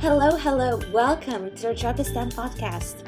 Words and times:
Hello, 0.00 0.36
hello, 0.36 0.80
welcome 0.92 1.50
to 1.56 1.62
the 1.62 1.74
Drop 1.74 1.96
podcast. 1.96 3.04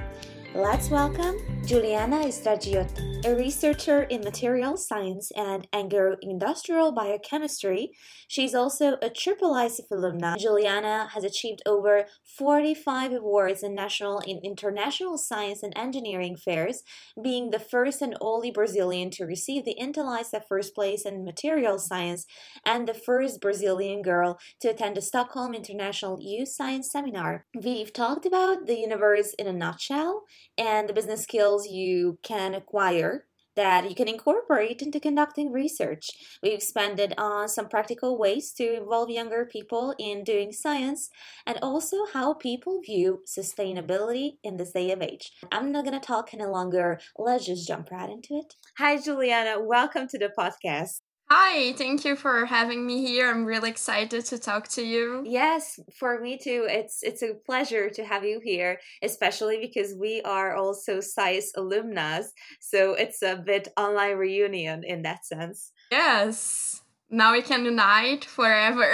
Let's 0.56 0.90
welcome 0.90 1.36
Juliana 1.66 2.24
Estradioto, 2.24 3.24
a 3.24 3.36
researcher 3.36 4.02
in 4.04 4.22
material 4.22 4.76
science 4.76 5.30
and 5.36 5.68
agro-industrial 5.72 6.90
biochemistry. 6.90 7.90
She's 8.26 8.54
also 8.54 8.96
a 9.00 9.10
Triple 9.10 9.54
ISEF 9.54 9.88
alumna. 9.92 10.36
Juliana 10.36 11.08
has 11.12 11.22
achieved 11.22 11.62
over 11.66 12.06
45 12.38 13.12
awards 13.12 13.62
in 13.62 13.74
national 13.74 14.20
and 14.26 14.40
international 14.42 15.16
science 15.16 15.62
and 15.62 15.72
engineering 15.76 16.36
fairs, 16.36 16.82
being 17.22 17.50
the 17.50 17.60
first 17.60 18.02
and 18.02 18.16
only 18.20 18.50
Brazilian 18.50 19.10
to 19.10 19.24
receive 19.24 19.64
the 19.64 19.76
Intel 19.80 20.06
ISEF 20.06 20.42
first 20.48 20.74
place 20.74 21.04
in 21.04 21.24
material 21.24 21.78
science 21.78 22.26
and 22.64 22.88
the 22.88 22.94
first 22.94 23.40
Brazilian 23.40 24.02
girl 24.02 24.38
to 24.60 24.68
attend 24.68 24.96
the 24.96 25.02
Stockholm 25.02 25.54
International 25.54 26.18
Youth 26.20 26.48
Science 26.48 26.90
Seminar. 26.90 27.44
We've 27.54 27.92
talked 27.92 28.26
about 28.26 28.66
the 28.66 28.78
universe 28.78 29.34
in 29.38 29.46
a 29.46 29.52
nutshell 29.52 30.24
and 30.58 30.88
the 30.88 30.94
business 30.94 31.22
skills 31.22 31.49
you 31.58 32.18
can 32.22 32.54
acquire 32.54 33.26
that 33.56 33.88
you 33.88 33.94
can 33.94 34.08
incorporate 34.08 34.80
into 34.80 35.00
conducting 35.00 35.52
research. 35.52 36.08
We've 36.42 36.54
expanded 36.54 37.14
on 37.18 37.48
some 37.48 37.68
practical 37.68 38.18
ways 38.18 38.52
to 38.52 38.76
involve 38.76 39.10
younger 39.10 39.44
people 39.44 39.94
in 39.98 40.24
doing 40.24 40.52
science 40.52 41.10
and 41.46 41.58
also 41.60 41.96
how 42.12 42.34
people 42.34 42.80
view 42.80 43.22
sustainability 43.26 44.38
in 44.42 44.56
this 44.56 44.72
day 44.72 44.92
of 44.92 45.02
age. 45.02 45.32
I'm 45.52 45.72
not 45.72 45.84
going 45.84 45.98
to 46.00 46.06
talk 46.06 46.32
any 46.32 46.46
longer. 46.46 47.00
Let's 47.18 47.46
just 47.46 47.66
jump 47.66 47.90
right 47.90 48.08
into 48.08 48.34
it. 48.34 48.54
Hi, 48.78 48.98
Juliana. 48.98 49.60
Welcome 49.60 50.08
to 50.08 50.18
the 50.18 50.30
podcast. 50.38 51.00
Hi, 51.32 51.74
thank 51.74 52.04
you 52.04 52.16
for 52.16 52.44
having 52.44 52.84
me 52.84 53.06
here. 53.06 53.30
I'm 53.30 53.44
really 53.44 53.70
excited 53.70 54.24
to 54.26 54.38
talk 54.38 54.66
to 54.70 54.82
you. 54.82 55.22
Yes, 55.24 55.78
for 55.96 56.20
me 56.20 56.36
too. 56.36 56.66
It's 56.68 57.04
it's 57.04 57.22
a 57.22 57.34
pleasure 57.46 57.88
to 57.88 58.04
have 58.04 58.24
you 58.24 58.40
here, 58.42 58.80
especially 59.00 59.60
because 59.60 59.94
we 59.94 60.22
are 60.22 60.56
also 60.56 61.00
SAIS 61.00 61.52
alumnus, 61.56 62.32
so 62.58 62.94
it's 62.94 63.22
a 63.22 63.36
bit 63.36 63.68
online 63.76 64.16
reunion 64.16 64.82
in 64.82 65.02
that 65.02 65.24
sense. 65.24 65.70
Yes. 65.92 66.82
Now 67.10 67.32
we 67.32 67.42
can 67.42 67.64
unite 67.64 68.24
forever. 68.24 68.90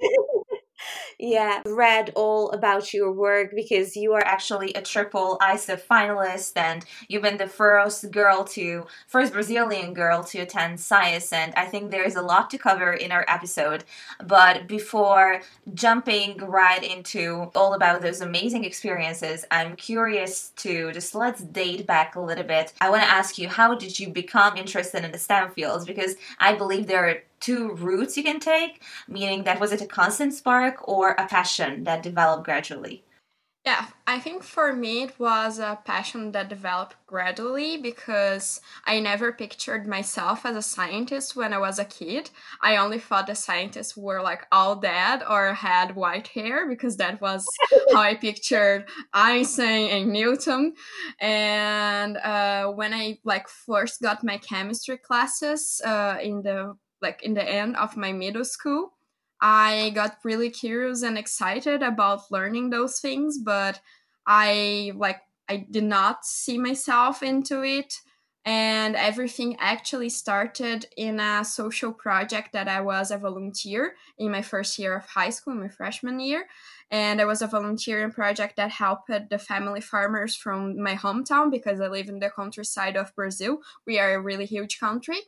yeah, 1.18 1.62
read 1.66 2.12
all 2.14 2.50
about 2.50 2.92
your 2.92 3.12
work 3.12 3.52
because 3.54 3.96
you 3.96 4.12
are 4.12 4.24
actually 4.24 4.72
a 4.74 4.82
triple 4.82 5.38
ISEF 5.40 5.82
finalist 5.82 6.52
and 6.56 6.84
you've 7.08 7.22
been 7.22 7.36
the 7.36 7.46
first 7.46 8.10
girl 8.10 8.44
to, 8.44 8.86
first 9.06 9.32
Brazilian 9.32 9.94
girl 9.94 10.22
to 10.24 10.40
attend 10.40 10.80
SAIS. 10.80 11.32
And 11.32 11.54
I 11.54 11.66
think 11.66 11.90
there 11.90 12.04
is 12.04 12.16
a 12.16 12.22
lot 12.22 12.50
to 12.50 12.58
cover 12.58 12.92
in 12.92 13.12
our 13.12 13.24
episode. 13.28 13.84
But 14.24 14.66
before 14.66 15.42
jumping 15.72 16.38
right 16.38 16.82
into 16.82 17.50
all 17.54 17.74
about 17.74 18.02
those 18.02 18.20
amazing 18.20 18.64
experiences, 18.64 19.44
I'm 19.50 19.76
curious 19.76 20.50
to 20.56 20.92
just 20.92 21.14
let's 21.14 21.42
date 21.42 21.86
back 21.86 22.16
a 22.16 22.20
little 22.20 22.44
bit. 22.44 22.72
I 22.80 22.90
want 22.90 23.02
to 23.02 23.08
ask 23.08 23.38
you, 23.38 23.48
how 23.48 23.74
did 23.74 23.98
you 23.98 24.08
become 24.08 24.56
interested 24.56 25.04
in 25.04 25.12
the 25.12 25.18
STEM 25.18 25.50
fields? 25.50 25.84
Because 25.84 26.16
I 26.38 26.54
believe 26.54 26.86
there 26.86 27.08
are 27.08 27.18
two 27.44 27.72
routes 27.72 28.16
you 28.16 28.22
can 28.22 28.40
take, 28.40 28.82
meaning 29.06 29.44
that 29.44 29.60
was 29.60 29.70
it 29.72 29.82
a 29.82 29.86
constant 29.86 30.32
spark 30.32 30.88
or 30.88 31.10
a 31.10 31.26
passion 31.26 31.84
that 31.84 32.02
developed 32.02 32.44
gradually? 32.44 33.04
Yeah, 33.66 33.86
I 34.06 34.18
think 34.18 34.42
for 34.42 34.74
me 34.74 35.04
it 35.04 35.18
was 35.18 35.58
a 35.58 35.78
passion 35.86 36.32
that 36.32 36.50
developed 36.50 36.96
gradually 37.06 37.78
because 37.78 38.60
I 38.84 39.00
never 39.00 39.32
pictured 39.32 39.86
myself 39.86 40.44
as 40.44 40.54
a 40.54 40.60
scientist 40.60 41.34
when 41.34 41.54
I 41.54 41.58
was 41.58 41.78
a 41.78 41.86
kid. 41.86 42.28
I 42.60 42.76
only 42.76 42.98
thought 42.98 43.26
the 43.26 43.34
scientists 43.34 43.96
were 43.96 44.20
like 44.20 44.46
all 44.52 44.76
dead 44.76 45.22
or 45.26 45.54
had 45.54 45.96
white 45.96 46.28
hair 46.28 46.68
because 46.68 46.98
that 46.98 47.22
was 47.22 47.46
how 47.92 48.02
I 48.02 48.16
pictured 48.16 48.84
Einstein 49.14 49.88
and 49.88 50.12
Newton. 50.12 50.74
And 51.18 52.18
uh, 52.18 52.66
when 52.66 52.92
I 52.92 53.18
like 53.24 53.48
first 53.48 54.02
got 54.02 54.22
my 54.22 54.36
chemistry 54.36 54.98
classes 54.98 55.80
uh, 55.86 56.18
in 56.22 56.42
the 56.42 56.76
like 57.04 57.22
in 57.22 57.34
the 57.34 57.48
end 57.48 57.76
of 57.76 57.96
my 57.96 58.12
middle 58.12 58.44
school 58.44 58.94
i 59.40 59.92
got 59.94 60.18
really 60.24 60.50
curious 60.50 61.02
and 61.02 61.16
excited 61.18 61.82
about 61.82 62.30
learning 62.32 62.70
those 62.70 62.98
things 62.98 63.38
but 63.38 63.80
i 64.26 64.90
like 64.96 65.20
i 65.48 65.58
did 65.70 65.84
not 65.84 66.24
see 66.24 66.58
myself 66.58 67.22
into 67.22 67.62
it 67.62 68.00
and 68.44 68.94
everything 68.94 69.56
actually 69.58 70.10
started 70.10 70.86
in 70.96 71.18
a 71.18 71.44
social 71.44 71.92
project 71.92 72.52
that 72.52 72.68
I 72.68 72.82
was 72.82 73.10
a 73.10 73.16
volunteer 73.16 73.96
in 74.18 74.30
my 74.30 74.42
first 74.42 74.78
year 74.78 74.96
of 74.96 75.06
high 75.06 75.30
school, 75.30 75.54
my 75.54 75.68
freshman 75.68 76.20
year. 76.20 76.46
And 76.90 77.20
I 77.20 77.24
was 77.24 77.40
a 77.40 77.46
volunteering 77.46 78.12
project 78.12 78.56
that 78.56 78.70
helped 78.70 79.08
the 79.08 79.38
family 79.38 79.80
farmers 79.80 80.36
from 80.36 80.80
my 80.80 80.94
hometown 80.94 81.50
because 81.50 81.80
I 81.80 81.88
live 81.88 82.08
in 82.08 82.18
the 82.18 82.28
countryside 82.28 82.96
of 82.96 83.14
Brazil. 83.16 83.60
We 83.86 83.98
are 83.98 84.14
a 84.14 84.20
really 84.20 84.44
huge 84.44 84.78
country. 84.78 85.20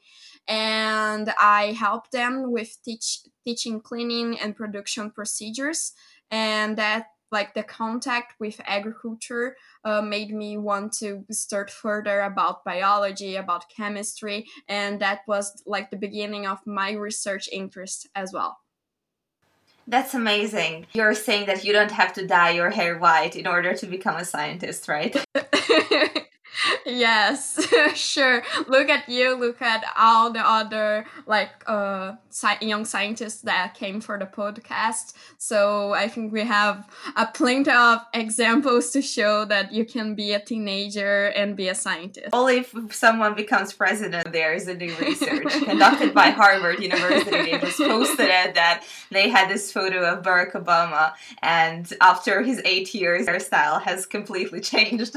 And 0.46 1.32
I 1.40 1.72
helped 1.72 2.12
them 2.12 2.52
with 2.52 2.76
teach, 2.84 3.20
teaching 3.44 3.80
cleaning 3.80 4.38
and 4.38 4.54
production 4.54 5.10
procedures. 5.10 5.92
And 6.30 6.76
that 6.76 7.06
like 7.36 7.52
the 7.52 7.62
contact 7.62 8.32
with 8.40 8.58
agriculture 8.64 9.56
uh, 9.84 10.00
made 10.00 10.32
me 10.42 10.56
want 10.56 10.90
to 10.90 11.22
start 11.30 11.68
further 11.70 12.22
about 12.22 12.64
biology 12.64 13.36
about 13.36 13.68
chemistry 13.68 14.46
and 14.68 15.00
that 15.02 15.20
was 15.28 15.62
like 15.66 15.90
the 15.90 15.98
beginning 16.06 16.46
of 16.46 16.58
my 16.66 16.92
research 16.92 17.46
interest 17.52 18.08
as 18.14 18.32
well. 18.32 18.56
That's 19.86 20.14
amazing. 20.14 20.86
You're 20.94 21.14
saying 21.14 21.44
that 21.46 21.62
you 21.62 21.74
don't 21.74 21.92
have 21.92 22.14
to 22.14 22.26
dye 22.26 22.52
your 22.58 22.70
hair 22.70 22.98
white 22.98 23.36
in 23.36 23.46
order 23.46 23.74
to 23.74 23.86
become 23.86 24.16
a 24.16 24.24
scientist 24.24 24.88
right 24.88 25.14
yes 26.86 27.66
sure. 27.94 28.42
Look 28.68 28.88
at 28.88 29.08
you 29.08 29.34
look 29.34 29.60
at 29.60 29.84
all 29.96 30.32
the 30.32 30.40
other 30.40 31.06
like 31.26 31.50
uh 31.66 32.14
sci- 32.30 32.58
young 32.60 32.84
scientists 32.84 33.42
that 33.42 33.74
came 33.74 34.00
for 34.00 34.18
the 34.18 34.26
podcast. 34.26 35.14
So 35.38 35.92
i 35.92 36.08
think 36.08 36.32
we 36.32 36.42
have 36.42 36.88
a 37.16 37.26
plenty 37.26 37.70
of 37.70 38.00
examples 38.14 38.90
to 38.90 39.02
show 39.02 39.44
that 39.46 39.72
you 39.72 39.84
can 39.84 40.14
be 40.14 40.32
a 40.32 40.40
teenager 40.40 41.26
and 41.28 41.56
be 41.56 41.68
a 41.68 41.74
scientist. 41.74 42.28
Only 42.32 42.58
if 42.58 42.94
someone 42.94 43.34
becomes 43.34 43.72
president 43.72 44.32
there 44.32 44.54
is 44.54 44.68
a 44.68 44.74
new 44.74 44.94
research 44.96 45.52
conducted 45.64 46.14
by 46.14 46.30
harvard 46.30 46.80
university. 46.80 47.30
They 47.30 47.58
just 47.58 47.78
posted 47.78 48.28
it 48.28 48.54
that 48.60 48.84
they 49.10 49.28
had 49.28 49.50
this 49.50 49.72
photo 49.72 50.04
of 50.12 50.22
barack 50.22 50.52
obama 50.52 51.12
and 51.42 51.92
after 52.00 52.42
his 52.42 52.60
eight 52.64 52.94
years 52.94 53.26
hairstyle 53.26 53.82
has 53.82 54.06
completely 54.06 54.60
changed 54.60 55.16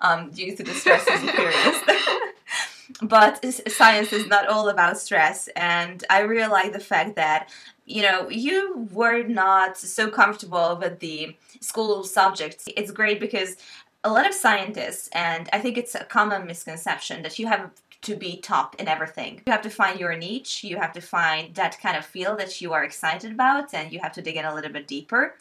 um, 0.00 0.30
due 0.30 0.56
to 0.56 0.62
the 0.62 0.72
stress 0.72 1.07
but 3.02 3.44
science 3.70 4.12
is 4.12 4.26
not 4.26 4.48
all 4.48 4.68
about 4.68 4.98
stress, 4.98 5.48
and 5.48 6.04
I 6.10 6.20
really 6.20 6.48
like 6.48 6.72
the 6.72 6.80
fact 6.80 7.16
that 7.16 7.50
you 7.86 8.02
know 8.02 8.28
you 8.28 8.88
were 8.92 9.22
not 9.22 9.76
so 9.76 10.10
comfortable 10.10 10.78
with 10.80 11.00
the 11.00 11.36
school 11.60 12.04
subjects. 12.04 12.64
It's 12.76 12.90
great 12.90 13.20
because 13.20 13.56
a 14.04 14.10
lot 14.10 14.26
of 14.26 14.34
scientists, 14.34 15.08
and 15.12 15.48
I 15.52 15.58
think 15.58 15.76
it's 15.76 15.94
a 15.94 16.04
common 16.04 16.46
misconception 16.46 17.22
that 17.22 17.38
you 17.38 17.46
have 17.46 17.70
to 18.02 18.14
be 18.14 18.36
top 18.36 18.76
in 18.76 18.86
everything. 18.86 19.42
You 19.46 19.52
have 19.52 19.62
to 19.62 19.70
find 19.70 19.98
your 19.98 20.16
niche, 20.16 20.62
you 20.62 20.76
have 20.76 20.92
to 20.92 21.00
find 21.00 21.54
that 21.56 21.80
kind 21.80 21.96
of 21.96 22.04
field 22.04 22.38
that 22.38 22.60
you 22.60 22.72
are 22.72 22.84
excited 22.84 23.32
about, 23.32 23.74
and 23.74 23.92
you 23.92 23.98
have 24.00 24.12
to 24.12 24.22
dig 24.22 24.36
in 24.36 24.44
a 24.44 24.54
little 24.54 24.72
bit 24.72 24.86
deeper. 24.86 25.34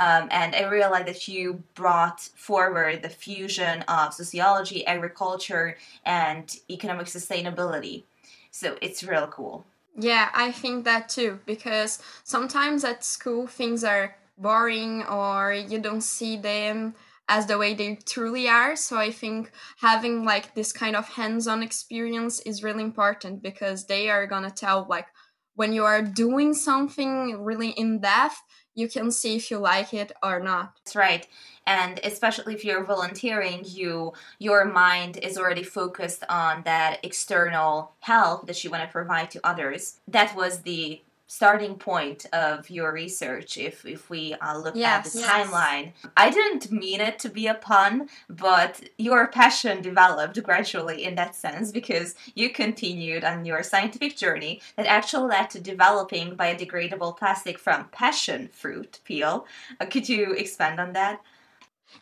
Um, 0.00 0.28
and 0.30 0.54
I 0.54 0.68
realized 0.68 1.08
that 1.08 1.28
you 1.28 1.62
brought 1.74 2.20
forward 2.20 3.02
the 3.02 3.08
fusion 3.08 3.82
of 3.82 4.14
sociology, 4.14 4.86
agriculture, 4.86 5.76
and 6.04 6.54
economic 6.70 7.06
sustainability. 7.06 8.04
So 8.50 8.76
it's 8.80 9.04
real 9.04 9.26
cool. 9.28 9.64
Yeah, 9.96 10.30
I 10.34 10.50
think 10.50 10.84
that 10.84 11.08
too, 11.08 11.38
because 11.46 12.00
sometimes 12.24 12.84
at 12.84 13.04
school 13.04 13.46
things 13.46 13.84
are 13.84 14.16
boring 14.36 15.04
or 15.04 15.52
you 15.52 15.78
don't 15.78 16.02
see 16.02 16.36
them 16.36 16.94
as 17.28 17.46
the 17.46 17.56
way 17.56 17.74
they 17.74 17.96
truly 18.04 18.48
are. 18.48 18.76
So 18.76 18.96
I 18.96 19.10
think 19.10 19.50
having 19.78 20.24
like 20.24 20.54
this 20.54 20.72
kind 20.72 20.96
of 20.96 21.08
hands-on 21.08 21.62
experience 21.62 22.40
is 22.40 22.62
really 22.62 22.82
important 22.82 23.42
because 23.42 23.86
they 23.86 24.10
are 24.10 24.26
gonna 24.26 24.50
tell 24.50 24.86
like 24.88 25.06
when 25.54 25.72
you 25.72 25.84
are 25.84 26.02
doing 26.02 26.52
something 26.52 27.40
really 27.42 27.70
in 27.70 28.00
depth, 28.00 28.42
you 28.74 28.88
can 28.88 29.10
see 29.10 29.36
if 29.36 29.50
you 29.50 29.58
like 29.58 29.94
it 29.94 30.12
or 30.22 30.40
not. 30.40 30.76
That's 30.84 30.96
right. 30.96 31.26
And 31.66 32.00
especially 32.04 32.54
if 32.54 32.64
you're 32.64 32.84
volunteering, 32.84 33.62
you 33.64 34.12
your 34.38 34.64
mind 34.66 35.16
is 35.18 35.38
already 35.38 35.62
focused 35.62 36.24
on 36.28 36.62
that 36.64 36.98
external 37.02 37.92
help 38.00 38.46
that 38.46 38.62
you 38.62 38.70
want 38.70 38.82
to 38.82 38.92
provide 38.92 39.30
to 39.30 39.40
others. 39.44 40.00
That 40.08 40.36
was 40.36 40.62
the 40.62 41.00
starting 41.34 41.74
point 41.74 42.26
of 42.32 42.70
your 42.70 42.92
research 42.92 43.56
if 43.58 43.84
if 43.84 44.08
we 44.08 44.34
uh, 44.34 44.56
look 44.56 44.76
yes, 44.76 45.06
at 45.06 45.12
the 45.12 45.18
yes. 45.18 45.30
timeline. 45.30 45.92
I 46.16 46.30
didn't 46.30 46.70
mean 46.70 47.00
it 47.00 47.18
to 47.20 47.28
be 47.28 47.48
a 47.48 47.54
pun 47.54 48.08
but 48.28 48.72
your 48.98 49.26
passion 49.26 49.82
developed 49.82 50.40
gradually 50.44 51.02
in 51.02 51.16
that 51.16 51.34
sense 51.34 51.72
because 51.72 52.14
you 52.36 52.50
continued 52.50 53.24
on 53.24 53.44
your 53.44 53.64
scientific 53.64 54.16
journey. 54.16 54.60
That 54.76 54.86
actually 54.86 55.28
led 55.28 55.50
to 55.50 55.60
developing 55.60 56.36
biodegradable 56.36 57.16
plastic 57.16 57.58
from 57.58 57.88
passion 57.90 58.48
fruit 58.52 59.00
peel. 59.04 59.46
Uh, 59.80 59.86
could 59.86 60.08
you 60.08 60.32
expand 60.32 60.78
on 60.78 60.92
that 60.92 61.20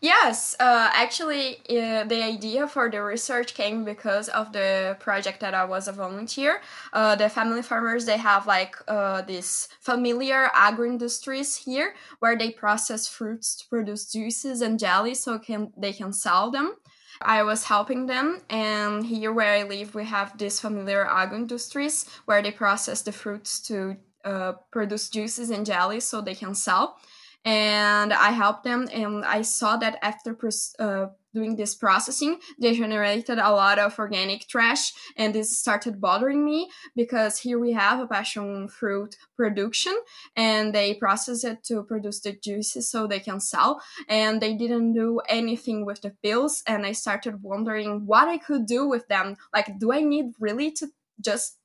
Yes, 0.01 0.57
uh, 0.59 0.91
actually, 0.93 1.59
uh, 1.71 2.05
the 2.05 2.23
idea 2.25 2.67
for 2.67 2.91
the 2.91 3.03
research 3.03 3.55
came 3.55 3.85
because 3.85 4.29
of 4.29 4.53
the 4.53 4.97
project 4.99 5.41
that 5.41 5.55
I 5.55 5.65
was 5.65 5.87
a 5.87 5.93
volunteer. 5.93 6.61
Uh, 6.93 7.15
the 7.15 7.29
family 7.29 7.63
farmers 7.63 8.05
they 8.05 8.17
have 8.17 8.47
like 8.47 8.75
uh, 8.89 9.23
these 9.23 9.69
familiar 9.81 10.51
agro 10.55 10.87
industries 10.89 11.57
here 11.57 11.95
where 12.19 12.37
they 12.37 12.51
process 12.51 13.07
fruits 13.07 13.55
to 13.57 13.69
produce 13.69 14.11
juices 14.11 14.61
and 14.61 14.79
jellies 14.79 15.21
so 15.23 15.39
can 15.39 15.73
they 15.77 15.93
can 15.93 16.13
sell 16.13 16.51
them. 16.51 16.75
I 17.21 17.43
was 17.45 17.65
helping 17.65 18.07
them, 18.07 18.43
and 18.51 19.07
here 19.07 19.33
where 19.33 19.55
I 19.61 19.63
live, 19.63 19.95
we 19.95 20.05
have 20.07 20.37
these 20.39 20.59
familiar 20.59 21.07
agro 21.07 21.37
industries 21.39 22.07
where 22.25 22.43
they 22.43 22.51
process 22.51 23.03
the 23.03 23.13
fruits 23.13 23.61
to 23.69 23.97
uh, 24.25 24.53
produce 24.73 25.09
juices 25.09 25.51
and 25.51 25.65
jellies 25.67 26.05
so 26.05 26.21
they 26.21 26.35
can 26.35 26.55
sell 26.55 26.99
and 27.45 28.13
I 28.13 28.31
helped 28.31 28.65
them. 28.65 28.89
And 28.93 29.25
I 29.25 29.43
saw 29.43 29.77
that 29.79 29.99
after 30.03 30.37
uh, 30.79 31.07
doing 31.35 31.57
this 31.57 31.75
processing, 31.75 32.39
they 32.61 32.75
generated 32.75 33.39
a 33.39 33.51
lot 33.51 33.79
of 33.79 33.99
organic 33.99 34.47
trash, 34.49 34.93
and 35.17 35.35
this 35.35 35.59
started 35.59 36.01
bothering 36.01 36.45
me 36.45 36.69
because 36.95 37.39
here 37.39 37.59
we 37.59 37.73
have 37.73 38.01
a 38.01 38.07
passion 38.07 38.69
fruit 38.69 39.17
production, 39.37 39.97
and 40.37 40.75
they 40.75 40.95
process 40.95 41.43
it 41.45 41.65
to 41.65 41.83
produce 41.85 42.21
the 42.21 42.33
juices 42.33 42.91
so 42.91 43.07
they 43.07 43.21
can 43.21 43.41
sell, 43.41 43.81
and 44.09 44.41
they 44.41 44.55
didn't 44.55 44.93
do 44.93 45.21
anything 45.29 45.87
with 45.87 46.03
the 46.03 46.11
pills, 46.23 46.63
and 46.67 46.85
I 46.85 46.93
started 46.93 47.43
wondering 47.43 48.07
what 48.07 48.29
I 48.29 48.39
could 48.39 48.67
do 48.67 48.87
with 48.87 49.09
them. 49.09 49.37
Like, 49.55 49.79
do 49.79 49.93
I 49.93 50.03
need 50.03 50.35
really 50.39 50.71
to 50.73 50.89
just 51.21 51.59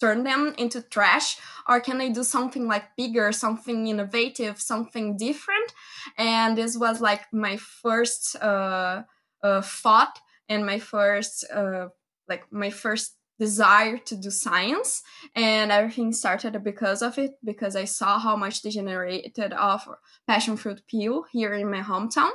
turn 0.00 0.24
them 0.24 0.54
into 0.58 0.82
trash? 0.82 1.36
Or 1.68 1.80
can 1.80 2.00
i 2.00 2.08
do 2.08 2.22
something 2.22 2.66
like 2.66 2.96
bigger 2.96 3.32
something 3.32 3.86
innovative 3.86 4.60
something 4.60 5.16
different? 5.16 5.72
And 6.16 6.56
this 6.56 6.76
was 6.76 7.00
like 7.00 7.22
my 7.32 7.56
first 7.56 8.36
uh, 8.36 9.02
uh, 9.42 9.62
thought 9.62 10.18
and 10.48 10.64
my 10.64 10.78
first 10.78 11.44
uh, 11.52 11.88
like 12.28 12.44
my 12.50 12.70
first 12.70 13.16
desire 13.38 13.98
to 13.98 14.16
do 14.16 14.30
science. 14.30 15.02
And 15.34 15.70
everything 15.70 16.12
started 16.12 16.62
because 16.64 17.02
of 17.02 17.18
it 17.18 17.32
because 17.44 17.76
i 17.76 17.84
saw 17.84 18.18
how 18.18 18.36
much 18.36 18.62
they 18.62 18.70
generated 18.70 19.52
of 19.52 19.86
passion 20.26 20.56
fruit 20.56 20.82
peel 20.88 21.24
here 21.32 21.52
in 21.52 21.70
my 21.70 21.80
hometown. 21.80 22.30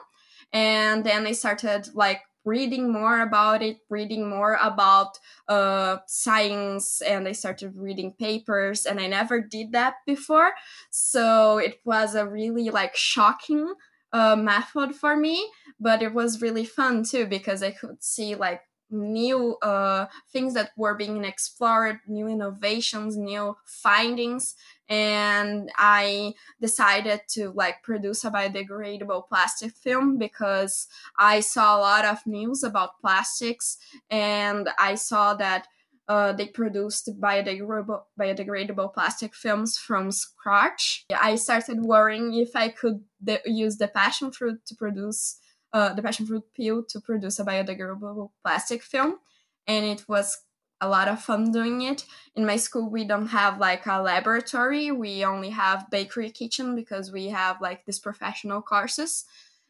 And 0.54 1.04
then 1.04 1.26
i 1.26 1.32
started 1.32 1.90
like 1.94 2.22
reading 2.44 2.92
more 2.92 3.22
about 3.22 3.62
it, 3.62 3.78
reading 3.90 4.30
more 4.30 4.58
about 4.62 5.20
uh, 5.48 5.98
science, 6.08 7.02
and 7.02 7.28
I 7.28 7.34
started 7.34 7.76
reading 7.76 8.14
papers, 8.14 8.86
and 8.86 9.00
I 9.00 9.08
never 9.08 9.42
did 9.42 9.72
that 9.74 9.96
before. 10.06 10.54
So 10.90 11.58
it 11.58 11.80
was 11.86 12.16
a 12.16 12.28
really 12.28 12.70
like 12.70 12.96
shocking 12.96 13.74
uh, 14.14 14.36
method 14.36 14.96
for 14.96 15.16
me, 15.16 15.50
but 15.80 16.02
it 16.02 16.14
was 16.14 16.42
really 16.42 16.66
fun 16.66 17.04
too 17.04 17.26
because 17.26 17.64
I 17.64 17.72
could 17.72 18.04
see 18.04 18.36
like 18.36 18.62
new 18.90 19.56
uh, 19.62 20.08
things 20.32 20.54
that 20.54 20.72
were 20.76 20.96
being 20.96 21.24
explored, 21.24 22.00
new 22.08 22.28
innovations, 22.28 23.16
new 23.16 23.56
findings, 23.66 24.56
and 24.92 25.72
I 25.78 26.34
decided 26.60 27.22
to 27.30 27.52
like 27.52 27.82
produce 27.82 28.26
a 28.26 28.30
biodegradable 28.30 29.30
plastic 29.30 29.72
film 29.72 30.18
because 30.18 30.88
I 31.18 31.40
saw 31.40 31.78
a 31.78 31.80
lot 31.80 32.04
of 32.04 32.28
news 32.28 32.62
about 32.62 33.00
plastics 33.00 33.78
and 34.10 34.70
I 34.78 34.96
saw 34.96 35.34
that 35.36 35.68
uh, 36.10 36.34
they 36.34 36.48
produced 36.48 37.10
biodegradable, 37.22 38.02
biodegradable 38.20 38.94
plastic 38.94 39.34
films 39.34 39.78
from 39.78 40.12
scratch. 40.12 41.06
I 41.18 41.36
started 41.36 41.80
worrying 41.80 42.34
if 42.34 42.54
I 42.54 42.68
could 42.68 43.00
de- 43.24 43.40
use 43.46 43.78
the 43.78 43.88
passion 43.88 44.30
fruit 44.34 44.60
to 44.66 44.76
produce 44.76 45.40
uh, 45.72 45.94
the 45.94 46.02
passion 46.02 46.26
fruit 46.26 46.44
peel 46.54 46.84
to 46.90 47.00
produce 47.00 47.40
a 47.40 47.46
biodegradable 47.46 48.32
plastic 48.44 48.84
film, 48.84 49.20
and 49.68 49.86
it 49.86 50.04
was 50.10 50.38
a 50.82 50.90
lot 50.90 51.08
of 51.08 51.22
fun 51.22 51.52
doing 51.52 51.84
it. 51.84 52.06
In 52.36 52.46
my 52.46 52.58
school, 52.58 52.90
we 52.90 53.06
don't 53.06 53.28
have 53.28 53.60
like 53.60 53.86
a 53.86 54.02
laboratory. 54.02 54.92
We 54.92 55.24
only 55.24 55.52
have 55.52 55.90
bakery 55.92 56.32
kitchen 56.32 56.76
because 56.76 57.12
we 57.12 57.28
have 57.28 57.62
like 57.62 57.86
these 57.86 58.00
professional 58.00 58.62
courses, 58.62 59.26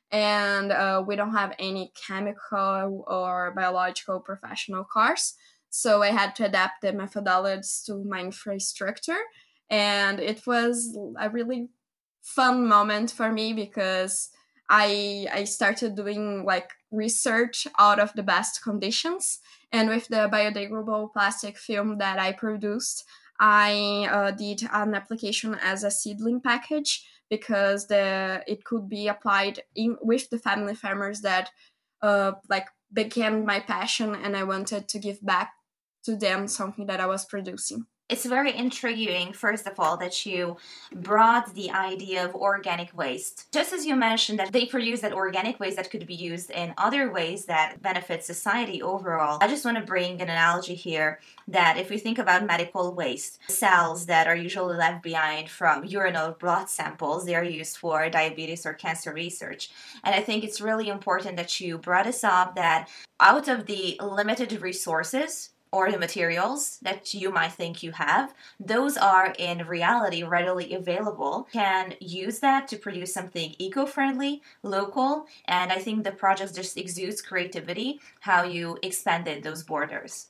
and 0.10 0.72
uh, 0.72 1.04
we 1.06 1.16
don't 1.16 1.34
have 1.36 1.54
any 1.60 1.92
chemical 2.08 3.04
or 3.08 3.52
biological 3.56 4.20
professional 4.22 4.86
course. 4.86 5.36
So 5.70 6.02
I 6.02 6.08
had 6.12 6.36
to 6.36 6.46
adapt 6.46 6.82
the 6.82 6.92
methodologies 6.94 7.86
to 7.86 8.04
my 8.04 8.22
infrastructure, 8.22 9.22
and 9.70 10.20
it 10.20 10.48
was 10.48 10.98
a 11.20 11.30
really 11.30 11.70
fun 12.22 12.68
moment 12.68 13.12
for 13.12 13.32
me 13.32 13.54
because 13.54 14.30
I 14.70 15.28
I 15.34 15.44
started 15.44 15.96
doing 15.96 16.46
like 16.46 16.70
research 16.92 17.68
out 17.78 18.00
of 18.00 18.14
the 18.14 18.24
best 18.24 18.64
conditions 18.64 19.40
and 19.72 19.90
with 19.90 20.08
the 20.08 20.30
biodegradable 20.32 21.14
plastic 21.14 21.58
film 21.58 21.98
that 22.00 22.20
I 22.20 22.32
produced, 22.34 23.06
I 23.40 24.08
uh, 24.12 24.32
did 24.32 24.64
an 24.72 24.94
application 24.94 25.56
as 25.56 25.84
a 25.84 25.92
seedling 25.92 26.42
package 26.42 27.06
because 27.30 27.88
the 27.88 28.44
it 28.46 28.64
could 28.66 28.90
be 28.90 29.08
applied 29.08 29.64
in 29.76 29.98
with 30.02 30.30
the 30.30 30.38
family 30.38 30.76
farmers 30.76 31.22
that 31.22 31.50
uh, 32.02 32.34
like 32.50 32.68
became 32.94 33.46
my 33.46 33.60
passion, 33.60 34.16
and 34.16 34.36
I 34.36 34.44
wanted 34.44 34.88
to 34.90 35.00
give 35.00 35.26
back 35.26 35.54
to 36.04 36.16
them 36.16 36.48
something 36.48 36.88
that 36.88 37.00
I 37.00 37.06
was 37.06 37.26
producing 37.26 37.86
it's 38.12 38.26
very 38.26 38.54
intriguing, 38.56 39.32
first 39.32 39.66
of 39.66 39.80
all, 39.80 39.96
that 39.98 40.26
you 40.26 40.58
brought 40.94 41.56
the 41.56 41.72
idea 41.72 42.26
of 42.26 42.36
organic 42.36 42.96
waste. 42.96 43.48
Just 43.54 43.72
as 43.72 43.86
you 43.86 43.96
mentioned 43.96 44.38
that 44.40 44.52
they 44.52 44.66
produce 44.66 45.00
that 45.00 45.14
organic 45.14 45.62
waste 45.62 45.78
that 45.78 45.90
could 45.90 46.06
be 46.06 46.14
used 46.14 46.52
in 46.52 46.74
other 46.78 47.10
ways 47.10 47.46
that 47.46 47.82
benefit 47.82 48.26
society 48.26 48.82
overall. 48.82 49.38
I 49.42 49.48
just 49.48 49.64
want 49.64 49.78
to 49.78 49.84
bring 49.84 50.22
an 50.22 50.30
analogy 50.30 50.76
here 50.76 51.22
that 51.48 51.78
if 51.78 51.90
we 51.90 51.98
think 51.98 52.20
about 52.20 52.46
medical 52.46 52.94
waste, 52.94 53.40
cells 53.48 54.06
that 54.08 54.28
are 54.28 54.36
usually 54.36 54.76
left 54.76 55.04
behind 55.04 55.50
from 55.50 55.86
urinal 55.86 56.32
blood 56.32 56.70
samples, 56.70 57.26
they 57.26 57.36
are 57.36 57.44
used 57.44 57.78
for 57.78 58.10
diabetes 58.10 58.66
or 58.66 58.74
cancer 58.74 59.14
research. 59.14 59.72
And 60.04 60.14
I 60.14 60.20
think 60.20 60.44
it's 60.44 60.60
really 60.60 60.90
important 60.90 61.38
that 61.38 61.62
you 61.62 61.78
brought 61.78 62.08
us 62.08 62.26
up 62.26 62.56
that 62.56 62.90
out 63.22 63.48
of 63.48 63.68
the 63.68 63.98
limited 64.02 64.62
resources 64.62 65.51
or 65.72 65.92
the 65.92 65.98
materials 65.98 66.80
that 66.82 67.14
you 67.14 67.32
might 67.32 67.54
think 67.54 67.82
you 67.82 67.92
have, 67.92 68.34
those 68.60 68.98
are 68.98 69.34
in 69.40 69.66
reality 69.68 70.24
readily 70.24 70.74
available. 70.74 71.48
Can 71.54 71.96
use 72.00 72.40
that 72.40 72.68
to 72.70 72.78
produce 72.78 73.14
something 73.14 73.56
eco 73.58 73.86
friendly, 73.86 74.42
local, 74.64 75.28
and 75.46 75.72
I 75.72 75.80
think 75.80 76.04
the 76.04 76.12
project 76.12 76.56
just 76.56 76.78
exudes 76.78 77.22
creativity 77.22 78.00
how 78.22 78.44
you 78.44 78.78
expanded 78.82 79.44
those 79.44 79.64
borders. 79.64 80.28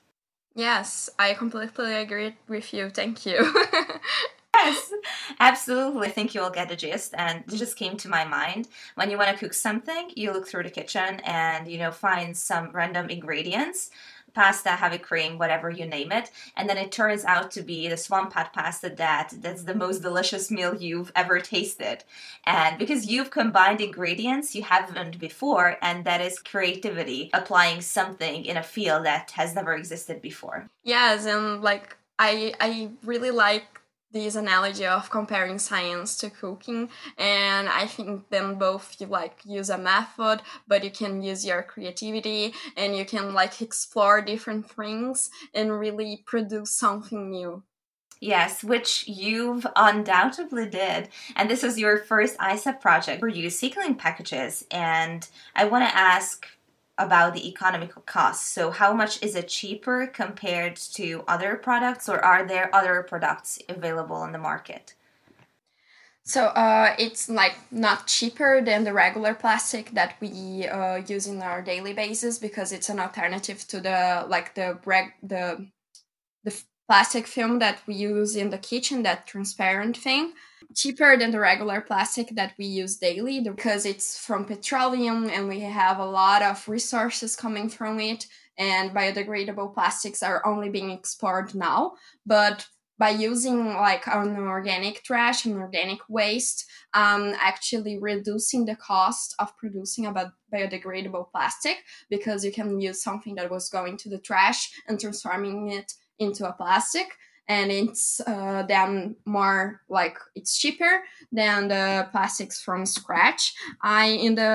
Yes, 0.54 1.10
I 1.18 1.34
completely 1.34 1.96
agree 1.96 2.36
with 2.48 2.74
you. 2.74 2.90
Thank 2.90 3.26
you. 3.26 3.38
yes, 4.54 4.94
absolutely. 5.40 6.08
I 6.08 6.12
think 6.12 6.36
you 6.36 6.42
will 6.42 6.50
get 6.50 6.68
the 6.68 6.76
gist. 6.76 7.14
And 7.18 7.44
it 7.48 7.56
just 7.56 7.78
came 7.78 7.96
to 7.98 8.10
my 8.10 8.26
mind. 8.26 8.68
When 8.96 9.10
you 9.10 9.18
want 9.18 9.32
to 9.32 9.38
cook 9.38 9.54
something, 9.54 10.12
you 10.16 10.34
look 10.34 10.48
through 10.48 10.64
the 10.64 10.70
kitchen 10.70 11.22
and, 11.24 11.72
you 11.72 11.78
know, 11.78 11.92
find 11.92 12.36
some 12.36 12.72
random 12.74 13.10
ingredients 13.10 13.92
pasta, 14.34 14.70
heavy 14.70 14.98
cream, 14.98 15.38
whatever 15.38 15.70
you 15.70 15.86
name 15.86 16.12
it, 16.12 16.32
and 16.56 16.70
then 16.70 16.78
it 16.78 16.92
turns 16.92 17.26
out 17.26 17.52
to 17.52 17.62
be 17.62 17.88
the 17.88 17.98
swamp 17.98 18.34
pot 18.34 18.54
pasta 18.54 18.90
that 18.90 19.34
that's 19.38 19.64
the 19.64 19.76
most 19.76 20.02
delicious 20.02 20.50
meal 20.50 20.76
you've 20.76 21.12
ever 21.16 21.40
tasted. 21.40 22.04
And 22.46 22.78
because 22.78 23.08
you've 23.08 23.32
combined 23.32 23.82
ingredients 23.82 24.56
you 24.56 24.64
haven't 24.64 25.20
before, 25.20 25.78
and 25.82 26.06
that 26.06 26.22
is 26.22 26.40
creativity, 26.40 27.30
applying 27.34 27.82
something 27.82 28.46
in 28.46 28.58
a 28.58 28.64
field 28.64 29.06
that 29.06 29.32
has 29.32 29.56
never 29.56 29.74
existed 29.74 30.22
before. 30.22 30.70
Yes, 30.84 31.26
and 31.26 31.62
like 31.62 31.98
I 32.18 32.54
I 32.60 32.92
really 33.04 33.32
like 33.32 33.81
this 34.14 34.36
analogy 34.36 34.86
of 34.86 35.10
comparing 35.10 35.58
science 35.58 36.18
to 36.18 36.30
cooking 36.30 36.90
and 37.18 37.70
i 37.70 37.86
think 37.86 38.30
then 38.30 38.56
both 38.56 38.96
you 39.00 39.08
like 39.08 39.40
use 39.46 39.70
a 39.70 39.78
method 39.78 40.42
but 40.68 40.84
you 40.84 40.92
can 40.92 41.22
use 41.22 41.46
your 41.46 41.64
creativity 41.64 42.54
and 42.76 42.96
you 42.96 43.06
can 43.06 43.34
like 43.34 43.62
explore 43.62 44.22
different 44.22 44.70
things 44.70 45.30
and 45.54 45.80
really 45.80 46.24
produce 46.26 46.72
something 46.72 47.30
new 47.30 47.64
Yes, 48.24 48.64
which 48.64 49.08
you've 49.08 49.66
undoubtedly 49.76 50.70
did. 50.70 51.10
And 51.36 51.50
this 51.50 51.64
is 51.64 51.80
your 51.80 51.98
first 51.98 52.38
ISEF 52.38 52.80
project 52.80 53.20
for 53.20 53.28
you 53.28 53.50
seedling 53.50 53.96
packages. 53.96 54.64
And 54.70 55.28
I 55.56 55.66
want 55.66 55.90
to 55.90 55.98
ask 55.98 56.46
about 57.04 57.34
the 57.34 57.48
economical 57.48 58.02
cost. 58.04 58.54
So, 58.54 58.72
how 58.72 58.94
much 58.94 59.22
is 59.24 59.36
it 59.36 59.48
cheaper 59.48 60.08
compared 60.08 60.76
to 60.94 61.24
other 61.28 61.56
products, 61.56 62.08
or 62.08 62.20
are 62.24 62.46
there 62.46 62.74
other 62.74 63.04
products 63.04 63.60
available 63.68 64.24
in 64.24 64.32
the 64.32 64.38
market? 64.38 64.96
So 66.24 66.46
uh, 66.46 66.96
it's 67.00 67.30
like 67.30 67.58
not 67.72 68.08
cheaper 68.08 68.62
than 68.62 68.84
the 68.84 68.94
regular 68.94 69.34
plastic 69.34 69.92
that 69.92 70.16
we 70.22 70.68
uh, 70.68 70.98
use 70.98 71.28
in 71.28 71.42
our 71.42 71.62
daily 71.62 71.94
basis 71.94 72.38
because 72.38 72.72
it's 72.72 72.90
an 72.90 73.00
alternative 73.00 73.68
to 73.70 73.82
the 73.82 74.26
like 74.28 74.54
the 74.54 74.78
reg- 74.86 75.16
the 75.24 75.68
the 76.44 76.64
plastic 76.88 77.26
film 77.26 77.60
that 77.60 77.80
we 77.88 77.96
use 77.96 78.36
in 78.36 78.50
the 78.50 78.58
kitchen, 78.58 79.04
that 79.04 79.26
transparent 79.26 79.98
thing. 79.98 80.34
Cheaper 80.76 81.18
than 81.18 81.32
the 81.32 81.40
regular 81.40 81.82
plastic 81.82 82.30
that 82.36 82.54
we 82.58 82.66
use 82.66 82.98
daily 82.98 83.42
because 83.42 83.86
it's 83.86 84.18
from 84.18 84.46
petroleum 84.46 85.30
and 85.30 85.50
we 85.50 85.60
have 85.62 86.00
a 86.00 86.06
lot 86.06 86.42
of 86.42 86.68
resources 86.70 87.36
coming 87.36 87.70
from 87.70 88.00
it. 88.00 88.28
And 88.58 88.92
biodegradable 88.92 89.74
plastics 89.74 90.22
are 90.22 90.46
only 90.46 90.70
being 90.70 90.92
explored 90.92 91.56
now. 91.56 91.94
But 92.26 92.68
by 93.02 93.10
using 93.10 93.74
like 93.74 94.06
an 94.06 94.38
organic 94.38 95.02
trash 95.04 95.46
and 95.46 95.56
organic 95.56 95.98
waste, 96.08 96.70
um, 96.94 97.34
actually 97.40 97.98
reducing 97.98 98.66
the 98.66 98.76
cost 98.76 99.34
of 99.40 99.58
producing 99.58 100.06
a 100.06 100.34
biodegradable 100.54 101.32
plastic 101.32 101.78
because 102.12 102.46
you 102.46 102.52
can 102.52 102.80
use 102.80 103.02
something 103.02 103.34
that 103.34 103.50
was 103.50 103.70
going 103.70 103.98
to 103.98 104.10
the 104.10 104.20
trash 104.20 104.72
and 104.88 105.00
transforming 105.00 105.72
it 105.72 105.92
into 106.20 106.48
a 106.48 106.54
plastic 106.54 107.08
and 107.52 107.72
it's 107.72 108.22
uh, 108.28 108.64
then 108.68 109.16
more 109.26 109.82
like 109.90 110.18
it's 110.36 110.58
cheaper 110.58 110.94
than 111.32 111.68
the 111.68 112.08
plastics 112.12 112.62
from 112.66 112.86
scratch 112.86 113.54
i 113.82 114.06
in 114.26 114.36
the 114.36 114.52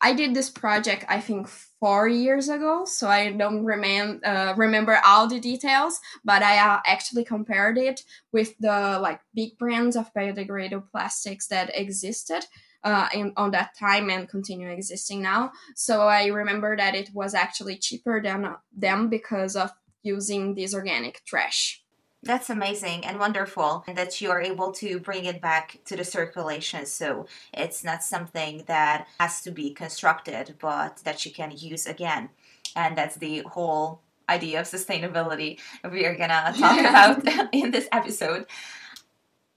i 0.00 0.10
did 0.20 0.34
this 0.34 0.50
project 0.50 1.04
i 1.08 1.20
think 1.20 1.48
four 1.80 2.08
years 2.08 2.48
ago, 2.48 2.84
so 2.84 3.08
I 3.08 3.32
don't 3.32 3.64
remember 3.64 4.26
uh, 4.26 4.54
remember 4.56 5.00
all 5.06 5.28
the 5.28 5.40
details, 5.40 6.00
but 6.24 6.42
I 6.42 6.58
uh, 6.58 6.80
actually 6.86 7.24
compared 7.24 7.78
it 7.78 8.02
with 8.32 8.56
the 8.58 8.98
like 9.00 9.20
big 9.34 9.56
brands 9.58 9.96
of 9.96 10.12
biodegradable 10.12 10.90
plastics 10.90 11.46
that 11.48 11.70
existed 11.74 12.44
uh, 12.84 13.08
in, 13.14 13.32
on 13.36 13.50
that 13.52 13.76
time 13.78 14.10
and 14.10 14.28
continue 14.28 14.68
existing 14.68 15.22
now. 15.22 15.52
So 15.74 16.02
I 16.02 16.26
remember 16.26 16.76
that 16.76 16.94
it 16.94 17.10
was 17.12 17.34
actually 17.34 17.76
cheaper 17.76 18.20
than 18.22 18.54
them 18.76 19.08
because 19.08 19.56
of 19.56 19.70
using 20.02 20.54
this 20.54 20.74
organic 20.74 21.24
trash. 21.24 21.82
That's 22.22 22.50
amazing 22.50 23.04
and 23.04 23.20
wonderful 23.20 23.84
that 23.86 24.20
you 24.20 24.30
are 24.30 24.40
able 24.40 24.72
to 24.72 24.98
bring 24.98 25.24
it 25.24 25.40
back 25.40 25.78
to 25.84 25.96
the 25.96 26.04
circulation. 26.04 26.84
So 26.86 27.26
it's 27.54 27.84
not 27.84 28.02
something 28.02 28.64
that 28.66 29.06
has 29.20 29.40
to 29.42 29.52
be 29.52 29.72
constructed, 29.72 30.56
but 30.58 30.98
that 31.04 31.24
you 31.24 31.32
can 31.32 31.52
use 31.56 31.86
again. 31.86 32.30
And 32.74 32.98
that's 32.98 33.16
the 33.16 33.42
whole 33.42 34.00
idea 34.28 34.60
of 34.60 34.66
sustainability 34.66 35.60
we 35.90 36.04
are 36.06 36.16
going 36.16 36.28
to 36.30 36.54
talk 36.58 36.80
about 36.80 37.48
in 37.52 37.70
this 37.70 37.88
episode. 37.92 38.46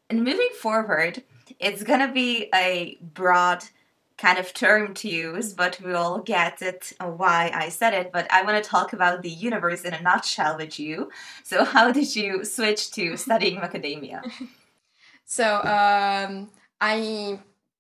And 0.10 0.24
moving 0.24 0.50
forward, 0.60 1.24
it's 1.60 1.84
going 1.84 2.00
to 2.06 2.14
be 2.14 2.50
a 2.54 2.98
broad 3.02 3.64
kind 4.22 4.38
of 4.38 4.54
term 4.54 4.94
to 4.94 5.10
use, 5.10 5.54
but 5.54 5.80
we'll 5.84 6.20
get 6.20 6.62
it 6.62 6.94
why 7.01 7.51
I 7.54 7.70
said 7.70 7.94
it. 7.94 8.12
But 8.13 8.32
I 8.32 8.44
want 8.44 8.63
to 8.63 8.70
talk 8.70 8.94
about 8.94 9.24
the 9.24 9.30
universe 9.30 9.82
in 9.82 9.94
a 9.94 10.01
nutshell 10.01 10.58
with 10.58 10.80
you. 10.80 11.10
So, 11.44 11.66
how 11.74 11.92
did 11.92 12.16
you 12.16 12.46
switch 12.46 12.92
to 12.92 13.18
studying 13.25 13.60
macadamia? 13.60 14.22
So, 15.24 15.46
um, 15.46 16.50
I 16.82 17.40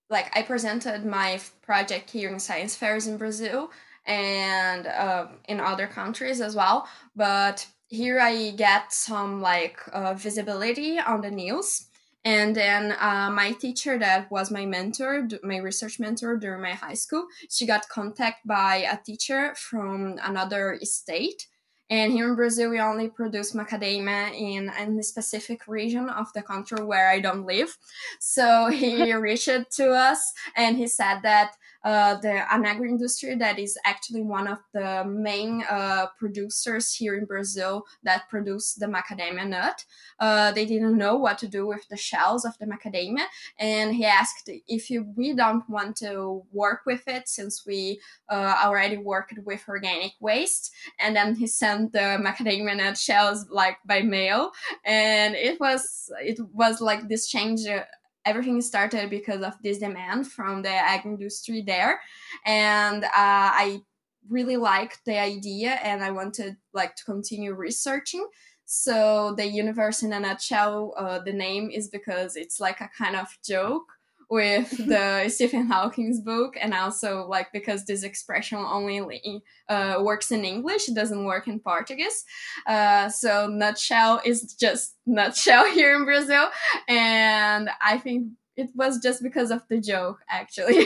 like 0.09 0.31
I 0.37 0.41
presented 0.43 1.05
my 1.05 1.41
project 1.61 2.09
here 2.09 2.29
in 2.29 2.39
science 2.39 2.77
fairs 2.77 3.07
in 3.07 3.17
Brazil 3.17 3.71
and 4.05 4.87
uh, 4.87 5.27
in 5.49 5.59
other 5.59 5.87
countries 5.87 6.39
as 6.39 6.55
well. 6.55 6.87
But 7.13 7.67
here 7.89 8.21
I 8.21 8.51
get 8.51 8.93
some 8.93 9.41
like 9.41 9.81
uh, 9.91 10.13
visibility 10.13 10.97
on 10.97 11.19
the 11.19 11.31
news 11.31 11.90
and 12.23 12.55
then 12.55 12.95
uh, 12.99 13.31
my 13.31 13.53
teacher, 13.53 13.97
that 13.97 14.29
was 14.29 14.51
my 14.51 14.65
mentor, 14.65 15.27
my 15.43 15.57
research 15.57 15.99
mentor 15.99 16.37
during 16.37 16.61
my 16.61 16.73
high 16.73 16.93
school, 16.93 17.25
she 17.49 17.65
got 17.65 17.89
contact 17.89 18.45
by 18.45 18.87
a 18.91 18.97
teacher 18.97 19.55
from 19.55 20.19
another 20.23 20.77
state. 20.83 21.47
And 21.89 22.13
here 22.13 22.29
in 22.29 22.35
Brazil, 22.35 22.69
we 22.69 22.79
only 22.79 23.09
produce 23.09 23.51
macadamia 23.51 24.33
in 24.33 24.69
a 24.69 25.03
specific 25.03 25.67
region 25.67 26.07
of 26.09 26.31
the 26.33 26.41
country 26.41 26.81
where 26.81 27.09
I 27.09 27.19
don't 27.19 27.45
live. 27.45 27.75
So 28.19 28.69
he 28.69 29.11
reached 29.13 29.71
to 29.77 29.91
us 29.91 30.31
and 30.55 30.77
he 30.77 30.87
said 30.87 31.19
that 31.23 31.51
uh, 31.83 32.15
the 32.15 32.53
an 32.53 32.65
agri 32.65 32.89
industry 32.89 33.35
that 33.35 33.57
is 33.57 33.77
actually 33.85 34.21
one 34.21 34.47
of 34.47 34.59
the 34.73 35.03
main 35.05 35.63
uh, 35.69 36.07
producers 36.17 36.93
here 36.93 37.15
in 37.15 37.25
Brazil 37.25 37.85
that 38.03 38.29
produce 38.29 38.73
the 38.73 38.85
macadamia 38.85 39.47
nut. 39.47 39.85
Uh, 40.19 40.51
they 40.51 40.65
didn't 40.65 40.97
know 40.97 41.15
what 41.15 41.37
to 41.39 41.47
do 41.47 41.65
with 41.65 41.87
the 41.89 41.97
shells 41.97 42.45
of 42.45 42.57
the 42.59 42.65
macadamia, 42.65 43.25
and 43.59 43.95
he 43.95 44.05
asked 44.05 44.49
if 44.67 44.89
you, 44.89 45.07
we 45.15 45.33
don't 45.33 45.67
want 45.69 45.95
to 45.95 46.43
work 46.51 46.81
with 46.85 47.07
it 47.07 47.27
since 47.27 47.65
we 47.65 47.99
uh, 48.29 48.55
already 48.63 48.97
worked 48.97 49.33
with 49.45 49.63
organic 49.67 50.13
waste. 50.19 50.71
And 50.99 51.15
then 51.15 51.35
he 51.35 51.47
sent 51.47 51.93
the 51.93 52.19
macadamia 52.21 52.77
nut 52.77 52.97
shells 52.97 53.47
like 53.49 53.77
by 53.85 54.01
mail, 54.01 54.51
and 54.85 55.35
it 55.35 55.59
was 55.59 56.11
it 56.21 56.39
was 56.53 56.81
like 56.81 57.07
this 57.07 57.27
change 57.27 57.65
uh, 57.65 57.83
everything 58.25 58.61
started 58.61 59.09
because 59.09 59.41
of 59.41 59.53
this 59.63 59.79
demand 59.79 60.31
from 60.31 60.61
the 60.61 60.69
ag 60.69 61.05
industry 61.05 61.61
there. 61.61 61.99
And 62.45 63.03
uh, 63.03 63.09
i 63.15 63.81
really 64.29 64.55
liked 64.55 64.99
the 65.05 65.19
idea 65.19 65.71
and 65.83 66.03
i 66.03 66.11
wanted 66.11 66.55
like 66.73 66.95
to 66.95 67.03
continue 67.05 67.53
researching. 67.53 68.27
So 68.65 69.33
the 69.35 69.45
universe 69.45 70.03
in 70.03 70.13
a 70.13 70.19
nutshell 70.19 70.93
uh, 70.97 71.19
the 71.19 71.33
name 71.33 71.71
is 71.71 71.89
because 71.89 72.35
it's 72.35 72.59
like 72.59 72.79
a 72.81 72.89
kind 72.97 73.15
of 73.15 73.27
joke 73.43 73.91
with 74.31 74.71
the 74.87 75.27
Stephen 75.27 75.67
Hawking's 75.67 76.21
book, 76.21 76.55
and 76.59 76.73
also 76.73 77.27
like 77.27 77.51
because 77.51 77.85
this 77.85 78.03
expression 78.03 78.57
only 78.57 79.43
uh, 79.69 79.97
works 80.01 80.31
in 80.31 80.45
English, 80.45 80.87
it 80.87 80.95
doesn't 80.95 81.25
work 81.25 81.47
in 81.47 81.59
Portuguese. 81.59 82.23
Uh, 82.65 83.09
so 83.09 83.47
nutshell 83.47 84.21
is 84.25 84.53
just 84.53 84.95
nutshell 85.05 85.69
here 85.73 85.95
in 85.95 86.05
Brazil, 86.05 86.47
and 86.87 87.69
I 87.81 87.97
think 87.97 88.31
it 88.55 88.69
was 88.73 88.99
just 88.99 89.21
because 89.21 89.51
of 89.51 89.63
the 89.67 89.81
joke. 89.81 90.19
Actually, 90.29 90.77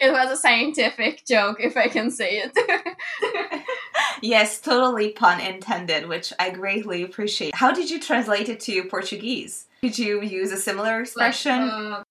it 0.00 0.12
was 0.12 0.30
a 0.30 0.36
scientific 0.36 1.24
joke, 1.26 1.58
if 1.60 1.76
I 1.76 1.88
can 1.88 2.10
say 2.10 2.42
it. 2.44 3.64
yes, 4.22 4.60
totally 4.60 5.12
pun 5.12 5.40
intended, 5.40 6.08
which 6.08 6.32
I 6.38 6.50
greatly 6.50 7.02
appreciate. 7.02 7.54
How 7.54 7.72
did 7.72 7.90
you 7.90 7.98
translate 7.98 8.50
it 8.50 8.60
to 8.60 8.84
Portuguese? 8.84 9.66
Did 9.82 9.98
you 9.98 10.22
use 10.22 10.52
a 10.52 10.56
similar 10.56 11.00
expression? 11.00 11.66
Like, 11.66 12.00
uh, 12.00 12.04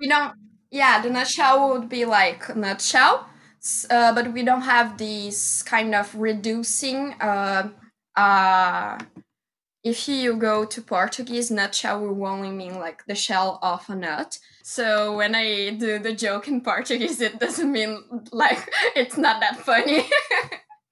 we 0.00 0.08
don't 0.08 0.34
yeah 0.70 1.00
the 1.00 1.10
nutshell 1.10 1.70
would 1.70 1.88
be 1.88 2.04
like 2.04 2.54
nutshell 2.56 3.28
uh, 3.90 4.14
but 4.14 4.32
we 4.32 4.42
don't 4.44 4.62
have 4.62 4.96
this 4.96 5.62
kind 5.62 5.94
of 5.94 6.14
reducing 6.14 7.14
uh, 7.20 7.68
uh, 8.14 8.98
if 9.86 10.08
you 10.08 10.34
go 10.36 10.64
to 10.64 10.82
Portuguese, 10.82 11.48
nutshell 11.48 12.00
will 12.00 12.26
only 12.26 12.50
mean 12.50 12.74
like 12.80 13.04
the 13.06 13.14
shell 13.14 13.60
of 13.62 13.88
a 13.88 13.94
nut. 13.94 14.36
So 14.64 15.16
when 15.16 15.36
I 15.36 15.70
do 15.70 16.00
the 16.00 16.12
joke 16.12 16.48
in 16.48 16.60
Portuguese, 16.60 17.20
it 17.20 17.38
doesn't 17.38 17.70
mean 17.70 18.02
like 18.32 18.68
it's 18.96 19.16
not 19.16 19.40
that 19.40 19.58
funny. 19.60 20.04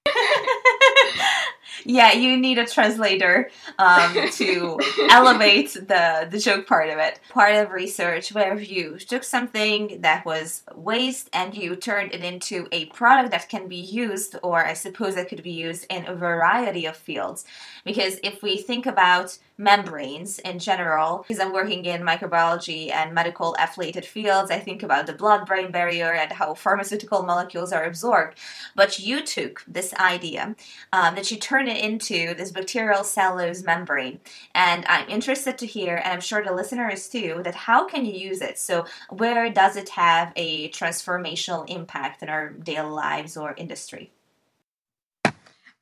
yeah, 1.83 2.13
you 2.13 2.37
need 2.37 2.57
a 2.57 2.65
translator 2.65 3.49
um, 3.77 4.13
to 4.31 4.79
elevate 5.09 5.73
the 5.73 6.27
the 6.29 6.39
joke 6.39 6.67
part 6.67 6.89
of 6.89 6.99
it. 6.99 7.19
Part 7.29 7.55
of 7.55 7.71
research 7.71 8.33
where 8.33 8.57
you 8.59 8.97
took 8.97 9.23
something 9.23 10.01
that 10.01 10.25
was 10.25 10.63
waste 10.75 11.29
and 11.33 11.55
you 11.55 11.75
turned 11.75 12.13
it 12.13 12.23
into 12.23 12.67
a 12.71 12.85
product 12.87 13.31
that 13.31 13.49
can 13.49 13.67
be 13.67 13.75
used, 13.75 14.35
or 14.43 14.65
I 14.65 14.73
suppose 14.73 15.15
that 15.15 15.29
could 15.29 15.43
be 15.43 15.51
used 15.51 15.85
in 15.89 16.05
a 16.07 16.15
variety 16.15 16.85
of 16.85 16.95
fields. 16.95 17.45
Because 17.83 18.19
if 18.23 18.41
we 18.41 18.57
think 18.57 18.85
about 18.85 19.37
membranes 19.57 20.39
in 20.39 20.59
general. 20.59 21.19
Because 21.27 21.39
I'm 21.39 21.53
working 21.53 21.85
in 21.85 22.01
microbiology 22.01 22.91
and 22.91 23.13
medical 23.13 23.55
affiliated 23.59 24.05
fields, 24.05 24.51
I 24.51 24.59
think 24.59 24.83
about 24.83 25.07
the 25.07 25.13
blood 25.13 25.45
brain 25.45 25.71
barrier 25.71 26.13
and 26.13 26.31
how 26.31 26.53
pharmaceutical 26.53 27.23
molecules 27.23 27.71
are 27.71 27.83
absorbed. 27.83 28.37
But 28.75 28.99
you 28.99 29.23
took 29.23 29.63
this 29.67 29.93
idea 29.95 30.55
um, 30.91 31.15
that 31.15 31.31
you 31.31 31.37
turn 31.37 31.67
it 31.67 31.83
into 31.83 32.33
this 32.35 32.51
bacterial 32.51 33.03
cellulose 33.03 33.63
membrane. 33.63 34.19
And 34.53 34.85
I'm 34.87 35.09
interested 35.09 35.57
to 35.59 35.65
hear, 35.65 35.95
and 35.97 36.13
I'm 36.13 36.21
sure 36.21 36.43
the 36.43 36.53
listeners 36.53 37.07
too, 37.07 37.41
that 37.43 37.55
how 37.55 37.87
can 37.87 38.05
you 38.05 38.13
use 38.13 38.41
it? 38.41 38.57
So, 38.57 38.85
where 39.09 39.49
does 39.49 39.75
it 39.75 39.89
have 39.89 40.33
a 40.35 40.69
transformational 40.69 41.69
impact 41.69 42.21
in 42.23 42.29
our 42.29 42.49
daily 42.49 42.89
lives 42.89 43.37
or 43.37 43.53
industry? 43.57 44.11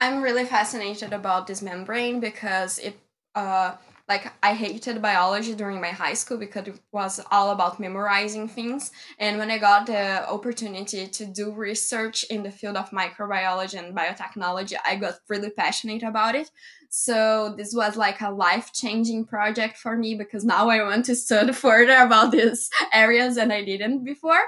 I'm 0.03 0.21
really 0.21 0.43
fascinated 0.43 1.13
about 1.13 1.47
this 1.47 1.61
membrane 1.61 2.19
because 2.19 2.77
it 2.77 2.99
uh, 3.35 3.75
like 4.09 4.33
I 4.43 4.53
hated 4.53 5.01
biology 5.01 5.55
during 5.55 5.79
my 5.79 5.89
high 5.89 6.13
school 6.13 6.37
because 6.37 6.67
it 6.67 6.79
was 6.91 7.21
all 7.31 7.51
about 7.51 7.79
memorizing 7.79 8.49
things. 8.49 8.91
And 9.17 9.37
when 9.37 9.49
I 9.49 9.57
got 9.57 9.85
the 9.85 10.29
opportunity 10.29 11.07
to 11.07 11.25
do 11.25 11.51
research 11.51 12.23
in 12.25 12.43
the 12.43 12.51
field 12.51 12.75
of 12.75 12.89
microbiology 12.91 13.79
and 13.79 13.95
biotechnology, 13.95 14.75
I 14.85 14.97
got 14.97 15.15
really 15.29 15.51
passionate 15.51 16.03
about 16.03 16.35
it. 16.35 16.51
So 16.89 17.55
this 17.57 17.73
was 17.73 17.95
like 17.95 18.21
a 18.21 18.29
life-changing 18.29 19.25
project 19.25 19.77
for 19.77 19.97
me 19.97 20.13
because 20.13 20.43
now 20.45 20.69
I 20.69 20.83
want 20.83 21.05
to 21.05 21.15
study 21.15 21.53
further 21.65 21.95
about 21.95 22.31
these 22.31 22.69
areas 22.93 23.37
and 23.37 23.53
I 23.53 23.63
didn't 23.63 24.03
before. 24.03 24.43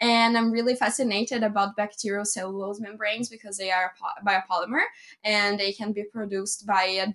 And 0.00 0.36
I'm 0.38 0.52
really 0.52 0.76
fascinated 0.76 1.42
about 1.42 1.76
bacterial 1.76 2.24
cellulose 2.24 2.78
membranes 2.78 3.30
because 3.30 3.56
they 3.56 3.72
are 3.72 3.92
a 4.20 4.24
biopolymer 4.24 4.82
and 5.24 5.58
they 5.58 5.72
can 5.72 5.92
be 5.92 6.04
produced 6.04 6.66
by 6.66 6.84
a 6.84 7.06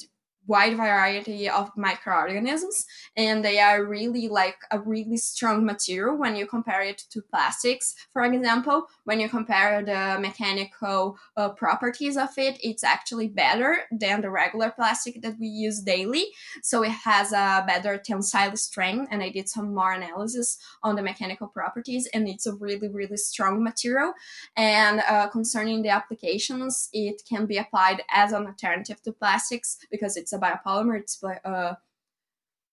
wide 0.45 0.75
variety 0.75 1.50
of 1.50 1.71
microorganisms 1.77 2.85
and 3.15 3.45
they 3.45 3.59
are 3.59 3.85
really 3.85 4.27
like 4.27 4.57
a 4.71 4.79
really 4.79 5.15
strong 5.15 5.65
material 5.65 6.17
when 6.17 6.35
you 6.35 6.45
compare 6.45 6.81
it 6.81 6.97
to 7.09 7.21
plastics. 7.21 7.95
For 8.12 8.23
example 8.23 8.88
when 9.05 9.19
you 9.19 9.29
compare 9.29 9.83
the 9.83 10.19
mechanical 10.19 11.17
uh, 11.38 11.50
properties 11.50 12.17
of 12.17 12.29
it 12.38 12.59
it's 12.62 12.83
actually 12.83 13.29
better 13.29 13.77
than 13.91 14.21
the 14.21 14.29
regular 14.29 14.71
plastic 14.71 15.21
that 15.21 15.39
we 15.39 15.47
use 15.47 15.79
daily. 15.79 16.25
So 16.62 16.83
it 16.83 16.91
has 16.91 17.31
a 17.31 17.63
better 17.65 17.97
tensile 17.97 18.57
strength 18.57 19.07
and 19.12 19.23
i 19.23 19.29
did 19.29 19.47
some 19.47 19.73
more 19.73 19.93
analysis 19.93 20.57
on 20.83 20.95
the 20.95 21.01
mechanical 21.01 21.47
properties 21.47 22.07
and 22.13 22.27
it's 22.27 22.45
a 22.45 22.53
really 22.55 22.89
really 22.89 23.17
strong 23.17 23.63
material. 23.63 24.13
And 24.57 25.01
uh, 25.07 25.27
concerning 25.27 25.83
the 25.83 25.89
applications 25.89 26.89
it 26.91 27.21
can 27.27 27.45
be 27.45 27.57
applied 27.57 28.03
as 28.12 28.33
an 28.33 28.45
alternative 28.45 29.01
to 29.03 29.13
plastics 29.13 29.77
because 29.89 30.17
it's 30.17 30.32
a 30.33 30.39
biopolymer. 30.39 30.99
It's 30.99 31.23
uh, 31.23 31.75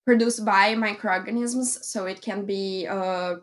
produced 0.06 0.44
by 0.44 0.74
microorganisms, 0.74 1.86
so 1.86 2.06
it 2.06 2.20
can 2.20 2.44
be 2.44 2.86
uh, 2.88 3.36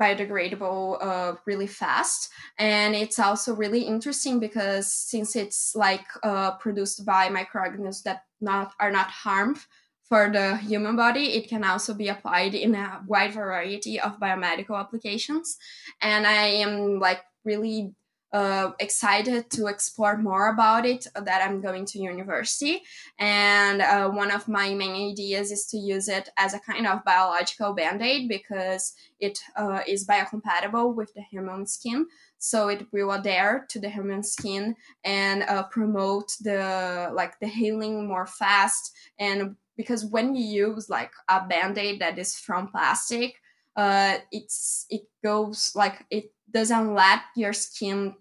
biodegradable 0.00 0.98
uh, 1.00 1.36
really 1.46 1.66
fast. 1.66 2.30
And 2.58 2.94
it's 2.94 3.18
also 3.18 3.54
really 3.54 3.82
interesting 3.82 4.40
because 4.40 4.92
since 4.92 5.36
it's 5.36 5.74
like 5.74 6.06
uh, 6.22 6.52
produced 6.58 7.06
by 7.06 7.28
microorganisms 7.28 8.02
that 8.02 8.22
not 8.40 8.72
are 8.78 8.90
not 8.90 9.08
harmful 9.08 9.62
for 10.08 10.30
the 10.30 10.56
human 10.58 10.94
body, 10.94 11.34
it 11.34 11.48
can 11.48 11.64
also 11.64 11.92
be 11.92 12.08
applied 12.08 12.54
in 12.54 12.74
a 12.74 13.02
wide 13.08 13.32
variety 13.32 13.98
of 13.98 14.20
biomedical 14.20 14.78
applications. 14.78 15.56
And 16.00 16.26
I 16.26 16.62
am 16.62 17.00
like 17.00 17.22
really 17.44 17.92
uh, 18.32 18.72
excited 18.80 19.48
to 19.50 19.66
explore 19.66 20.16
more 20.16 20.48
about 20.48 20.84
it 20.84 21.06
that 21.14 21.42
i'm 21.42 21.60
going 21.60 21.84
to 21.86 21.98
university. 21.98 22.82
And 23.18 23.80
uh, 23.80 24.10
one 24.10 24.30
of 24.30 24.48
my 24.48 24.74
main 24.74 25.12
ideas 25.12 25.50
is 25.50 25.66
to 25.66 25.78
use 25.78 26.08
it 26.08 26.28
as 26.36 26.52
a 26.54 26.60
kind 26.60 26.86
of 26.86 27.04
biological 27.04 27.72
band-aid 27.72 28.28
because 28.28 28.94
it 29.20 29.38
uh, 29.56 29.80
is 29.86 30.06
biocompatible 30.06 30.94
with 30.94 31.14
the 31.14 31.22
human 31.22 31.66
skin. 31.66 32.06
So 32.38 32.68
it 32.68 32.86
will 32.92 33.12
adhere 33.12 33.64
to 33.70 33.78
the 33.78 33.88
human 33.88 34.22
skin 34.22 34.76
and 35.04 35.42
uh, 35.44 35.64
promote 35.64 36.32
the 36.40 37.10
like 37.12 37.38
the 37.40 37.48
healing 37.48 38.06
more 38.06 38.26
fast. 38.26 38.92
And 39.18 39.56
because 39.76 40.04
when 40.04 40.34
you 40.34 40.44
use 40.68 40.90
like 40.90 41.12
a 41.28 41.46
band-aid 41.46 42.00
that 42.00 42.18
is 42.18 42.38
from 42.38 42.68
plastic 42.68 43.36
uh, 43.76 44.16
it's 44.32 44.86
it 44.88 45.02
goes 45.22 45.72
like 45.74 46.06
it 46.10 46.32
doesn't 46.50 46.94
let 46.94 47.20
your 47.34 47.52
skin 47.52 48.14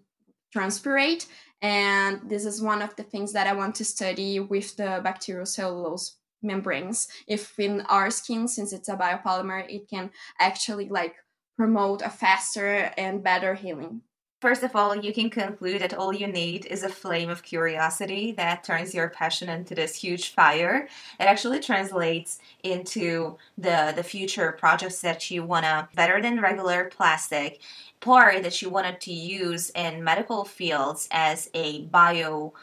transpirate. 0.52 1.28
And 1.62 2.30
this 2.30 2.46
is 2.46 2.62
one 2.62 2.82
of 2.82 2.96
the 2.96 3.04
things 3.04 3.34
that 3.34 3.48
I 3.48 3.54
want 3.54 3.76
to 3.76 3.86
study 3.86 4.40
with 4.40 4.76
the 4.76 5.02
bacterial 5.04 5.46
cellulose 5.46 6.18
membranes. 6.42 7.08
If 7.28 7.58
in 7.60 7.82
our 7.82 8.12
skin, 8.12 8.48
since 8.48 8.72
it's 8.72 8.90
a 8.90 8.96
biopolymer, 8.96 9.66
it 9.68 9.90
can 9.90 10.12
actually 10.40 10.90
like 10.90 11.16
promote 11.58 12.02
a 12.02 12.10
faster 12.10 12.92
and 12.98 13.24
better 13.24 13.56
healing. 13.56 14.02
First 14.46 14.62
of 14.62 14.76
all, 14.76 14.96
you 14.96 15.12
can 15.12 15.32
conclude 15.32 15.82
that 15.82 15.96
all 15.96 16.14
you 16.14 16.28
need 16.28 16.68
is 16.68 16.84
a 16.84 16.88
flame 16.88 17.32
of 17.32 17.42
curiosity 17.42 18.32
that 18.34 18.64
turns 18.64 18.94
your 18.94 19.10
passion 19.10 19.50
into 19.50 19.74
this 19.74 19.96
huge 19.96 20.36
fire. 20.36 20.88
It 21.20 21.24
actually 21.24 21.62
translates 21.62 22.38
into 22.62 23.38
the 23.58 23.92
the 23.96 24.04
future 24.04 24.52
projects 24.52 25.02
that 25.02 25.32
you 25.32 25.44
wanna 25.44 25.90
better 25.96 26.22
than 26.22 26.40
regular 26.40 26.92
plastic, 26.96 27.60
part 28.02 28.44
that 28.44 28.62
you 28.62 28.70
wanted 28.70 29.02
to 29.02 29.12
use 29.12 29.72
in 29.72 30.04
medical 30.04 30.46
fields 30.46 31.08
as 31.10 31.50
a 31.56 31.82
bio 31.86 32.54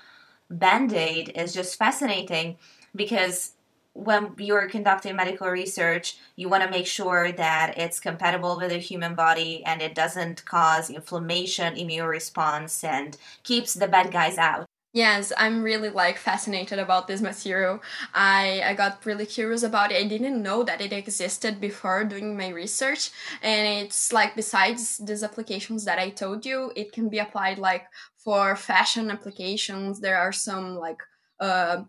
band-aid 0.51 1.33
is 1.35 1.53
just 1.53 1.77
fascinating 1.77 2.59
because 2.95 3.55
when 3.95 4.35
you're 4.39 4.69
conducting 4.69 5.17
medical 5.17 5.49
research, 5.49 6.17
you 6.37 6.49
want 6.49 6.65
to 6.65 6.71
make 6.71 6.87
sure 6.87 7.33
that 7.33 7.77
it's 7.79 8.01
compatible 8.01 8.57
with 8.59 8.71
the 8.71 8.79
human 8.79 9.15
body 9.15 9.65
and 9.65 9.83
it 9.83 9.95
doesn't 9.95 10.45
cause 10.45 10.91
inflammation, 10.91 11.77
immune 11.77 12.07
response, 12.07 12.83
and 12.85 13.17
keeps 13.43 13.75
the 13.75 13.89
bad 13.89 14.11
guys 14.13 14.39
out. 14.39 14.67
Yes, 14.95 15.33
I'm 15.39 15.63
really 15.63 15.89
like 15.89 16.19
fascinated 16.19 16.79
about 16.79 17.07
this 17.09 17.23
material. 17.23 17.81
I 18.13 18.63
I 18.63 18.75
got 18.75 19.07
really 19.07 19.25
curious 19.25 19.63
about 19.63 19.91
it. 19.91 19.97
I 20.05 20.07
didn't 20.07 20.43
know 20.43 20.63
that 20.65 20.83
it 20.83 20.93
existed 20.93 21.61
before 21.61 22.05
doing 22.05 22.37
my 22.37 22.49
research, 22.49 23.11
and 23.43 23.87
it's 23.87 24.13
like 24.13 24.37
besides 24.37 24.99
these 24.99 25.23
applications 25.23 25.87
that 25.87 25.99
I 25.99 26.11
told 26.11 26.45
you, 26.45 26.73
it 26.77 26.93
can 26.93 27.09
be 27.09 27.19
applied 27.21 27.59
like 27.59 27.87
for 28.19 28.55
fashion 28.55 29.11
applications. 29.11 29.99
There 30.01 30.19
are 30.19 30.33
some 30.33 30.77
like 30.77 31.01
uh 31.41 31.85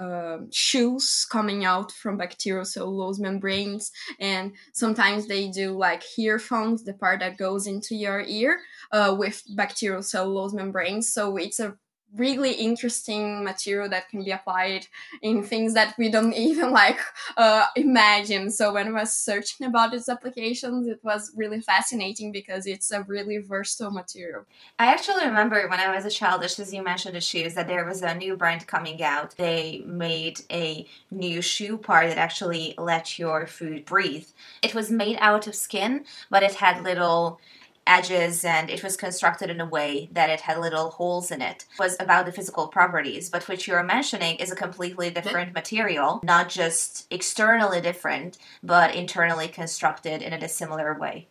uh, 0.00 0.38
shoes 0.50 1.26
coming 1.30 1.64
out 1.64 1.92
from 1.92 2.16
bacterial 2.16 2.64
cellulose 2.64 3.18
membranes 3.18 3.90
and 4.18 4.52
sometimes 4.72 5.26
they 5.26 5.48
do 5.48 5.76
like 5.76 6.02
earphones 6.18 6.84
the 6.84 6.94
part 6.94 7.20
that 7.20 7.36
goes 7.36 7.66
into 7.66 7.94
your 7.94 8.22
ear 8.26 8.60
uh, 8.92 9.14
with 9.18 9.42
bacterial 9.54 10.02
cellulose 10.02 10.52
membranes. 10.52 11.12
So 11.12 11.36
it's 11.36 11.60
a 11.60 11.76
really 12.16 12.52
interesting 12.52 13.44
material 13.44 13.88
that 13.88 14.08
can 14.08 14.24
be 14.24 14.30
applied 14.30 14.86
in 15.22 15.42
things 15.42 15.74
that 15.74 15.94
we 15.98 16.10
don't 16.10 16.32
even 16.50 16.70
like 16.72 16.98
uh, 17.36 17.66
imagine. 17.76 18.50
So 18.50 18.72
when 18.72 18.88
I 18.88 18.92
was 18.92 19.12
searching 19.12 19.66
about 19.66 19.94
its 19.94 20.08
applications, 20.08 20.86
it 20.86 21.00
was 21.02 21.32
really 21.34 21.60
fascinating 21.60 22.32
because 22.32 22.66
it's 22.66 22.90
a 22.90 23.02
really 23.02 23.38
versatile 23.38 23.90
material. 23.90 24.44
I 24.78 24.86
actually 24.86 25.26
remember 25.26 25.68
when 25.68 25.80
I 25.80 25.94
was 25.94 26.04
a 26.04 26.10
child, 26.10 26.42
as 26.42 26.72
you 26.72 26.82
mentioned 26.82 27.14
the 27.14 27.20
shoes, 27.20 27.54
that 27.54 27.68
there 27.68 27.84
was 27.84 28.02
a 28.02 28.14
new 28.14 28.36
brand 28.36 28.66
coming 28.66 29.02
out. 29.02 29.36
They 29.36 29.82
made 29.86 30.40
a 30.50 30.86
new 31.10 31.42
shoe 31.42 31.76
part 31.76 32.08
that 32.08 32.18
actually 32.18 32.74
let 32.78 33.18
your 33.18 33.46
food 33.46 33.84
breathe. 33.84 34.26
It 34.62 34.74
was 34.74 34.90
made 34.90 35.18
out 35.20 35.46
of 35.46 35.54
skin, 35.54 36.04
but 36.30 36.42
it 36.42 36.54
had 36.54 36.82
little 36.82 37.40
edges 37.86 38.44
and 38.44 38.70
it 38.70 38.82
was 38.82 38.96
constructed 38.96 39.50
in 39.50 39.60
a 39.60 39.66
way 39.66 40.08
that 40.12 40.30
it 40.30 40.40
had 40.42 40.58
little 40.58 40.90
holes 40.90 41.30
in 41.30 41.42
it. 41.42 41.64
it 41.72 41.78
was 41.78 41.96
about 42.00 42.26
the 42.26 42.32
physical 42.32 42.68
properties 42.68 43.28
but 43.30 43.48
what 43.48 43.66
you're 43.66 43.82
mentioning 43.82 44.36
is 44.36 44.52
a 44.52 44.56
completely 44.56 45.10
different 45.10 45.54
material 45.54 46.20
not 46.22 46.48
just 46.48 47.06
externally 47.10 47.80
different 47.80 48.38
but 48.62 48.94
internally 48.94 49.48
constructed 49.48 50.22
in 50.22 50.32
a 50.32 50.40
dissimilar 50.40 50.98
way. 50.98 51.26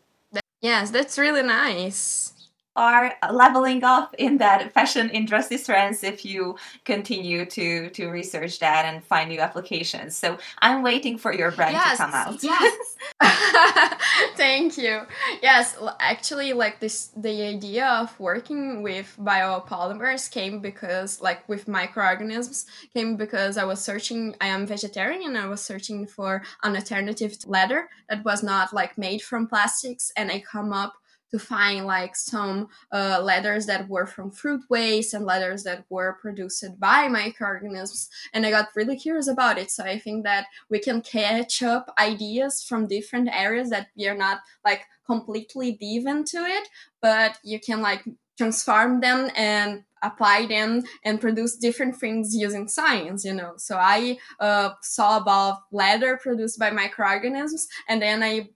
Yes 0.61 0.91
that's 0.91 1.17
really 1.17 1.43
nice 1.43 2.33
are 2.79 3.13
leveling 3.33 3.83
up 3.83 4.15
in 4.17 4.37
that 4.37 4.71
fashion 4.73 5.09
industry 5.09 5.57
trends 5.57 6.01
if 6.01 6.23
you 6.23 6.55
continue 6.85 7.45
to 7.45 7.89
to 7.89 8.07
research 8.07 8.59
that 8.59 8.85
and 8.85 9.03
find 9.03 9.29
new 9.29 9.39
applications. 9.39 10.15
So 10.15 10.37
I'm 10.59 10.81
waiting 10.81 11.17
for 11.17 11.33
your 11.33 11.51
brand 11.51 11.73
yes, 11.73 11.97
to 11.97 12.03
come 12.03 12.13
out. 12.13 12.41
Yes. 12.41 12.95
Thank 14.37 14.77
you. 14.77 15.01
Yes, 15.41 15.77
actually 15.99 16.53
like 16.53 16.79
this 16.79 17.11
the 17.17 17.41
idea 17.55 17.85
of 17.85 18.17
working 18.19 18.81
with 18.81 19.13
biopolymers 19.19 20.31
came 20.31 20.61
because 20.61 21.19
like 21.21 21.47
with 21.49 21.67
microorganisms 21.67 22.65
came 22.93 23.17
because 23.17 23.57
I 23.57 23.65
was 23.65 23.81
searching 23.81 24.35
I 24.39 24.47
am 24.47 24.65
vegetarian 24.65 25.23
and 25.23 25.37
I 25.37 25.47
was 25.47 25.61
searching 25.61 26.07
for 26.07 26.43
an 26.63 26.75
alternative 26.75 27.37
to 27.39 27.49
leather 27.49 27.89
that 28.09 28.23
was 28.23 28.41
not 28.41 28.71
like 28.73 28.97
made 28.97 29.21
from 29.21 29.47
plastics 29.47 30.13
and 30.15 30.31
I 30.31 30.39
come 30.39 30.71
up 30.71 30.93
to 31.31 31.39
find 31.39 31.85
like 31.85 32.15
some 32.15 32.69
uh, 32.91 33.19
leathers 33.21 33.65
that 33.65 33.87
were 33.87 34.05
from 34.05 34.31
fruit 34.31 34.61
waste 34.69 35.13
and 35.13 35.25
leathers 35.25 35.63
that 35.63 35.85
were 35.89 36.17
produced 36.21 36.79
by 36.79 37.07
microorganisms 37.07 38.09
and 38.33 38.45
i 38.45 38.51
got 38.51 38.69
really 38.75 38.97
curious 38.97 39.27
about 39.27 39.57
it. 39.57 39.71
So 39.71 39.83
i 39.83 39.97
think 39.99 40.23
that 40.23 40.45
we 40.69 40.79
can 40.79 41.01
catch 41.01 41.63
up 41.63 41.93
ideas 41.99 42.63
from 42.63 42.87
different 42.87 43.29
areas 43.31 43.69
that 43.69 43.87
we 43.97 44.07
are 44.07 44.15
not 44.15 44.39
like 44.65 44.85
completely 45.05 45.73
deep 45.73 46.07
into 46.07 46.37
it 46.37 46.67
but 47.01 47.37
you 47.43 47.59
can 47.59 47.81
like 47.81 48.03
transform 48.37 49.01
them 49.01 49.29
and 49.35 49.83
apply 50.01 50.45
them 50.45 50.81
and 51.03 51.19
produce 51.19 51.57
different 51.57 51.95
things 51.95 52.33
using 52.33 52.67
science 52.67 53.25
you 53.25 53.33
know. 53.33 53.53
So 53.57 53.77
i 53.77 54.17
uh, 54.39 54.71
saw 54.81 55.17
about 55.17 55.59
leather 55.71 56.17
produced 56.17 56.57
by 56.59 56.71
microorganisms 56.71 57.67
and 57.87 58.01
then 58.01 58.23
i 58.23 58.49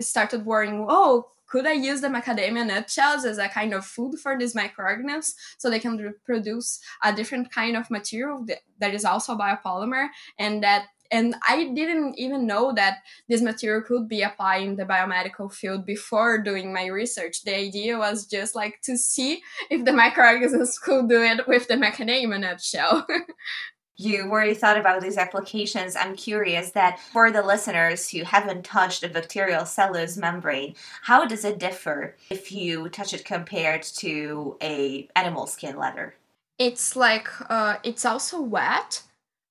started 0.00 0.46
worrying 0.46 0.86
oh 0.88 1.26
could 1.50 1.66
I 1.66 1.72
use 1.72 2.00
the 2.00 2.08
macadamia 2.08 2.66
nutshells 2.66 3.24
as 3.24 3.38
a 3.38 3.48
kind 3.48 3.74
of 3.74 3.84
food 3.84 4.18
for 4.22 4.38
these 4.38 4.54
microorganisms 4.54 5.34
so 5.58 5.68
they 5.68 5.80
can 5.80 6.14
produce 6.24 6.80
a 7.02 7.12
different 7.12 7.52
kind 7.52 7.76
of 7.76 7.90
material 7.90 8.44
that, 8.46 8.60
that 8.78 8.94
is 8.94 9.04
also 9.04 9.36
biopolymer 9.36 10.08
and 10.38 10.62
that 10.62 10.86
And 11.12 11.34
I 11.42 11.56
didn't 11.74 12.14
even 12.18 12.46
know 12.46 12.72
that 12.74 12.98
this 13.28 13.42
material 13.42 13.82
could 13.82 14.06
be 14.08 14.22
applied 14.22 14.62
in 14.62 14.76
the 14.76 14.84
biomedical 14.84 15.52
field 15.52 15.84
before 15.84 16.38
doing 16.38 16.72
my 16.72 16.86
research. 16.86 17.42
The 17.42 17.56
idea 17.56 17.98
was 17.98 18.26
just 18.26 18.54
like 18.54 18.80
to 18.82 18.96
see 18.96 19.42
if 19.70 19.84
the 19.84 19.92
microorganisms 19.92 20.78
could 20.78 21.08
do 21.08 21.20
it 21.22 21.48
with 21.48 21.66
the 21.66 21.74
macadamia 21.74 22.38
nutshell. 22.38 23.06
you 24.00 24.22
already 24.30 24.54
thought 24.54 24.78
about 24.78 25.02
these 25.02 25.18
applications, 25.18 25.94
I'm 25.94 26.16
curious 26.16 26.70
that 26.70 26.98
for 26.98 27.30
the 27.30 27.42
listeners 27.42 28.08
who 28.08 28.24
haven't 28.24 28.64
touched 28.64 29.02
a 29.02 29.08
bacterial 29.08 29.66
cellulose 29.66 30.16
membrane, 30.16 30.74
how 31.02 31.26
does 31.26 31.44
it 31.44 31.58
differ 31.58 32.16
if 32.30 32.50
you 32.50 32.88
touch 32.88 33.12
it 33.12 33.26
compared 33.26 33.82
to 33.82 34.56
a 34.62 35.06
animal 35.14 35.46
skin 35.46 35.76
leather? 35.76 36.14
It's 36.58 36.96
like 36.96 37.28
uh, 37.50 37.76
it's 37.82 38.06
also 38.06 38.40
wet 38.40 39.02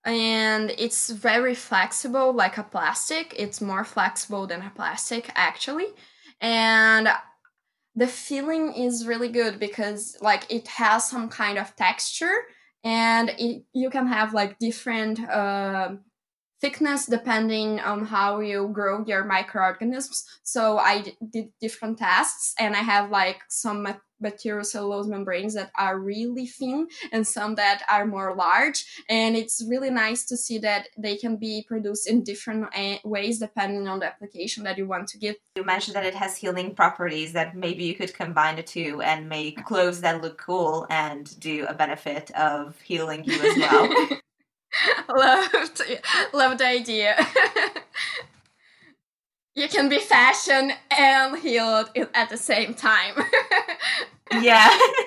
and 0.03 0.71
it's 0.79 1.11
very 1.11 1.53
flexible 1.53 2.33
like 2.33 2.57
a 2.57 2.63
plastic. 2.63 3.35
It's 3.37 3.61
more 3.61 3.83
flexible 3.83 4.47
than 4.47 4.63
a 4.63 4.71
plastic 4.75 5.29
actually. 5.35 5.87
And 6.41 7.07
the 7.95 8.07
feeling 8.07 8.73
is 8.73 9.05
really 9.05 9.29
good 9.29 9.59
because 9.59 10.17
like 10.21 10.51
it 10.51 10.67
has 10.69 11.07
some 11.07 11.29
kind 11.29 11.59
of 11.59 11.75
texture 11.75 12.45
and 12.83 13.29
it, 13.37 13.63
you 13.73 13.89
can 13.89 14.07
have 14.07 14.33
like 14.33 14.59
different 14.59 15.19
uh, 15.19 15.95
thickness 16.61 17.05
depending 17.05 17.79
on 17.79 18.05
how 18.05 18.39
you 18.39 18.69
grow 18.73 19.03
your 19.05 19.23
microorganisms. 19.23 20.25
So 20.43 20.77
I 20.77 21.13
did 21.31 21.49
different 21.59 21.97
tests, 21.97 22.53
and 22.59 22.75
I 22.75 22.79
have 22.79 23.09
like 23.09 23.41
some 23.49 23.87
bacterial 24.21 24.63
cellulose 24.63 25.07
membranes 25.07 25.53
that 25.53 25.71
are 25.77 25.99
really 25.99 26.45
thin 26.45 26.87
and 27.11 27.25
some 27.25 27.55
that 27.55 27.83
are 27.89 28.05
more 28.05 28.35
large. 28.35 28.85
And 29.09 29.35
it's 29.35 29.63
really 29.67 29.89
nice 29.89 30.25
to 30.25 30.37
see 30.37 30.57
that 30.59 30.87
they 30.97 31.15
can 31.15 31.37
be 31.37 31.65
produced 31.67 32.09
in 32.09 32.23
different 32.23 32.65
uh, 32.75 32.97
ways 33.03 33.39
depending 33.39 33.87
on 33.87 33.99
the 33.99 34.07
application 34.07 34.63
that 34.65 34.77
you 34.77 34.87
want 34.87 35.07
to 35.09 35.17
give. 35.17 35.35
You 35.55 35.63
mentioned 35.63 35.95
that 35.95 36.05
it 36.05 36.15
has 36.15 36.37
healing 36.37 36.75
properties 36.75 37.33
that 37.33 37.55
maybe 37.55 37.85
you 37.85 37.95
could 37.95 38.13
combine 38.13 38.57
the 38.57 38.63
two 38.63 39.01
and 39.01 39.29
make 39.29 39.63
clothes 39.65 40.01
that 40.01 40.21
look 40.21 40.37
cool 40.37 40.85
and 40.89 41.39
do 41.39 41.65
a 41.67 41.73
benefit 41.73 42.31
of 42.31 42.79
healing 42.81 43.23
you 43.23 43.41
as 43.41 43.57
well. 43.57 44.09
loved 45.09 45.81
loved 46.33 46.59
the 46.59 46.67
idea. 46.67 47.15
You 49.55 49.67
can 49.67 49.89
be 49.89 49.99
fashion 49.99 50.71
and 50.97 51.37
healed 51.37 51.89
at 52.13 52.29
the 52.29 52.37
same 52.37 52.73
time. 52.73 53.15
Yeah 54.31 54.69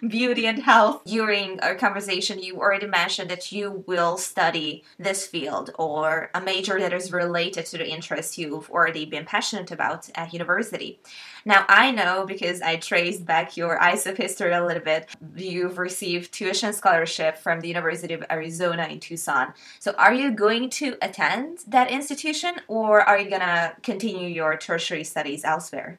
beauty 0.08 0.46
and 0.46 0.62
health 0.62 1.02
during 1.04 1.60
our 1.60 1.74
conversation 1.74 2.42
you 2.42 2.56
already 2.60 2.86
mentioned 2.86 3.30
that 3.30 3.52
you 3.52 3.84
will 3.86 4.16
study 4.16 4.84
this 4.98 5.26
field 5.26 5.70
or 5.78 6.30
a 6.34 6.40
major 6.40 6.78
that 6.78 6.92
is 6.92 7.12
related 7.12 7.66
to 7.66 7.78
the 7.78 7.88
interests 7.88 8.38
you've 8.38 8.70
already 8.70 9.04
been 9.04 9.24
passionate 9.24 9.70
about 9.70 10.08
at 10.14 10.32
university 10.32 11.00
now, 11.48 11.64
I 11.66 11.92
know 11.92 12.26
because 12.26 12.60
I 12.60 12.76
traced 12.76 13.24
back 13.24 13.56
your 13.56 13.78
ISEF 13.78 14.18
history 14.18 14.52
a 14.52 14.62
little 14.62 14.82
bit, 14.82 15.08
you've 15.34 15.78
received 15.78 16.32
tuition 16.32 16.74
scholarship 16.74 17.38
from 17.38 17.60
the 17.60 17.68
University 17.68 18.12
of 18.12 18.22
Arizona 18.30 18.86
in 18.86 19.00
Tucson. 19.00 19.54
So, 19.78 19.92
are 19.92 20.12
you 20.12 20.30
going 20.32 20.68
to 20.70 20.96
attend 21.00 21.60
that 21.66 21.90
institution 21.90 22.56
or 22.68 23.00
are 23.00 23.18
you 23.18 23.30
going 23.30 23.40
to 23.40 23.74
continue 23.82 24.28
your 24.28 24.58
tertiary 24.58 25.04
studies 25.04 25.42
elsewhere? 25.42 25.98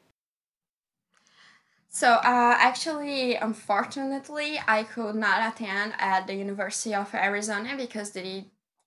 So, 1.99 2.13
uh, 2.13 2.55
actually, 2.57 3.35
unfortunately, 3.35 4.57
I 4.65 4.83
could 4.83 5.15
not 5.15 5.53
attend 5.53 5.95
at 5.97 6.27
the 6.27 6.33
University 6.33 6.95
of 6.95 7.13
Arizona 7.13 7.75
because 7.75 8.11
they 8.11 8.45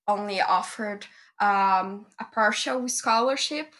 only 0.08 0.40
offered 0.40 1.04
um, 1.38 2.06
a 2.18 2.24
partial 2.32 2.88
scholarship 2.88 3.74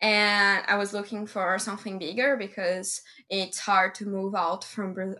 and 0.00 0.64
I 0.66 0.76
was 0.78 0.92
looking 0.92 1.28
for 1.28 1.60
something 1.60 2.00
bigger 2.00 2.36
because 2.36 3.02
it's 3.30 3.60
hard 3.60 3.94
to 3.96 4.04
move 4.04 4.34
out 4.34 4.64
from 4.64 5.14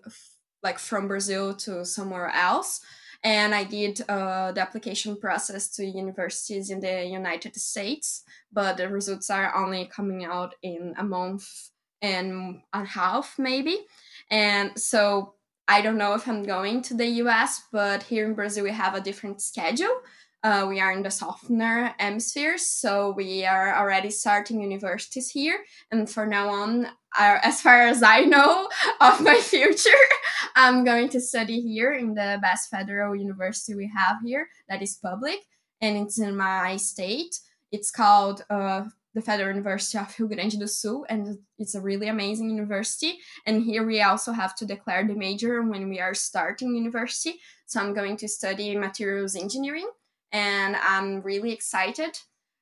like 0.65 0.81
from 0.81 1.07
Brazil 1.07 1.55
to 1.59 1.85
somewhere 1.85 2.33
else. 2.35 2.81
And 3.23 3.55
I 3.55 3.63
did 3.63 4.01
uh, 4.09 4.51
the 4.51 4.61
application 4.61 5.15
process 5.15 5.69
to 5.77 5.87
universities 5.87 6.71
in 6.71 6.81
the 6.81 7.05
United 7.05 7.55
States, 7.55 8.25
but 8.53 8.77
the 8.77 8.89
results 8.89 9.31
are 9.31 9.55
only 9.55 9.87
coming 9.87 10.25
out 10.25 10.57
in 10.65 10.95
a 10.99 11.05
month 11.05 11.71
and 12.03 12.61
a 12.73 12.85
half, 12.85 13.39
maybe. 13.39 13.87
And 14.31 14.79
so 14.79 15.35
I 15.69 15.81
don't 15.81 15.97
know 15.97 16.15
if 16.15 16.29
I'm 16.29 16.43
going 16.43 16.83
to 16.83 16.95
the 16.95 17.07
US, 17.23 17.63
but 17.73 18.03
here 18.03 18.27
in 18.27 18.35
Brazil, 18.35 18.65
we 18.65 18.73
have 18.73 18.95
a 18.95 19.01
different 19.01 19.41
schedule. 19.41 20.03
Uh, 20.45 20.67
we 20.69 20.81
are 20.81 20.91
in 20.91 21.05
the 21.05 21.11
southern 21.11 21.61
hemisphere, 21.99 22.59
so 22.59 23.13
we 23.13 23.47
are 23.47 23.77
already 23.77 24.11
starting 24.11 24.61
universities 24.61 25.31
here. 25.31 25.61
And 25.93 26.11
for 26.11 26.27
now 26.27 26.49
on, 26.49 26.87
uh, 27.17 27.39
as 27.43 27.61
far 27.61 27.83
as 27.83 28.03
I 28.03 28.23
know 28.23 28.69
of 29.01 29.21
my 29.21 29.37
future, 29.37 29.91
I'm 30.57 30.85
going 30.85 31.11
to 31.11 31.21
study 31.21 31.61
here 31.61 31.93
in 31.93 32.15
the 32.15 32.41
best 32.43 32.71
federal 32.71 33.15
university 33.15 33.77
we 33.77 33.89
have 33.97 34.17
here, 34.25 34.49
that 34.69 34.83
is 34.83 34.97
public, 34.97 35.39
and 35.81 35.97
it's 35.97 36.19
in 36.19 36.37
my 36.37 36.77
state. 36.77 37.39
It's 37.71 37.93
called 37.93 38.45
uh, 38.51 38.87
the 39.15 39.21
Federal 39.21 39.49
University 39.49 39.99
of 39.99 40.15
Rio 40.19 40.29
Grande 40.29 40.59
do 40.59 40.67
Sul, 40.67 41.05
and 41.09 41.39
it's 41.59 41.75
a 41.75 41.81
really 41.81 42.09
amazing 42.09 42.51
university. 42.51 43.19
And 43.47 43.63
here 43.63 43.85
we 43.85 44.01
also 44.01 44.33
have 44.33 44.55
to 44.57 44.67
declare 44.67 45.07
the 45.07 45.15
major 45.15 45.63
when 45.63 45.89
we 45.89 46.01
are 46.01 46.15
starting 46.15 46.75
university. 46.75 47.41
So 47.67 47.81
I'm 47.81 47.95
going 47.95 48.17
to 48.19 48.29
study 48.29 48.77
materials 48.77 49.37
engineering 49.37 49.91
and 50.33 50.77
I'm 50.77 51.21
really 51.21 51.53
excited 51.53 52.19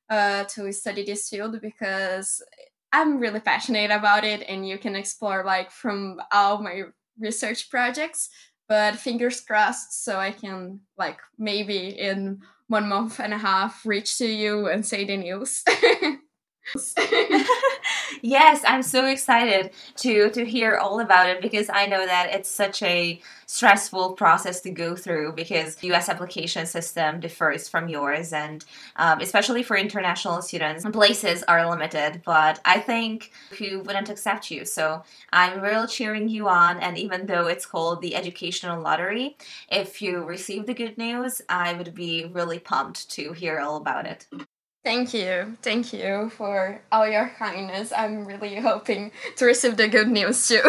uh, 0.09 0.43
to 0.43 0.71
study 0.73 1.05
this 1.05 1.29
field 1.29 1.61
because 1.61 2.43
I'm 2.91 3.19
really 3.19 3.39
passionate 3.39 3.91
about 3.91 4.25
it, 4.25 4.43
and 4.47 4.67
you 4.67 4.77
can 4.77 4.95
explore 4.95 5.43
like 5.45 5.71
from 5.71 6.21
all 6.31 6.61
my 6.61 6.83
research 7.17 7.69
projects. 7.69 8.29
But 8.67 8.95
fingers 8.95 9.41
crossed, 9.41 10.03
so 10.03 10.17
I 10.17 10.31
can 10.31 10.81
like 10.97 11.19
maybe 11.37 11.87
in 11.87 12.41
one 12.67 12.87
month 12.87 13.19
and 13.19 13.33
a 13.33 13.37
half 13.37 13.85
reach 13.85 14.17
to 14.17 14.27
you 14.27 14.67
and 14.67 14.85
say 14.85 15.05
the 15.05 15.17
news. 15.17 15.63
yes, 18.21 18.63
I'm 18.65 18.83
so 18.83 19.05
excited 19.07 19.71
to 19.97 20.29
to 20.29 20.45
hear 20.45 20.77
all 20.77 20.99
about 20.99 21.29
it 21.29 21.41
because 21.41 21.69
I 21.69 21.85
know 21.85 22.05
that 22.05 22.29
it's 22.33 22.49
such 22.49 22.81
a 22.83 23.19
stressful 23.45 24.13
process 24.13 24.61
to 24.61 24.69
go 24.69 24.95
through 24.95 25.33
because 25.33 25.75
the 25.75 25.87
U.S. 25.87 26.07
application 26.07 26.65
system 26.65 27.19
differs 27.19 27.67
from 27.67 27.89
yours, 27.89 28.31
and 28.31 28.63
um, 28.95 29.19
especially 29.19 29.63
for 29.63 29.75
international 29.75 30.41
students, 30.41 30.85
places 30.93 31.43
are 31.43 31.69
limited. 31.69 32.21
But 32.25 32.61
I 32.63 32.79
think 32.79 33.31
who 33.57 33.81
wouldn't 33.81 34.09
accept 34.09 34.49
you? 34.51 34.63
So 34.63 35.03
I'm 35.33 35.61
real 35.61 35.87
cheering 35.87 36.29
you 36.29 36.47
on, 36.47 36.79
and 36.79 36.97
even 36.97 37.25
though 37.25 37.47
it's 37.47 37.65
called 37.65 38.01
the 38.01 38.15
educational 38.15 38.81
lottery, 38.81 39.35
if 39.69 40.01
you 40.01 40.23
receive 40.23 40.67
the 40.67 40.73
good 40.73 40.97
news, 40.97 41.41
I 41.49 41.73
would 41.73 41.93
be 41.95 42.25
really 42.31 42.59
pumped 42.59 43.09
to 43.11 43.33
hear 43.33 43.59
all 43.59 43.75
about 43.77 44.05
it. 44.05 44.27
Thank 44.83 45.13
you. 45.13 45.57
Thank 45.61 45.93
you 45.93 46.31
for 46.31 46.81
all 46.91 47.07
your 47.07 47.29
kindness. 47.37 47.93
I'm 47.95 48.25
really 48.25 48.55
hoping 48.55 49.11
to 49.37 49.45
receive 49.45 49.77
the 49.77 49.87
good 49.87 50.07
news 50.07 50.47
too. 50.47 50.61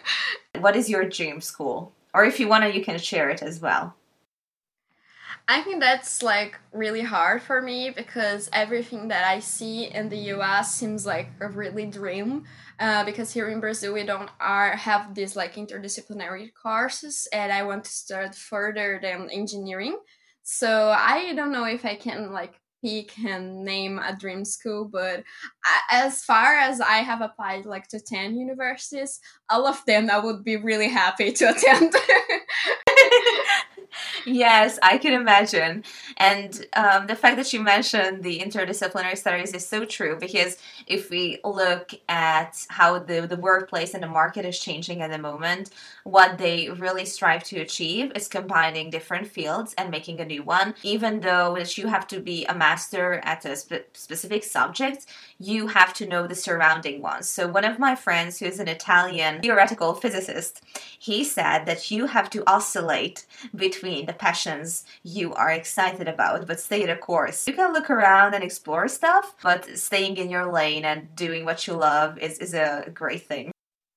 what 0.60 0.76
is 0.76 0.88
your 0.88 1.04
dream 1.08 1.40
school? 1.40 1.92
Or 2.14 2.24
if 2.24 2.38
you 2.38 2.46
want 2.46 2.64
to, 2.64 2.74
you 2.74 2.84
can 2.84 2.98
share 2.98 3.28
it 3.30 3.42
as 3.42 3.60
well. 3.60 3.94
I 5.50 5.62
think 5.62 5.80
that's 5.80 6.22
like 6.22 6.58
really 6.72 7.00
hard 7.00 7.42
for 7.42 7.62
me 7.62 7.90
because 7.90 8.50
everything 8.52 9.08
that 9.08 9.24
I 9.24 9.40
see 9.40 9.86
in 9.86 10.10
the 10.10 10.34
US 10.34 10.74
seems 10.74 11.06
like 11.06 11.30
a 11.40 11.48
really 11.48 11.86
dream. 11.86 12.44
Uh, 12.78 13.02
because 13.04 13.32
here 13.32 13.48
in 13.48 13.58
Brazil 13.58 13.94
we 13.94 14.04
don't 14.04 14.30
are 14.38 14.76
have 14.76 15.14
these 15.14 15.34
like 15.34 15.54
interdisciplinary 15.54 16.50
courses, 16.62 17.26
and 17.32 17.50
I 17.50 17.64
want 17.64 17.84
to 17.84 17.90
start 17.90 18.34
further 18.36 19.00
than 19.02 19.30
engineering. 19.30 19.98
So 20.42 20.90
I 20.90 21.32
don't 21.34 21.50
know 21.50 21.64
if 21.64 21.84
I 21.84 21.96
can 21.96 22.30
like 22.30 22.60
he 22.80 23.02
can 23.02 23.64
name 23.64 23.98
a 23.98 24.16
dream 24.16 24.44
school 24.44 24.84
but 24.84 25.22
as 25.90 26.22
far 26.24 26.54
as 26.54 26.80
i 26.80 26.98
have 26.98 27.20
applied 27.20 27.66
like 27.66 27.88
to 27.88 28.00
10 28.00 28.36
universities 28.36 29.20
all 29.50 29.66
of 29.66 29.84
them 29.86 30.10
i 30.10 30.18
would 30.18 30.44
be 30.44 30.56
really 30.56 30.88
happy 30.88 31.32
to 31.32 31.44
attend 31.50 31.94
yes, 34.26 34.78
I 34.82 34.98
can 34.98 35.12
imagine. 35.12 35.84
And 36.16 36.66
um, 36.74 37.06
the 37.06 37.14
fact 37.14 37.36
that 37.36 37.52
you 37.52 37.60
mentioned 37.60 38.22
the 38.22 38.40
interdisciplinary 38.40 39.16
studies 39.16 39.52
is 39.52 39.66
so 39.66 39.84
true 39.84 40.16
because 40.18 40.58
if 40.86 41.10
we 41.10 41.38
look 41.44 41.92
at 42.08 42.66
how 42.68 42.98
the, 42.98 43.26
the 43.26 43.36
workplace 43.36 43.94
and 43.94 44.02
the 44.02 44.08
market 44.08 44.44
is 44.44 44.58
changing 44.58 45.02
at 45.02 45.10
the 45.10 45.18
moment, 45.18 45.70
what 46.04 46.38
they 46.38 46.70
really 46.70 47.04
strive 47.04 47.44
to 47.44 47.60
achieve 47.60 48.12
is 48.14 48.28
combining 48.28 48.90
different 48.90 49.26
fields 49.26 49.74
and 49.78 49.90
making 49.90 50.20
a 50.20 50.24
new 50.24 50.42
one. 50.42 50.74
Even 50.82 51.20
though 51.20 51.56
you 51.58 51.86
have 51.86 52.06
to 52.08 52.20
be 52.20 52.44
a 52.46 52.54
master 52.54 53.20
at 53.24 53.44
a 53.44 53.56
spe- 53.56 53.94
specific 53.94 54.44
subject, 54.44 55.06
you 55.38 55.68
have 55.68 55.94
to 55.94 56.06
know 56.06 56.26
the 56.26 56.34
surrounding 56.34 57.00
ones. 57.00 57.28
So 57.28 57.46
one 57.46 57.64
of 57.64 57.78
my 57.78 57.94
friends 57.94 58.38
who 58.38 58.46
is 58.46 58.58
an 58.58 58.68
Italian 58.68 59.40
theoretical 59.40 59.94
physicist, 59.94 60.62
he 60.98 61.22
said 61.22 61.64
that 61.66 61.90
you 61.90 62.06
have 62.06 62.28
to 62.30 62.42
oscillate 62.46 63.24
between 63.54 64.06
the 64.06 64.12
passions 64.12 64.84
you 65.02 65.32
are 65.34 65.50
excited 65.50 66.08
about, 66.08 66.46
but 66.46 66.60
stay 66.60 66.86
the 66.86 66.96
course. 66.96 67.46
You 67.46 67.54
can 67.54 67.72
look 67.72 67.88
around 67.88 68.34
and 68.34 68.42
explore 68.42 68.88
stuff, 68.88 69.36
but 69.42 69.78
staying 69.78 70.16
in 70.16 70.28
your 70.28 70.52
lane 70.52 70.84
and 70.84 71.14
doing 71.14 71.44
what 71.44 71.66
you 71.66 71.74
love 71.74 72.18
is, 72.18 72.38
is 72.38 72.54
a 72.54 72.90
great 72.92 73.26
thing. 73.26 73.52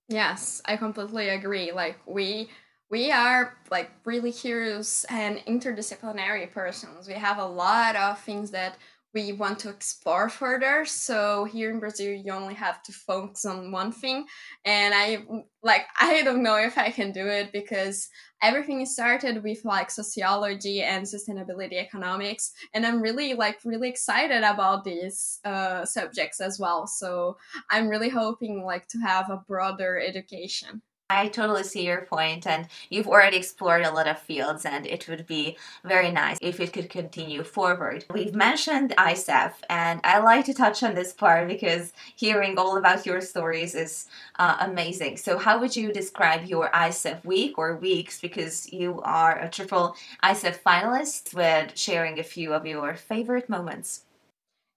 Yes, 0.08 0.62
I 0.65 0.77
completely 0.77 1.30
agree. 1.30 1.71
Like 1.71 1.97
we 2.06 2.49
we 2.89 3.10
are 3.10 3.58
like 3.71 3.89
really 4.04 4.34
curious 4.34 5.06
and 5.06 5.38
interdisciplinary 5.47 6.51
persons. 6.51 7.08
We 7.08 7.13
have 7.13 7.38
a 7.38 7.45
lot 7.45 7.95
of 7.95 8.19
things 8.19 8.51
that 8.51 8.75
we 9.13 9.34
want 9.34 9.60
to 9.60 9.69
explore 9.69 10.30
further. 10.30 10.86
So 10.86 11.43
here 11.45 11.69
in 11.69 11.80
Brazil, 11.80 12.13
you 12.13 12.32
only 12.32 12.54
have 12.54 12.82
to 12.84 12.93
focus 12.93 13.45
on 13.45 13.71
one 13.71 13.91
thing. 13.91 14.26
And 14.63 14.93
I 14.93 15.26
like, 15.63 15.86
I 16.00 16.21
don't 16.24 16.43
know 16.43 16.56
if 16.58 16.78
I 16.78 16.91
can 16.91 17.12
do 17.12 17.28
it 17.28 17.52
because 17.52 18.08
everything 18.41 18.86
started 18.86 19.43
with 19.43 19.65
like 19.65 19.91
sociology 19.91 20.82
and 20.82 21.06
sustainability 21.06 21.74
economics. 21.74 22.54
And 22.74 22.86
I'm 22.86 23.02
really 23.02 23.34
like, 23.34 23.60
really 23.65 23.89
excited 23.89 24.43
about 24.43 24.84
these 24.84 25.39
uh, 25.43 25.86
subjects 25.86 26.39
as 26.39 26.58
well. 26.58 26.88
So 26.88 27.38
I'm 27.69 27.89
really 27.89 28.10
hoping 28.10 28.63
like 28.63 28.88
to 28.89 28.97
have 29.00 29.30
a 29.30 29.43
broader 29.47 30.00
education. 30.00 30.82
I 31.12 31.28
totally 31.28 31.63
see 31.63 31.84
your 31.86 32.04
point, 32.04 32.47
and 32.47 32.67
you've 32.89 33.08
already 33.08 33.38
explored 33.38 33.84
a 33.84 33.91
lot 33.91 34.08
of 34.08 34.17
fields, 34.19 34.65
and 34.65 34.88
it 34.88 35.08
would 35.10 35.28
be 35.28 35.58
very 35.84 36.12
nice 36.12 36.38
if 36.41 36.60
it 36.60 36.71
could 36.71 36.89
continue 36.89 37.43
forward. 37.43 38.06
We've 38.13 38.34
mentioned 38.34 38.93
ISEF, 38.97 39.54
and 39.69 40.00
I 40.04 40.19
like 40.19 40.45
to 40.45 40.54
touch 40.54 40.84
on 40.84 40.95
this 40.95 41.12
part 41.12 41.47
because 41.47 41.91
hearing 42.15 42.58
all 42.58 42.78
about 42.78 43.06
your 43.06 43.19
stories 43.19 43.76
is 43.76 44.08
uh, 44.39 44.56
amazing. 44.62 45.17
So, 45.17 45.38
how 45.38 45.60
would 45.60 45.76
you 45.76 45.91
describe 45.91 46.45
your 46.45 46.69
ISEF 46.69 47.26
week 47.26 47.58
or 47.58 47.76
weeks? 47.76 48.21
Because 48.21 48.71
you 48.71 49.02
are 49.04 49.38
a 49.39 49.50
triple 49.50 49.95
ISEF 50.24 50.60
finalist, 50.65 51.34
with 51.34 51.78
sharing 51.78 52.19
a 52.19 52.24
few 52.24 52.54
of 52.54 52.65
your 52.65 52.95
favorite 52.95 53.50
moments. 53.50 54.06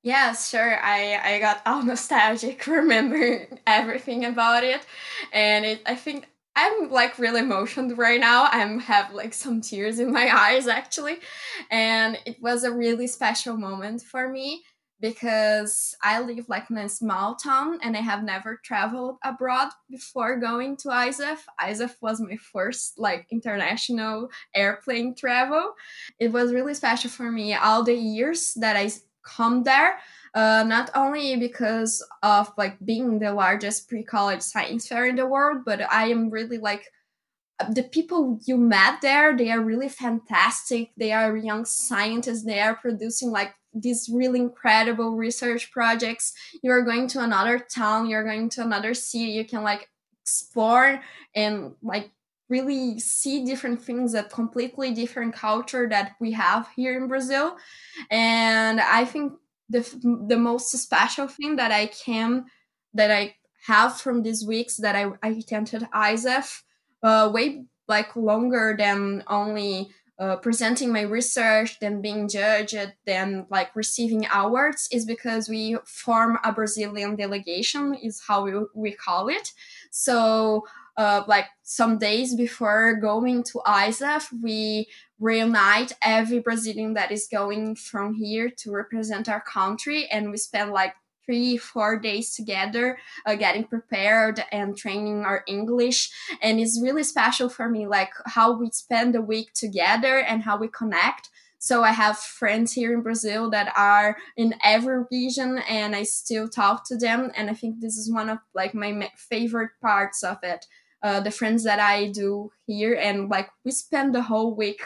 Yes, 0.05 0.51
sure. 0.51 0.79
I, 0.83 1.19
I 1.37 1.40
got 1.40 1.62
all 1.67 1.83
nostalgic, 1.85 2.67
remembering 2.67 3.59
everything 3.67 4.25
about 4.27 4.62
it. 4.64 4.87
And 5.33 5.64
it, 5.64 5.83
I 5.87 5.97
think 5.97 6.29
I'm 6.55 6.90
like 6.90 7.19
really 7.19 7.40
emotional 7.40 7.97
right 7.97 8.21
now. 8.21 8.49
I'm 8.53 8.81
have 8.81 9.12
like 9.14 9.35
some 9.35 9.62
tears 9.62 9.99
in 9.99 10.12
my 10.12 10.31
eyes 10.37 10.69
actually. 10.69 11.19
And 11.71 12.19
it 12.27 12.40
was 12.43 12.64
a 12.64 12.73
really 12.73 13.07
special 13.09 13.57
moment 13.57 14.03
for 14.03 14.29
me 14.29 14.62
because 15.01 15.95
I 16.03 16.21
live 16.21 16.49
like 16.49 16.71
in 16.71 16.79
a 16.79 16.88
small 16.88 17.35
town 17.35 17.79
and 17.83 17.97
I 17.97 18.01
have 18.01 18.23
never 18.23 18.61
traveled 18.64 19.17
abroad 19.25 19.71
before 19.90 20.38
going 20.38 20.77
to 20.79 20.88
ISEF. 20.88 21.40
ISEF 21.61 21.97
was 22.03 22.21
my 22.21 22.37
first 22.37 22.99
like 22.99 23.27
international 23.33 24.31
airplane 24.55 25.14
travel. 25.14 25.73
It 26.21 26.33
was 26.33 26.53
really 26.53 26.75
special 26.75 27.11
for 27.11 27.31
me. 27.33 27.55
All 27.55 27.83
the 27.83 27.95
years 27.95 28.55
that 28.61 28.77
I 28.77 28.90
come 29.25 29.63
there 29.63 29.99
uh, 30.35 30.65
not 30.67 30.91
only 30.95 31.37
because 31.37 32.05
of 32.23 32.53
like 32.57 32.77
being 32.85 33.19
the 33.19 33.33
largest 33.33 33.89
pre-college 33.89 34.43
science 34.43 34.87
fair 34.87 35.07
in 35.07 35.17
the 35.17 35.27
world 35.27 35.59
but 35.65 35.81
i 35.93 36.07
am 36.07 36.31
really 36.31 36.59
like 36.59 36.91
the 37.71 37.83
people 37.83 38.39
you 38.47 38.57
met 38.57 39.01
there 39.01 39.37
they 39.37 39.51
are 39.51 39.61
really 39.61 39.89
fantastic. 39.89 40.91
They 40.97 41.13
are 41.13 41.37
young 41.37 41.65
scientists. 41.65 42.45
They 42.45 42.61
are 42.61 42.75
producing 42.75 43.31
like 43.31 43.55
these 43.73 44.09
really 44.13 44.41
incredible 44.41 45.17
research 45.17 45.71
projects. 45.71 46.33
You 46.63 46.73
are 46.73 46.83
going 46.83 47.09
to 47.09 47.21
another 47.21 47.59
town. 47.59 48.09
You're 48.09 48.25
going 48.25 48.49
to 48.51 48.63
another 48.63 48.95
city. 48.95 49.25
You 49.25 49.45
can 49.45 49.63
like 49.63 49.89
explore 50.23 51.01
and 51.35 51.75
like 51.83 52.11
really 52.55 52.99
see 52.99 53.37
different 53.51 53.81
things 53.88 54.14
a 54.14 54.23
completely 54.40 54.88
different 55.01 55.33
culture 55.35 55.87
that 55.95 56.07
we 56.23 56.31
have 56.45 56.62
here 56.77 56.95
in 57.01 57.05
brazil 57.12 57.47
and 58.11 58.77
i 59.01 59.03
think 59.12 59.27
the 59.75 59.83
the 60.33 60.40
most 60.49 60.67
special 60.87 61.27
thing 61.37 61.53
that 61.61 61.73
i 61.83 61.85
can 62.05 62.31
that 62.99 63.11
i 63.21 63.23
have 63.67 63.93
from 64.05 64.17
these 64.23 64.43
weeks 64.53 64.75
that 64.85 64.95
i, 65.03 65.05
I 65.27 65.31
attended 65.40 65.83
isef 66.12 66.49
uh, 67.09 67.31
way 67.37 67.47
like 67.95 68.11
longer 68.17 68.67
than 68.79 69.25
only 69.27 69.90
uh, 70.19 70.37
presenting 70.37 70.93
my 70.93 71.03
research, 71.03 71.81
then 71.81 72.01
being 72.01 72.29
judged, 72.29 72.93
then 73.05 73.47
like 73.51 73.75
receiving 73.75 74.27
awards 74.33 74.88
is 74.93 75.05
because 75.05 75.49
we 75.49 75.77
form 75.85 76.38
a 76.45 76.53
Brazilian 76.53 77.17
delegation, 77.17 77.95
is 77.95 78.23
how 78.27 78.45
we, 78.45 78.53
we 78.75 78.93
call 78.93 79.29
it. 79.29 79.53
So 79.90 80.64
uh, 80.96 81.22
like 81.26 81.46
some 81.62 81.98
days 81.98 82.35
before 82.35 82.94
going 82.94 83.42
to 83.44 83.61
ISEF, 83.66 84.28
we 84.42 84.87
reunite 85.18 85.92
every 86.02 86.38
Brazilian 86.38 86.94
that 86.94 87.11
is 87.11 87.28
going 87.30 87.74
from 87.76 88.14
here 88.14 88.50
to 88.59 88.70
represent 88.70 89.28
our 89.28 89.40
country, 89.40 90.07
and 90.11 90.30
we 90.30 90.37
spend 90.37 90.72
like 90.72 90.94
three 91.26 91.57
four 91.57 91.98
days 91.98 92.35
together 92.35 92.98
uh, 93.26 93.35
getting 93.35 93.64
prepared 93.64 94.44
and 94.52 94.76
training 94.76 95.24
our 95.24 95.42
english. 95.48 96.11
And 96.42 96.61
it's 96.61 96.80
really 96.80 97.02
special 97.02 97.48
for 97.48 97.68
me 97.68 97.87
like 97.87 98.12
how 98.26 98.52
we 98.52 98.70
spend 98.70 99.14
the 99.14 99.22
week 99.22 99.52
together 99.54 100.18
and 100.18 100.42
how 100.42 100.59
we 100.59 100.68
connect. 100.68 101.30
So 101.59 101.83
i 101.83 101.92
have 101.92 102.18
friends 102.18 102.74
here 102.74 102.92
in 102.92 103.00
brazil 103.00 103.48
that 103.48 103.72
are 103.74 104.18
in 104.37 104.54
every 104.62 105.04
region 105.11 105.62
and 105.66 105.96
i 105.96 106.02
still 106.02 106.46
talk 106.46 106.87
to 106.88 106.96
them 106.98 107.33
and 107.35 107.48
i 107.48 107.54
think 107.54 107.80
this 107.80 107.96
is 107.96 108.12
one 108.12 108.28
of 108.28 108.38
like 108.54 108.74
my 108.74 109.11
favorite 109.16 109.70
parts 109.80 110.22
of 110.22 110.37
it 110.42 110.66
uh, 111.05 111.21
the 111.21 111.31
friends 111.31 111.62
that 111.64 111.79
I 111.79 112.09
do 112.09 112.51
here, 112.67 112.95
and 112.95 113.29
like 113.29 113.51
we 113.64 113.71
spend 113.71 114.14
the 114.14 114.23
whole 114.23 114.55
week. 114.57 114.83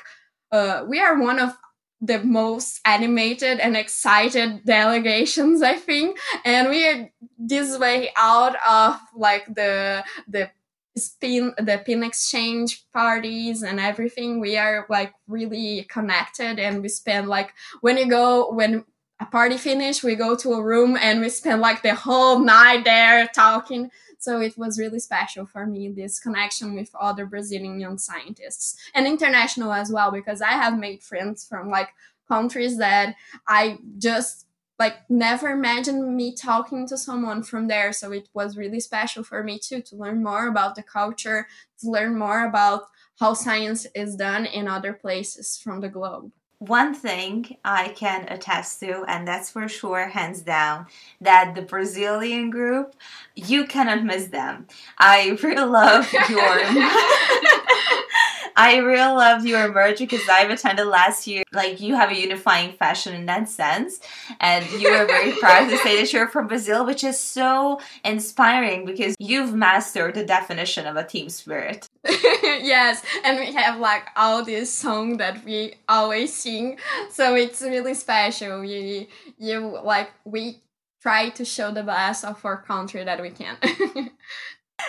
Uh, 0.52 0.84
we 0.88 1.00
are 1.00 1.18
one 1.20 1.38
of 1.38 1.56
the 2.00 2.18
most 2.20 2.80
animated 2.84 3.58
and 3.60 3.76
excited 3.76 4.64
delegations, 4.64 5.62
I 5.62 5.76
think, 5.76 6.18
and 6.44 6.68
we 6.68 6.86
are 6.88 7.10
this 7.38 7.78
way 7.78 8.10
out 8.16 8.56
of 8.68 9.00
like 9.16 9.46
the 9.54 10.04
the 10.28 10.50
spin 10.96 11.54
the 11.58 11.80
pin 11.84 12.02
exchange 12.02 12.84
parties 12.92 13.62
and 13.62 13.78
everything 13.78 14.40
we 14.40 14.56
are 14.56 14.84
like 14.90 15.12
really 15.28 15.86
connected 15.88 16.58
and 16.58 16.82
we 16.82 16.88
spend 16.88 17.28
like 17.28 17.52
when 17.82 17.96
you 17.96 18.08
go 18.08 18.50
when 18.50 18.84
a 19.20 19.26
party 19.26 19.56
finish 19.56 20.02
we 20.02 20.16
go 20.16 20.34
to 20.34 20.54
a 20.54 20.62
room 20.62 20.96
and 21.00 21.20
we 21.20 21.28
spend 21.28 21.60
like 21.60 21.82
the 21.82 21.94
whole 21.94 22.40
night 22.40 22.84
there 22.84 23.28
talking 23.28 23.90
so 24.18 24.40
it 24.40 24.58
was 24.58 24.78
really 24.78 24.98
special 24.98 25.46
for 25.46 25.66
me, 25.66 25.88
this 25.88 26.18
connection 26.18 26.74
with 26.74 26.90
other 26.98 27.24
Brazilian 27.24 27.80
young 27.80 27.98
scientists 27.98 28.76
and 28.94 29.06
international 29.06 29.72
as 29.72 29.90
well, 29.90 30.10
because 30.10 30.42
I 30.42 30.52
have 30.52 30.78
made 30.78 31.02
friends 31.02 31.46
from 31.46 31.68
like 31.70 31.90
countries 32.28 32.78
that 32.78 33.14
I 33.46 33.78
just 33.98 34.46
like 34.78 34.96
never 35.08 35.48
imagined 35.48 36.16
me 36.16 36.34
talking 36.34 36.86
to 36.86 36.96
someone 36.96 37.42
from 37.42 37.68
there. 37.68 37.92
So 37.92 38.12
it 38.12 38.28
was 38.32 38.56
really 38.56 38.80
special 38.80 39.24
for 39.24 39.42
me 39.42 39.58
too 39.58 39.82
to 39.82 39.96
learn 39.96 40.22
more 40.22 40.46
about 40.46 40.74
the 40.76 40.82
culture, 40.82 41.48
to 41.80 41.90
learn 41.90 42.18
more 42.18 42.44
about 42.44 42.82
how 43.18 43.34
science 43.34 43.86
is 43.94 44.14
done 44.14 44.46
in 44.46 44.68
other 44.68 44.92
places 44.92 45.58
from 45.62 45.80
the 45.80 45.88
globe 45.88 46.30
one 46.58 46.92
thing 46.92 47.56
I 47.64 47.88
can 47.90 48.26
attest 48.28 48.80
to, 48.80 49.04
and 49.06 49.26
that's 49.26 49.50
for 49.50 49.68
sure, 49.68 50.08
hands 50.08 50.40
down, 50.40 50.86
that 51.20 51.54
the 51.54 51.62
Brazilian 51.62 52.50
group, 52.50 52.94
you 53.36 53.64
cannot 53.66 54.04
miss 54.04 54.26
them. 54.26 54.66
I 54.98 55.38
really 55.42 55.64
love 55.64 56.12
your. 56.28 56.60
I 58.56 58.76
really 58.76 59.14
love 59.14 59.46
your 59.46 59.72
merge 59.72 59.98
because 59.98 60.28
I've 60.30 60.50
attended 60.50 60.86
last 60.86 61.26
year. 61.26 61.44
Like 61.52 61.80
you 61.80 61.94
have 61.94 62.10
a 62.10 62.16
unifying 62.18 62.72
fashion 62.72 63.14
in 63.14 63.26
that 63.26 63.48
sense, 63.48 64.00
and 64.40 64.68
you 64.80 64.88
are 64.88 65.06
very 65.06 65.32
proud 65.40 65.68
to 65.70 65.78
say 65.78 66.00
that 66.00 66.12
you're 66.12 66.28
from 66.28 66.46
Brazil, 66.46 66.84
which 66.86 67.04
is 67.04 67.18
so 67.18 67.80
inspiring 68.04 68.84
because 68.84 69.16
you've 69.18 69.54
mastered 69.54 70.14
the 70.14 70.24
definition 70.24 70.86
of 70.86 70.96
a 70.96 71.04
team 71.04 71.28
spirit. 71.28 71.88
yes, 72.04 73.02
and 73.24 73.38
we 73.38 73.52
have 73.52 73.78
like 73.78 74.08
all 74.16 74.44
this 74.44 74.72
song 74.72 75.18
that 75.18 75.44
we 75.44 75.74
always 75.88 76.34
sing, 76.34 76.78
so 77.10 77.34
it's 77.34 77.62
really 77.62 77.94
special. 77.94 78.64
You 78.64 79.06
you 79.38 79.78
like 79.82 80.10
we 80.24 80.60
try 81.00 81.30
to 81.30 81.44
show 81.44 81.70
the 81.72 81.82
best 81.82 82.24
of 82.24 82.44
our 82.44 82.60
country 82.62 83.04
that 83.04 83.20
we 83.20 83.30
can. 83.30 83.56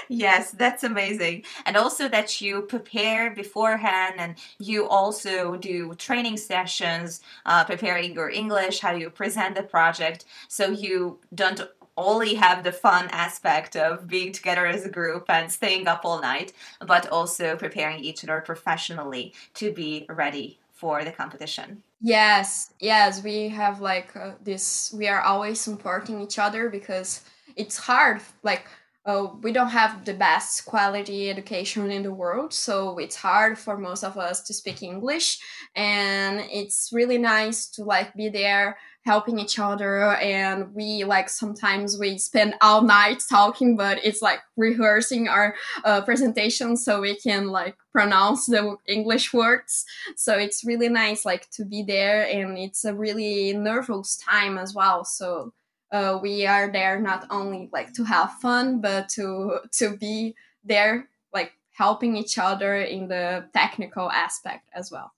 Yes, 0.07 0.51
that's 0.51 0.83
amazing. 0.83 1.43
And 1.65 1.77
also 1.77 2.07
that 2.09 2.41
you 2.41 2.63
prepare 2.63 3.31
beforehand 3.31 4.15
and 4.17 4.35
you 4.59 4.87
also 4.87 5.55
do 5.55 5.93
training 5.95 6.37
sessions, 6.37 7.21
uh, 7.45 7.63
preparing 7.63 8.13
your 8.13 8.29
English, 8.29 8.79
how 8.79 8.91
you 8.91 9.09
present 9.09 9.55
the 9.55 9.63
project. 9.63 10.25
So 10.47 10.71
you 10.71 11.19
don't 11.33 11.61
only 11.97 12.35
have 12.35 12.63
the 12.63 12.71
fun 12.71 13.09
aspect 13.11 13.75
of 13.75 14.07
being 14.07 14.31
together 14.31 14.65
as 14.65 14.85
a 14.85 14.89
group 14.89 15.25
and 15.29 15.51
staying 15.51 15.87
up 15.87 16.01
all 16.05 16.21
night, 16.21 16.53
but 16.85 17.07
also 17.09 17.55
preparing 17.55 17.99
each 17.99 18.23
other 18.23 18.41
professionally 18.41 19.33
to 19.55 19.71
be 19.73 20.05
ready 20.09 20.59
for 20.71 21.03
the 21.03 21.11
competition. 21.11 21.83
Yes, 22.01 22.73
yes, 22.79 23.21
we 23.21 23.49
have 23.49 23.81
like 23.81 24.15
uh, 24.15 24.31
this, 24.41 24.93
we 24.97 25.07
are 25.09 25.21
always 25.21 25.59
supporting 25.59 26.21
each 26.21 26.39
other 26.39 26.69
because 26.69 27.21
it's 27.57 27.77
hard. 27.77 28.21
Like, 28.43 28.65
uh, 29.05 29.27
we 29.41 29.51
don't 29.51 29.69
have 29.69 30.05
the 30.05 30.13
best 30.13 30.65
quality 30.65 31.29
education 31.29 31.89
in 31.89 32.03
the 32.03 32.13
world 32.13 32.53
so 32.53 32.97
it's 32.97 33.15
hard 33.15 33.57
for 33.57 33.77
most 33.77 34.03
of 34.03 34.17
us 34.17 34.41
to 34.41 34.53
speak 34.53 34.83
english. 34.83 35.39
And 35.75 36.41
it's 36.51 36.89
really 36.91 37.17
nice 37.17 37.67
to 37.71 37.83
like 37.83 38.13
be 38.15 38.29
there 38.29 38.77
helping 39.05 39.39
each 39.39 39.57
other. 39.57 40.13
And 40.15 40.73
we 40.75 41.03
like 41.05 41.29
sometimes 41.29 41.97
we 41.97 42.17
spend 42.17 42.55
all 42.61 42.81
night 42.81 43.23
talking 43.29 43.77
but 43.77 44.03
it's 44.03 44.21
like 44.21 44.39
rehearsing 44.57 45.27
our 45.27 45.55
uh, 45.85 46.01
presentation 46.01 46.75
so 46.75 47.01
we 47.01 47.15
can 47.15 47.47
like 47.47 47.77
pronounce 47.91 48.45
the 48.45 48.75
english 48.87 49.33
words. 49.33 49.85
So 50.15 50.37
it's 50.37 50.65
really 50.65 50.89
nice 50.89 51.25
like 51.25 51.49
to 51.51 51.65
be 51.65 51.83
there 51.83 52.23
and 52.27 52.57
it's 52.57 52.83
a 52.85 52.93
really 52.93 53.53
nervous 53.53 54.17
time 54.17 54.57
as 54.57 54.73
well. 54.75 55.05
So 55.05 55.53
uh, 55.91 56.19
we 56.21 56.45
are 56.45 56.71
there 56.71 56.99
not 56.99 57.25
only 57.29 57.69
like 57.71 57.93
to 57.93 58.03
have 58.03 58.33
fun 58.39 58.81
but 58.81 59.09
to 59.09 59.59
to 59.71 59.97
be 59.97 60.35
there 60.63 61.07
like 61.33 61.53
helping 61.71 62.15
each 62.15 62.37
other 62.37 62.75
in 62.75 63.07
the 63.07 63.45
technical 63.53 64.09
aspect 64.11 64.69
as 64.73 64.91
well. 64.91 65.13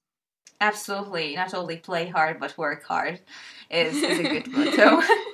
Absolutely. 0.59 1.35
Not 1.35 1.53
only 1.53 1.77
play 1.77 2.07
hard 2.07 2.39
but 2.39 2.57
work 2.57 2.83
hard 2.83 3.19
is, 3.69 3.95
is 3.95 4.19
a 4.19 4.23
good 4.23 4.47
motto 4.51 5.01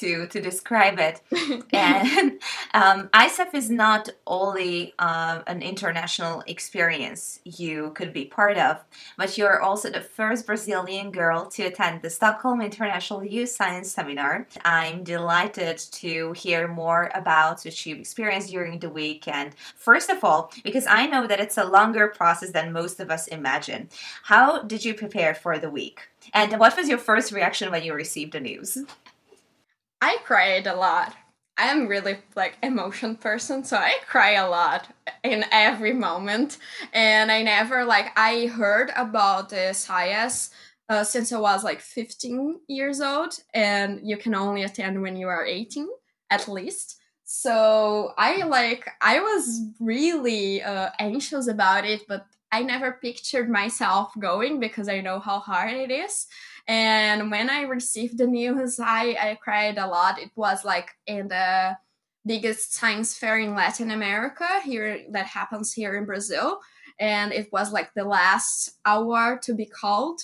to 0.00 0.26
to 0.28 0.40
describe 0.40 0.98
it. 0.98 1.20
And 1.72 2.40
um, 2.74 3.08
ISEF 3.08 3.54
is 3.54 3.70
not 3.70 4.08
only 4.26 4.94
uh, 4.98 5.42
an 5.46 5.62
international 5.62 6.42
experience 6.46 7.40
you 7.44 7.92
could 7.92 8.12
be 8.12 8.24
part 8.24 8.58
of, 8.58 8.78
but 9.16 9.38
you're 9.38 9.60
also 9.62 9.90
the 9.90 10.00
first 10.00 10.46
Brazilian 10.46 11.10
girl 11.10 11.46
to 11.50 11.62
attend 11.64 12.02
the 12.02 12.10
Stockholm 12.10 12.60
International 12.60 13.24
Youth 13.24 13.50
Science 13.50 13.90
Seminar. 13.90 14.46
I'm 14.64 15.04
delighted 15.04 15.78
to 16.02 16.32
hear 16.32 16.68
more 16.68 17.10
about 17.14 17.62
what 17.64 17.86
you've 17.86 18.00
experienced 18.00 18.50
during 18.50 18.78
the 18.78 18.90
week. 18.90 19.28
And 19.28 19.54
first 19.76 20.10
of 20.10 20.22
all, 20.24 20.52
because 20.64 20.86
I 20.86 21.06
know 21.06 21.26
that 21.26 21.40
it's 21.40 21.58
a 21.58 21.64
longer 21.64 22.08
process 22.08 22.50
than 22.50 22.72
most 22.72 23.00
of 23.00 23.10
us 23.10 23.26
imagine, 23.28 23.88
how 24.24 24.62
did 24.62 24.84
you 24.84 24.94
prepare 24.94 25.34
for 25.34 25.58
the 25.58 25.70
week? 25.70 26.08
And 26.32 26.58
what 26.58 26.76
was 26.76 26.88
your 26.88 26.98
first 26.98 27.32
reaction 27.32 27.70
when 27.70 27.82
you 27.82 27.94
received 27.94 28.32
the 28.32 28.40
news? 28.40 28.78
I 30.00 30.18
cried 30.24 30.66
a 30.66 30.76
lot. 30.76 31.14
I'm 31.56 31.88
really 31.88 32.16
like 32.34 32.56
emotion 32.62 33.16
person, 33.16 33.64
so 33.64 33.76
I 33.76 33.96
cry 34.06 34.32
a 34.32 34.48
lot 34.48 34.88
in 35.22 35.44
every 35.52 35.92
moment. 35.92 36.58
And 36.92 37.30
I 37.30 37.42
never 37.42 37.84
like 37.84 38.12
I 38.16 38.46
heard 38.46 38.92
about 38.96 39.50
the 39.50 39.74
SciAS 39.74 40.50
uh, 40.88 41.04
since 41.04 41.32
I 41.32 41.38
was 41.38 41.62
like 41.62 41.80
15 41.80 42.60
years 42.66 43.00
old, 43.00 43.34
and 43.54 44.00
you 44.02 44.16
can 44.16 44.34
only 44.34 44.62
attend 44.62 45.02
when 45.02 45.16
you 45.16 45.28
are 45.28 45.44
18 45.44 45.88
at 46.30 46.48
least. 46.48 46.96
So 47.24 48.12
I 48.16 48.44
like 48.44 48.88
I 49.00 49.20
was 49.20 49.60
really 49.78 50.62
uh, 50.62 50.90
anxious 50.98 51.46
about 51.46 51.84
it, 51.84 52.02
but 52.08 52.26
I 52.50 52.62
never 52.62 52.92
pictured 52.92 53.48
myself 53.48 54.12
going 54.18 54.58
because 54.58 54.88
I 54.88 55.00
know 55.00 55.20
how 55.20 55.38
hard 55.38 55.72
it 55.72 55.90
is. 55.90 56.26
And 56.70 57.32
when 57.32 57.50
I 57.50 57.62
received 57.62 58.16
the 58.16 58.28
news, 58.28 58.78
I, 58.78 59.16
I 59.20 59.38
cried 59.42 59.76
a 59.76 59.88
lot. 59.88 60.20
It 60.20 60.30
was 60.36 60.64
like 60.64 60.90
in 61.04 61.26
the 61.26 61.76
biggest 62.24 62.74
science 62.74 63.12
fair 63.16 63.40
in 63.40 63.56
Latin 63.56 63.90
America 63.90 64.46
here 64.64 65.04
that 65.10 65.26
happens 65.26 65.72
here 65.72 65.96
in 65.96 66.04
Brazil. 66.04 66.60
And 67.00 67.32
it 67.32 67.48
was 67.50 67.72
like 67.72 67.92
the 67.94 68.04
last 68.04 68.78
hour 68.86 69.40
to 69.42 69.52
be 69.52 69.66
called. 69.66 70.20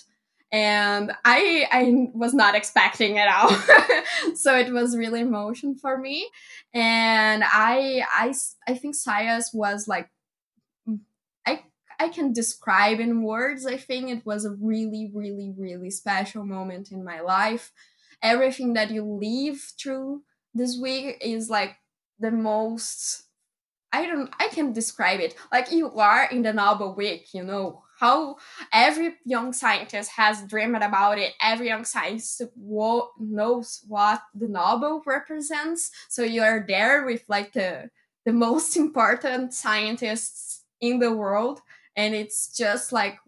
And 0.52 1.10
I 1.24 1.66
I 1.72 2.10
was 2.14 2.32
not 2.32 2.54
expecting 2.54 3.16
it 3.16 3.26
all. 3.26 3.50
so 4.36 4.56
it 4.56 4.72
was 4.72 4.96
really 4.96 5.22
emotion 5.22 5.74
for 5.74 5.98
me. 5.98 6.30
And 6.72 7.42
I 7.44 8.04
I 8.14 8.32
I 8.68 8.74
think 8.74 8.94
SciAS 8.94 9.52
was 9.52 9.88
like 9.88 10.08
I 11.98 12.08
can 12.08 12.32
describe 12.32 13.00
in 13.00 13.22
words. 13.22 13.66
I 13.66 13.76
think 13.76 14.10
it 14.10 14.26
was 14.26 14.44
a 14.44 14.56
really, 14.60 15.10
really, 15.12 15.52
really 15.56 15.90
special 15.90 16.44
moment 16.44 16.92
in 16.92 17.04
my 17.04 17.20
life. 17.20 17.72
Everything 18.22 18.74
that 18.74 18.90
you 18.90 19.04
live 19.04 19.60
through 19.80 20.22
this 20.54 20.78
week 20.78 21.18
is 21.20 21.50
like 21.50 21.76
the 22.18 22.30
most 22.30 23.24
I 23.92 24.04
don't 24.06 24.30
I 24.38 24.48
can 24.48 24.72
describe 24.72 25.20
it. 25.20 25.34
Like 25.52 25.72
you 25.72 25.90
are 25.98 26.28
in 26.30 26.42
the 26.42 26.52
Nobel 26.52 26.94
week, 26.94 27.32
you 27.32 27.42
know, 27.42 27.82
how 27.98 28.36
every 28.72 29.14
young 29.24 29.52
scientist 29.52 30.10
has 30.16 30.42
dreamed 30.42 30.82
about 30.82 31.18
it. 31.18 31.32
Every 31.40 31.68
young 31.68 31.84
scientist 31.84 32.42
knows 32.56 33.82
what 33.88 34.20
the 34.34 34.48
Nobel 34.48 35.02
represents. 35.06 35.90
So 36.08 36.22
you 36.22 36.42
are 36.42 36.64
there 36.66 37.06
with 37.06 37.24
like 37.28 37.52
the 37.52 37.90
the 38.26 38.32
most 38.32 38.76
important 38.76 39.54
scientists 39.54 40.64
in 40.80 40.98
the 40.98 41.12
world 41.12 41.62
and 41.96 42.14
it's 42.14 42.54
just 42.56 42.92
like 42.92 43.18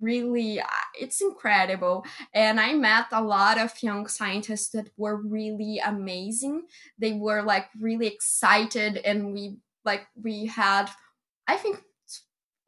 really 0.00 0.60
uh, 0.60 0.66
it's 1.00 1.20
incredible. 1.20 2.04
And 2.34 2.60
i 2.60 2.72
met 2.74 3.06
a 3.12 3.22
lot 3.22 3.58
of 3.58 3.82
young 3.82 4.08
scientists 4.08 4.70
that 4.70 4.90
were 4.96 5.16
really 5.16 5.78
amazing. 5.78 6.62
They 6.98 7.12
were 7.12 7.42
like 7.42 7.66
really 7.80 8.06
excited 8.06 8.98
and 8.98 9.32
we 9.32 9.58
like 9.84 10.06
we 10.20 10.46
had 10.46 10.90
i 11.48 11.56
think 11.56 11.82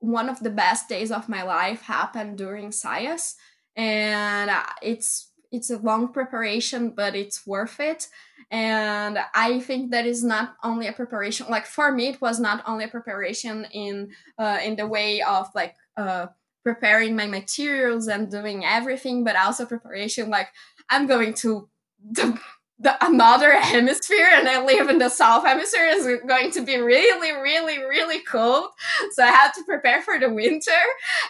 one 0.00 0.28
of 0.28 0.40
the 0.40 0.50
best 0.50 0.88
days 0.88 1.10
of 1.10 1.28
my 1.28 1.42
life 1.42 1.82
happened 1.82 2.36
during 2.36 2.70
SciAS 2.70 3.34
and 3.76 4.50
uh, 4.50 4.62
it's 4.82 5.30
it's 5.50 5.70
a 5.70 5.78
long 5.78 6.12
preparation 6.12 6.90
but 6.90 7.14
it's 7.14 7.46
worth 7.46 7.80
it 7.80 8.08
and 8.50 9.18
i 9.35 9.61
think 9.61 9.90
that 9.90 10.07
is 10.07 10.22
not 10.22 10.57
only 10.62 10.87
a 10.87 10.92
preparation 10.92 11.46
like 11.48 11.66
for 11.66 11.92
me 11.92 12.09
it 12.09 12.20
was 12.20 12.40
not 12.40 12.62
only 12.66 12.85
a 12.85 12.88
preparation 12.88 13.66
in 13.72 14.11
uh, 14.38 14.59
in 14.64 14.76
the 14.76 14.87
way 14.87 15.22
of 15.22 15.48
like 15.54 15.74
uh, 15.96 16.26
preparing 16.62 17.14
my 17.14 17.26
materials 17.26 18.09
and 18.09 18.30
doing 18.30 18.64
everything 18.64 19.24
but 19.24 19.37
also 19.37 19.64
preparation 19.64 20.30
like 20.30 20.48
i'm 20.90 21.07
going 21.07 21.35
to 21.35 21.68
the, 22.11 22.38
the 22.78 23.07
another 23.07 23.52
hemisphere 23.61 24.30
and 24.33 24.48
i 24.48 24.64
live 24.64 24.88
in 24.88 24.98
the 24.98 25.09
south 25.09 25.44
hemisphere 25.44 25.87
is 25.87 26.09
going 26.26 26.50
to 26.50 26.62
be 26.62 26.76
really 26.76 27.33
really 27.33 27.78
really 27.78 28.20
cold. 28.20 28.70
So 29.12 29.22
i 29.22 29.28
had 29.28 29.52
to 29.52 29.62
prepare 29.64 30.02
for 30.02 30.18
the 30.18 30.33
winter. 30.33 30.83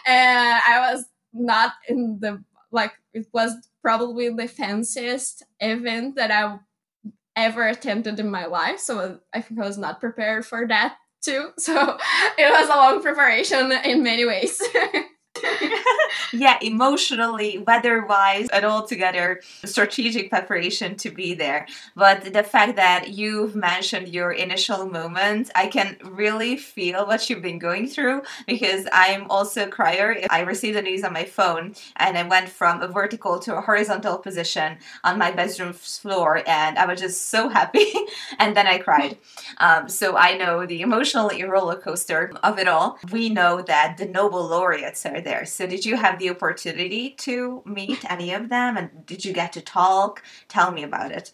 And 0.05 0.61
i 0.67 0.91
was 0.91 1.05
not 1.33 1.73
in 1.87 2.19
the 2.19 2.43
like 2.71 2.93
it 3.13 3.27
was 3.33 3.55
probably 3.81 4.29
the 4.29 4.47
fanciest 4.47 5.43
event 5.59 6.15
that 6.15 6.31
I 6.31 6.57
ever 7.35 7.67
attended 7.67 8.19
in 8.19 8.29
my 8.29 8.45
life. 8.45 8.79
So 8.79 9.19
I 9.33 9.41
think 9.41 9.59
I 9.59 9.65
was 9.65 9.77
not 9.77 9.99
prepared 9.99 10.45
for 10.45 10.67
that 10.67 10.95
too. 11.23 11.49
So 11.59 11.97
it 12.37 12.51
was 12.51 12.69
a 12.69 12.75
long 12.75 13.01
preparation 13.01 13.71
in 13.71 14.03
many 14.03 14.25
ways. 14.25 14.61
yeah, 16.33 16.57
emotionally, 16.61 17.57
weather 17.59 18.05
wise, 18.05 18.47
and 18.49 18.65
all 18.65 18.85
together, 18.85 19.41
strategic 19.63 20.29
preparation 20.29 20.95
to 20.97 21.09
be 21.09 21.33
there. 21.33 21.67
But 21.95 22.33
the 22.33 22.43
fact 22.43 22.75
that 22.75 23.09
you've 23.09 23.55
mentioned 23.55 24.09
your 24.09 24.31
initial 24.31 24.85
moment, 24.87 25.51
I 25.55 25.67
can 25.67 25.97
really 26.03 26.57
feel 26.57 27.05
what 27.05 27.29
you've 27.29 27.41
been 27.41 27.59
going 27.59 27.87
through 27.87 28.23
because 28.47 28.87
I'm 28.91 29.29
also 29.29 29.65
a 29.65 29.67
crier. 29.67 30.17
I 30.29 30.41
received 30.41 30.77
the 30.77 30.81
news 30.81 31.03
on 31.03 31.13
my 31.13 31.25
phone 31.25 31.75
and 31.97 32.17
I 32.17 32.23
went 32.23 32.49
from 32.49 32.81
a 32.81 32.87
vertical 32.87 33.39
to 33.39 33.57
a 33.57 33.61
horizontal 33.61 34.17
position 34.17 34.77
on 35.03 35.17
my 35.17 35.31
bedroom 35.31 35.73
floor, 35.73 36.41
and 36.47 36.77
I 36.77 36.85
was 36.85 36.99
just 36.99 37.29
so 37.29 37.49
happy. 37.49 37.93
and 38.39 38.55
then 38.55 38.67
I 38.67 38.77
cried. 38.77 39.17
Um, 39.57 39.89
so 39.89 40.15
I 40.15 40.37
know 40.37 40.65
the 40.65 40.81
emotional 40.81 41.31
roller 41.47 41.75
coaster 41.75 42.31
of 42.43 42.59
it 42.59 42.67
all. 42.67 42.99
We 43.11 43.29
know 43.29 43.61
that 43.61 43.97
the 43.97 44.05
Nobel 44.05 44.47
laureates 44.47 45.05
are 45.05 45.21
there. 45.25 45.45
So, 45.45 45.67
did 45.67 45.85
you 45.85 45.97
have 45.97 46.17
the 46.19 46.29
opportunity 46.29 47.09
to 47.17 47.61
meet 47.65 48.09
any 48.09 48.31
of 48.33 48.47
them 48.47 48.77
and 48.77 49.05
did 49.05 49.25
you 49.25 49.33
get 49.33 49.51
to 49.53 49.61
talk? 49.61 50.23
Tell 50.47 50.71
me 50.71 50.83
about 50.83 51.11
it. 51.11 51.33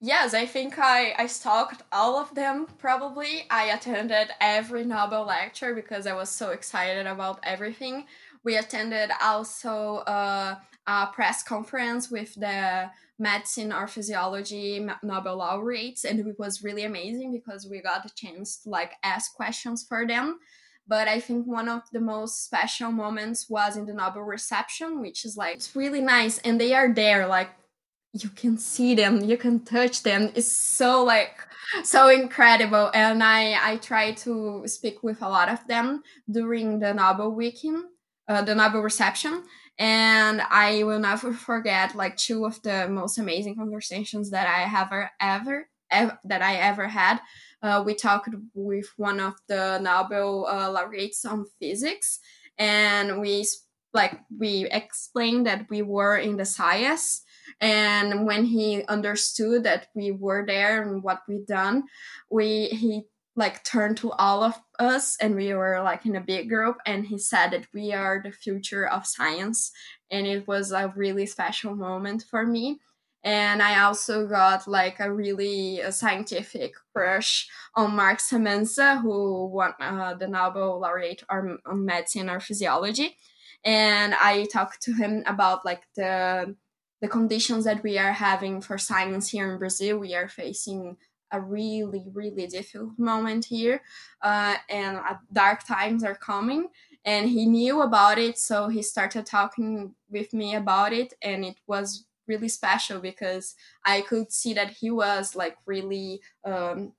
Yes, 0.00 0.34
I 0.34 0.44
think 0.44 0.78
I, 0.78 1.14
I 1.16 1.26
stalked 1.26 1.82
all 1.90 2.18
of 2.18 2.34
them 2.34 2.66
probably. 2.78 3.46
I 3.50 3.64
attended 3.64 4.28
every 4.38 4.84
Nobel 4.84 5.24
lecture 5.24 5.74
because 5.74 6.06
I 6.06 6.12
was 6.12 6.28
so 6.28 6.50
excited 6.50 7.06
about 7.06 7.40
everything. 7.42 8.04
We 8.44 8.56
attended 8.58 9.10
also 9.22 10.04
uh, 10.06 10.56
a 10.86 11.06
press 11.06 11.42
conference 11.42 12.10
with 12.10 12.34
the 12.34 12.90
medicine 13.18 13.72
or 13.72 13.86
physiology 13.86 14.86
Nobel 15.02 15.38
laureates, 15.38 16.04
and 16.04 16.20
it 16.20 16.38
was 16.38 16.62
really 16.62 16.84
amazing 16.84 17.32
because 17.32 17.66
we 17.66 17.80
got 17.80 18.04
a 18.04 18.14
chance 18.14 18.58
to 18.58 18.68
like 18.68 18.92
ask 19.02 19.34
questions 19.34 19.86
for 19.88 20.06
them. 20.06 20.38
But 20.86 21.08
I 21.08 21.18
think 21.18 21.46
one 21.46 21.68
of 21.68 21.82
the 21.92 22.00
most 22.00 22.44
special 22.44 22.92
moments 22.92 23.48
was 23.48 23.76
in 23.76 23.86
the 23.86 23.94
Nobel 23.94 24.22
reception, 24.22 25.00
which 25.00 25.24
is 25.24 25.36
like 25.36 25.56
it's 25.56 25.74
really 25.74 26.00
nice, 26.00 26.38
and 26.38 26.60
they 26.60 26.74
are 26.74 26.92
there 26.92 27.26
like 27.26 27.50
you 28.12 28.28
can 28.28 28.58
see 28.58 28.94
them, 28.94 29.24
you 29.24 29.36
can 29.36 29.60
touch 29.60 30.02
them. 30.02 30.30
It's 30.34 30.52
so 30.52 31.02
like 31.02 31.36
so 31.82 32.08
incredible, 32.08 32.90
and 32.94 33.22
I 33.22 33.72
I 33.72 33.76
try 33.78 34.12
to 34.12 34.64
speak 34.66 35.02
with 35.02 35.22
a 35.22 35.28
lot 35.28 35.48
of 35.48 35.66
them 35.66 36.02
during 36.30 36.80
the 36.80 36.92
Nobel 36.92 37.30
weekend, 37.32 37.84
uh, 38.28 38.42
the 38.42 38.54
Nobel 38.54 38.82
reception, 38.82 39.42
and 39.78 40.42
I 40.42 40.82
will 40.84 41.00
never 41.00 41.32
forget 41.32 41.94
like 41.94 42.16
two 42.16 42.44
of 42.44 42.60
the 42.62 42.88
most 42.88 43.18
amazing 43.18 43.56
conversations 43.56 44.30
that 44.30 44.46
I 44.46 44.68
have 44.68 44.92
ever 45.18 45.68
ev- 45.90 46.18
that 46.24 46.42
I 46.42 46.56
ever 46.56 46.88
had. 46.88 47.20
Uh, 47.64 47.82
we 47.84 47.94
talked 47.94 48.28
with 48.52 48.92
one 48.98 49.18
of 49.18 49.34
the 49.48 49.78
Nobel 49.78 50.46
uh, 50.46 50.70
laureates 50.70 51.24
on 51.24 51.46
physics, 51.58 52.20
and 52.58 53.22
we 53.22 53.46
like 53.94 54.20
we 54.38 54.66
explained 54.70 55.46
that 55.46 55.66
we 55.70 55.80
were 55.80 56.16
in 56.16 56.36
the 56.36 56.44
SAIS 56.44 57.22
and 57.60 58.26
when 58.26 58.44
he 58.44 58.84
understood 58.84 59.62
that 59.64 59.86
we 59.94 60.10
were 60.10 60.44
there 60.46 60.82
and 60.82 61.02
what 61.02 61.20
we'd 61.28 61.46
done 61.46 61.84
we 62.30 62.66
he 62.66 63.02
like 63.36 63.64
turned 63.64 63.96
to 63.96 64.12
all 64.12 64.42
of 64.42 64.54
us 64.78 65.16
and 65.20 65.34
we 65.34 65.54
were 65.54 65.80
like 65.82 66.06
in 66.06 66.16
a 66.16 66.20
big 66.20 66.48
group 66.48 66.76
and 66.86 67.06
he 67.06 67.18
said 67.18 67.50
that 67.50 67.66
we 67.72 67.92
are 67.92 68.20
the 68.22 68.30
future 68.30 68.86
of 68.86 69.06
science 69.06 69.72
and 70.10 70.26
it 70.26 70.46
was 70.46 70.72
a 70.72 70.92
really 70.96 71.26
special 71.26 71.74
moment 71.74 72.24
for 72.28 72.44
me 72.44 72.78
and 73.24 73.60
i 73.62 73.80
also 73.82 74.26
got 74.26 74.68
like 74.68 75.00
a 75.00 75.12
really 75.12 75.80
a 75.80 75.90
scientific 75.90 76.74
crush 76.92 77.48
on 77.74 77.96
mark 77.96 78.18
semenza 78.18 79.00
who 79.02 79.46
won 79.46 79.72
uh, 79.80 80.14
the 80.14 80.28
nobel 80.28 80.78
laureate 80.78 81.24
on 81.28 81.58
medicine 81.66 82.30
or 82.30 82.38
physiology 82.38 83.16
and 83.64 84.14
I 84.14 84.44
talked 84.44 84.82
to 84.82 84.92
him 84.92 85.22
about 85.26 85.64
like 85.64 85.82
the 85.96 86.54
the 87.00 87.08
conditions 87.08 87.64
that 87.64 87.82
we 87.82 87.98
are 87.98 88.12
having 88.12 88.60
for 88.60 88.78
science 88.78 89.28
here 89.28 89.50
in 89.50 89.58
Brazil. 89.58 89.98
We 89.98 90.14
are 90.14 90.28
facing 90.28 90.96
a 91.32 91.40
really 91.40 92.04
really 92.12 92.46
difficult 92.46 92.98
moment 92.98 93.46
here, 93.46 93.82
uh, 94.22 94.56
and 94.68 94.98
dark 95.32 95.66
times 95.66 96.04
are 96.04 96.14
coming. 96.14 96.68
And 97.06 97.28
he 97.28 97.44
knew 97.44 97.82
about 97.82 98.18
it, 98.18 98.38
so 98.38 98.68
he 98.68 98.80
started 98.82 99.26
talking 99.26 99.94
with 100.10 100.32
me 100.32 100.54
about 100.54 100.92
it, 100.94 101.12
and 101.20 101.44
it 101.44 101.56
was 101.66 102.06
really 102.26 102.48
special 102.48 103.00
because 103.00 103.54
I 103.84 104.00
could 104.02 104.32
see 104.32 104.54
that 104.54 104.70
he 104.70 104.90
was 104.90 105.36
like 105.36 105.56
really 105.66 106.20
um, 106.44 106.92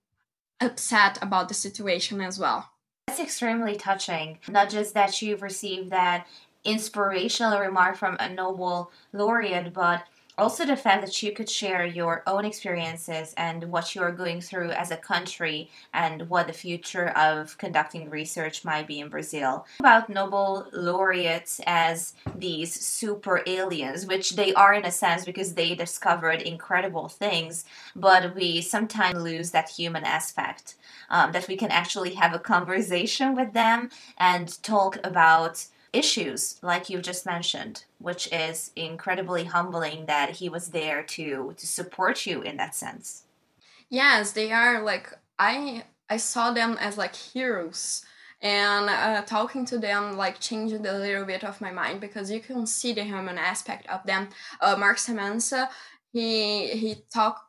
upset 0.61 1.17
about 1.21 1.47
the 1.47 1.53
situation 1.53 2.21
as 2.21 2.39
well. 2.39 2.69
That's 3.07 3.19
extremely 3.19 3.76
touching. 3.76 4.39
Not 4.49 4.69
just 4.69 4.93
that 4.93 5.21
you've 5.21 5.41
received 5.41 5.91
that 5.91 6.28
inspirational 6.63 7.59
remark 7.59 7.95
from 7.95 8.17
a 8.19 8.28
Nobel 8.28 8.91
laureate, 9.13 9.73
but 9.73 10.03
also 10.38 10.65
the 10.65 10.75
fact 10.75 11.05
that 11.05 11.23
you 11.23 11.31
could 11.31 11.49
share 11.49 11.86
your 11.86 12.23
own 12.27 12.45
experiences 12.45 13.33
and 13.38 13.63
what 13.65 13.95
you're 13.95 14.11
going 14.11 14.41
through 14.41 14.71
as 14.71 14.91
a 14.91 14.97
country 14.97 15.69
and 15.93 16.29
what 16.29 16.47
the 16.47 16.53
future 16.53 17.09
of 17.09 17.57
conducting 17.57 18.09
research 18.09 18.65
might 18.65 18.88
be 18.88 18.99
in 18.99 19.09
Brazil. 19.09 19.65
About 19.79 20.09
Nobel 20.09 20.67
laureates 20.73 21.61
as 21.65 22.13
these 22.36 22.73
super 22.73 23.41
aliens, 23.45 24.05
which 24.05 24.36
they 24.36 24.53
are 24.53 24.73
in 24.73 24.86
a 24.86 24.91
sense 24.91 25.25
because 25.25 25.53
they 25.53 25.75
discovered 25.75 26.41
incredible 26.41 27.07
things, 27.07 27.65
but 27.95 28.36
we 28.36 28.61
sometimes 28.61 29.21
lose 29.21 29.51
that 29.51 29.69
human 29.69 30.03
aspect. 30.03 30.75
Um, 31.09 31.31
that 31.33 31.47
we 31.47 31.55
can 31.55 31.69
actually 31.69 32.15
have 32.15 32.33
a 32.33 32.39
conversation 32.39 33.36
with 33.36 33.53
them 33.53 33.91
and 34.17 34.61
talk 34.63 34.97
about 35.03 35.67
issues 35.96 36.60
like 36.62 36.89
you've 36.89 37.02
just 37.02 37.26
mentioned 37.26 37.86
which 38.00 38.32
is 38.32 38.72
incredibly 38.76 39.46
humbling 39.46 40.06
that 40.06 40.30
he 40.30 40.50
was 40.50 40.70
there 40.70 41.02
to 41.04 41.54
to 41.58 41.66
support 41.66 42.26
you 42.26 42.41
in 42.41 42.58
that 42.58 42.76
sense. 42.76 43.24
Yes 43.89 44.32
they 44.32 44.52
are 44.52 44.82
like 44.82 45.08
i 45.39 45.84
i 46.10 46.18
saw 46.18 46.52
them 46.52 46.78
as 46.80 46.98
like 46.98 47.16
heroes. 47.16 48.06
And 48.41 48.89
uh, 48.89 49.22
talking 49.24 49.66
to 49.68 49.80
them 49.80 50.18
like 50.18 50.39
changed 50.39 50.76
a 50.76 50.98
little 51.00 51.26
bit 51.26 51.43
of 51.43 51.62
my 51.62 51.72
mind 51.72 52.00
because 52.00 52.30
you 52.30 52.41
can 52.41 52.68
see 52.68 52.93
the 52.93 53.04
human 53.04 53.38
aspect 53.39 53.88
of 53.88 54.04
them. 54.06 54.28
Uh, 54.62 54.76
mark 54.78 54.98
semenza 54.98 55.70
he 56.16 56.68
he 56.68 56.96
talked 57.14 57.43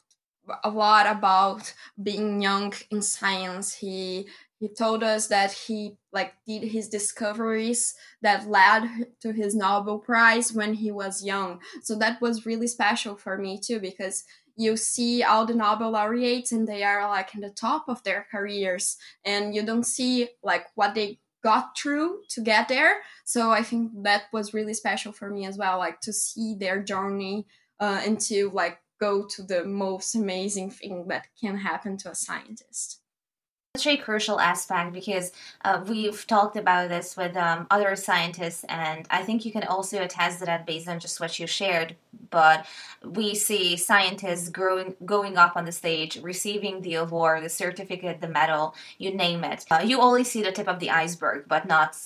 a 0.64 0.70
lot 0.70 1.06
about 1.06 1.72
being 2.02 2.42
young 2.42 2.72
in 2.90 3.02
science. 3.02 3.74
He 3.74 4.26
he 4.58 4.68
told 4.68 5.02
us 5.02 5.28
that 5.28 5.52
he 5.52 5.96
like 6.16 6.32
did 6.46 6.62
his 6.76 6.88
discoveries 6.88 7.94
that 8.22 8.48
led 8.48 8.82
to 9.20 9.32
his 9.32 9.54
nobel 9.54 9.98
prize 9.98 10.50
when 10.58 10.72
he 10.82 10.90
was 10.90 11.22
young. 11.32 11.60
So 11.82 11.94
that 11.96 12.20
was 12.22 12.46
really 12.46 12.68
special 12.78 13.14
for 13.16 13.36
me 13.36 13.60
too 13.66 13.78
because 13.78 14.24
you 14.56 14.78
see 14.78 15.22
all 15.22 15.44
the 15.44 15.54
nobel 15.54 15.90
laureates 15.90 16.52
and 16.52 16.66
they 16.66 16.82
are 16.82 17.06
like 17.16 17.34
in 17.34 17.42
the 17.42 17.50
top 17.50 17.84
of 17.88 18.02
their 18.02 18.26
careers 18.30 18.96
and 19.24 19.54
you 19.54 19.62
don't 19.62 19.84
see 19.96 20.28
like 20.42 20.64
what 20.74 20.94
they 20.94 21.20
got 21.44 21.76
through 21.78 22.22
to 22.30 22.40
get 22.40 22.66
there. 22.68 22.94
So 23.24 23.40
i 23.50 23.62
think 23.62 23.82
that 24.08 24.22
was 24.32 24.54
really 24.54 24.74
special 24.74 25.12
for 25.12 25.28
me 25.30 25.44
as 25.50 25.56
well 25.58 25.76
like 25.78 26.00
to 26.06 26.12
see 26.12 26.56
their 26.58 26.78
journey 26.82 27.46
uh, 27.84 28.00
and 28.06 28.18
to 28.28 28.50
like 28.62 28.78
go 28.98 29.12
to 29.34 29.42
the 29.42 29.62
most 29.64 30.14
amazing 30.14 30.70
thing 30.70 31.08
that 31.08 31.26
can 31.40 31.56
happen 31.58 31.98
to 31.98 32.10
a 32.10 32.14
scientist 32.14 33.02
such 33.76 33.86
a 33.86 33.96
crucial 33.96 34.40
aspect 34.40 34.92
because 34.92 35.32
uh, 35.64 35.82
we've 35.86 36.26
talked 36.26 36.56
about 36.56 36.88
this 36.88 37.16
with 37.16 37.36
um, 37.36 37.66
other 37.70 37.94
scientists, 37.96 38.64
and 38.68 39.06
I 39.10 39.22
think 39.22 39.44
you 39.44 39.52
can 39.52 39.64
also 39.64 40.02
attest 40.02 40.38
to 40.38 40.46
that 40.46 40.66
based 40.66 40.88
on 40.88 40.98
just 40.98 41.20
what 41.20 41.38
you 41.38 41.46
shared. 41.46 41.94
But 42.30 42.66
we 43.04 43.34
see 43.34 43.76
scientists 43.76 44.48
growing, 44.48 44.94
going 45.04 45.36
up 45.36 45.56
on 45.56 45.64
the 45.66 45.72
stage, 45.72 46.18
receiving 46.22 46.80
the 46.80 46.94
award, 46.94 47.44
the 47.44 47.48
certificate, 47.48 48.20
the 48.20 48.28
medal, 48.28 48.74
you 48.98 49.14
name 49.14 49.44
it. 49.44 49.64
Uh, 49.70 49.82
you 49.84 50.00
only 50.00 50.24
see 50.24 50.42
the 50.42 50.52
tip 50.52 50.68
of 50.68 50.80
the 50.80 50.90
iceberg, 50.90 51.44
but 51.46 51.66
not 51.66 51.96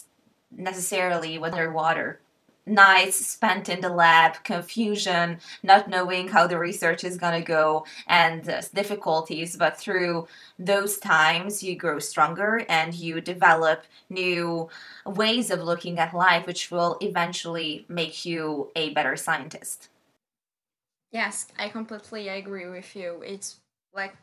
necessarily 0.50 1.38
underwater 1.38 2.20
nights 2.66 3.16
spent 3.26 3.68
in 3.68 3.80
the 3.80 3.88
lab, 3.88 4.42
confusion, 4.44 5.38
not 5.62 5.88
knowing 5.88 6.28
how 6.28 6.46
the 6.46 6.58
research 6.58 7.04
is 7.04 7.16
going 7.16 7.40
to 7.40 7.46
go, 7.46 7.84
and 8.06 8.48
uh, 8.48 8.62
difficulties. 8.74 9.56
But 9.56 9.78
through 9.78 10.28
those 10.58 10.98
times, 10.98 11.62
you 11.62 11.76
grow 11.76 11.98
stronger 11.98 12.64
and 12.68 12.94
you 12.94 13.20
develop 13.20 13.84
new 14.08 14.68
ways 15.06 15.50
of 15.50 15.60
looking 15.60 15.98
at 15.98 16.14
life, 16.14 16.46
which 16.46 16.70
will 16.70 16.98
eventually 17.00 17.84
make 17.88 18.24
you 18.24 18.70
a 18.76 18.90
better 18.90 19.16
scientist. 19.16 19.88
Yes, 21.12 21.48
I 21.58 21.68
completely 21.68 22.28
agree 22.28 22.68
with 22.68 22.94
you. 22.94 23.22
It's 23.24 23.58
like 23.92 24.14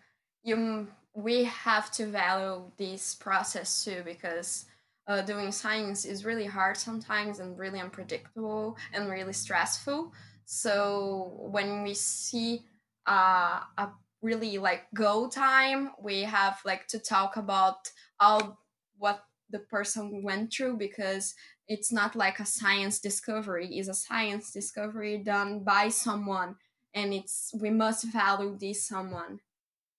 you 0.43 0.87
we 1.13 1.43
have 1.45 1.89
to 1.91 2.05
value 2.05 2.61
this 2.77 3.15
process 3.15 3.83
too 3.83 4.03
because 4.05 4.65
uh, 5.07 5.21
doing 5.21 5.51
science 5.51 6.05
is 6.05 6.25
really 6.25 6.45
hard 6.45 6.77
sometimes 6.77 7.39
and 7.39 7.57
really 7.57 7.79
unpredictable 7.79 8.77
and 8.93 9.09
really 9.09 9.33
stressful. 9.33 10.11
So 10.45 11.31
when 11.51 11.83
we 11.83 11.93
see 11.93 12.65
uh, 13.07 13.61
a 13.77 13.89
really 14.21 14.57
like 14.57 14.83
go 14.93 15.29
time, 15.29 15.91
we 16.01 16.21
have 16.23 16.59
like 16.65 16.87
to 16.87 16.99
talk 16.99 17.37
about 17.37 17.89
all 18.19 18.59
what 18.97 19.23
the 19.49 19.59
person 19.59 20.23
went 20.23 20.51
through 20.51 20.77
because 20.77 21.35
it's 21.69 21.91
not 21.91 22.15
like 22.15 22.39
a 22.39 22.45
science 22.45 22.99
discovery. 22.99 23.77
Is 23.77 23.87
a 23.87 23.93
science 23.93 24.51
discovery 24.51 25.17
done 25.19 25.63
by 25.63 25.87
someone 25.87 26.55
and 26.93 27.13
it's 27.13 27.53
we 27.57 27.69
must 27.69 28.05
value 28.11 28.57
this 28.59 28.85
someone. 28.85 29.39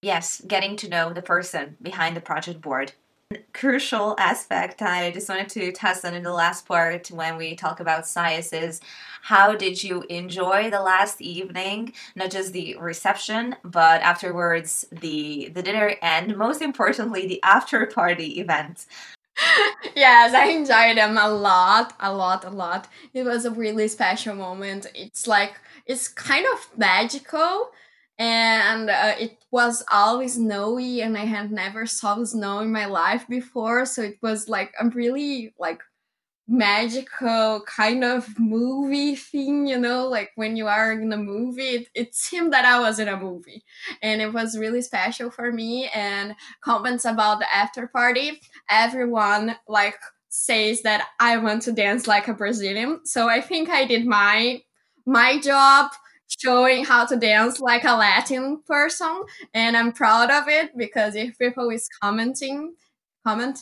Yes 0.03 0.43
getting 0.47 0.77
to 0.77 0.89
know 0.89 1.13
the 1.13 1.23
person 1.23 1.77
behind 1.81 2.15
the 2.15 2.21
project 2.21 2.61
board 2.61 2.93
crucial 3.53 4.15
aspect 4.19 4.81
I 4.81 5.11
just 5.11 5.29
wanted 5.29 5.51
to 5.51 5.71
test 5.73 6.05
on 6.05 6.15
in 6.15 6.23
the 6.23 6.33
last 6.33 6.67
part 6.67 7.09
when 7.09 7.37
we 7.37 7.57
talk 7.57 7.81
about 7.81 8.07
science 8.07 8.53
is 8.55 8.81
How 9.21 9.55
did 9.55 9.83
you 9.83 10.05
enjoy 10.09 10.71
the 10.71 10.81
last 10.81 11.21
evening? 11.21 11.93
Not 12.17 12.31
just 12.31 12.53
the 12.53 12.77
reception, 12.79 13.57
but 13.65 14.01
afterwards 14.01 14.87
the 14.91 15.51
the 15.55 15.63
dinner 15.63 15.95
and 16.01 16.39
most 16.39 16.63
importantly 16.63 17.27
the 17.27 17.43
after 17.43 17.85
party 17.87 18.41
event. 18.41 18.87
yes, 19.95 20.35
I 20.35 20.47
enjoyed 20.47 20.97
them 20.97 21.19
a 21.19 21.29
lot, 21.29 21.95
a 22.01 22.13
lot, 22.13 22.45
a 22.45 22.51
lot. 22.51 22.89
It 23.13 23.25
was 23.25 23.45
a 23.45 23.51
really 23.51 23.89
special 23.89 24.35
moment. 24.37 24.87
It's 24.95 25.27
like 25.27 25.55
it's 25.85 26.09
kind 26.09 26.47
of 26.55 26.71
magical 26.79 27.73
and 28.19 28.91
uh, 28.91 29.15
it 29.19 29.39
was 29.51 29.85
always 29.93 30.35
snowy 30.35 31.01
and 31.03 31.17
i 31.17 31.25
had 31.25 31.51
never 31.53 31.87
saw 31.87 32.23
snow 32.25 32.61
in 32.61 32.73
my 32.73 32.87
life 32.87 33.27
before. 33.29 33.87
So 33.87 34.03
it 34.03 34.19
was 34.23 34.49
like 34.49 34.73
a 34.81 34.89
really 34.89 35.55
like 35.59 35.81
magical 36.51 37.61
kind 37.67 38.03
of 38.05 38.39
movie 38.39 39.15
thing 39.15 39.67
you 39.67 39.79
know? 39.79 40.09
Like 40.09 40.31
when 40.37 40.57
you 40.57 40.67
are 40.67 40.93
in 40.93 41.13
a 41.13 41.17
movie 41.19 41.63
it, 41.63 41.89
it 41.95 42.15
seemed 42.15 42.53
that 42.55 42.65
i 42.65 42.81
was 42.81 42.99
in 42.99 43.09
a 43.09 43.17
movie. 43.17 43.65
And 44.03 44.23
it 44.23 44.33
was 44.33 44.59
really 44.59 44.83
special 44.83 45.31
for 45.31 45.53
me. 45.53 45.89
And 45.95 46.35
comments 46.63 47.05
about 47.05 47.41
the 47.41 47.55
after 47.55 47.87
party 47.89 48.41
everyone 48.71 49.57
like 49.69 49.97
says 50.31 50.83
that 50.83 51.07
i 51.21 51.37
want 51.39 51.63
to 51.63 51.73
dance 51.73 52.07
like 52.07 52.29
a 52.29 52.35
brazilian. 52.35 53.01
So 53.05 53.29
i 53.29 53.41
think 53.41 53.69
i 53.71 53.85
did 53.85 54.07
my 54.07 54.63
my 55.07 55.39
job 55.41 55.91
showing 56.29 56.85
how 56.85 57.07
to 57.07 57.17
dance 57.17 57.61
like 57.61 57.85
a 57.85 57.97
Latin 57.97 58.63
person, 58.67 59.23
and 59.55 59.77
I'm 59.77 59.93
proud 59.93 60.31
of 60.31 60.49
it 60.49 60.77
because 60.77 61.15
if 61.17 61.39
people 61.39 61.71
is 61.71 61.89
commenting, 62.03 62.75
comment, 63.27 63.59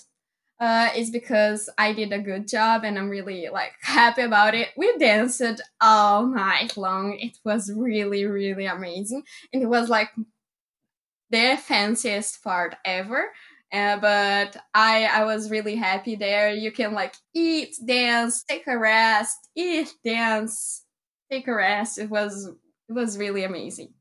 uh, 0.60 0.88
it's 0.94 1.10
because 1.10 1.68
I 1.78 1.92
did 1.92 2.12
a 2.12 2.18
good 2.18 2.48
job 2.48 2.84
and 2.84 2.98
I'm 2.98 3.10
really 3.10 3.48
like 3.52 3.72
happy 3.82 4.22
about 4.22 4.54
it. 4.54 4.68
We 4.76 4.96
danced 4.98 5.42
all 5.80 6.26
night 6.26 6.76
long. 6.76 7.18
It 7.20 7.38
was 7.44 7.70
really, 7.74 8.24
really 8.26 8.66
amazing, 8.66 9.22
and 9.52 9.62
it 9.62 9.66
was 9.66 9.88
like 9.90 10.10
the 11.30 11.56
fanciest 11.62 12.42
part 12.42 12.76
ever. 12.84 13.32
Uh, 13.72 13.96
but 13.98 14.56
I 14.74 15.06
I 15.06 15.24
was 15.24 15.50
really 15.50 15.74
happy 15.74 16.14
there. 16.16 16.52
You 16.52 16.70
can 16.70 16.92
like 16.94 17.14
eat, 17.34 17.74
dance, 17.84 18.44
take 18.44 18.66
a 18.68 18.78
rest, 18.78 19.36
eat, 19.56 19.92
dance, 20.04 20.84
take 21.30 21.48
a 21.48 21.54
rest. 21.54 21.98
It 21.98 22.10
was 22.10 22.50
it 22.88 22.92
was 22.92 23.18
really 23.18 23.44
amazing. 23.44 23.94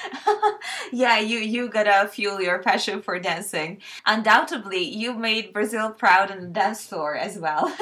yeah, 0.92 1.18
you 1.18 1.38
you 1.38 1.68
gotta 1.68 2.08
fuel 2.08 2.40
your 2.40 2.62
passion 2.62 3.02
for 3.02 3.18
dancing. 3.18 3.80
Undoubtedly, 4.06 4.82
you 4.82 5.14
made 5.14 5.52
Brazil 5.52 5.90
proud 5.90 6.30
on 6.30 6.40
the 6.40 6.46
dance 6.48 6.86
floor 6.86 7.14
as 7.14 7.38
well. 7.38 7.74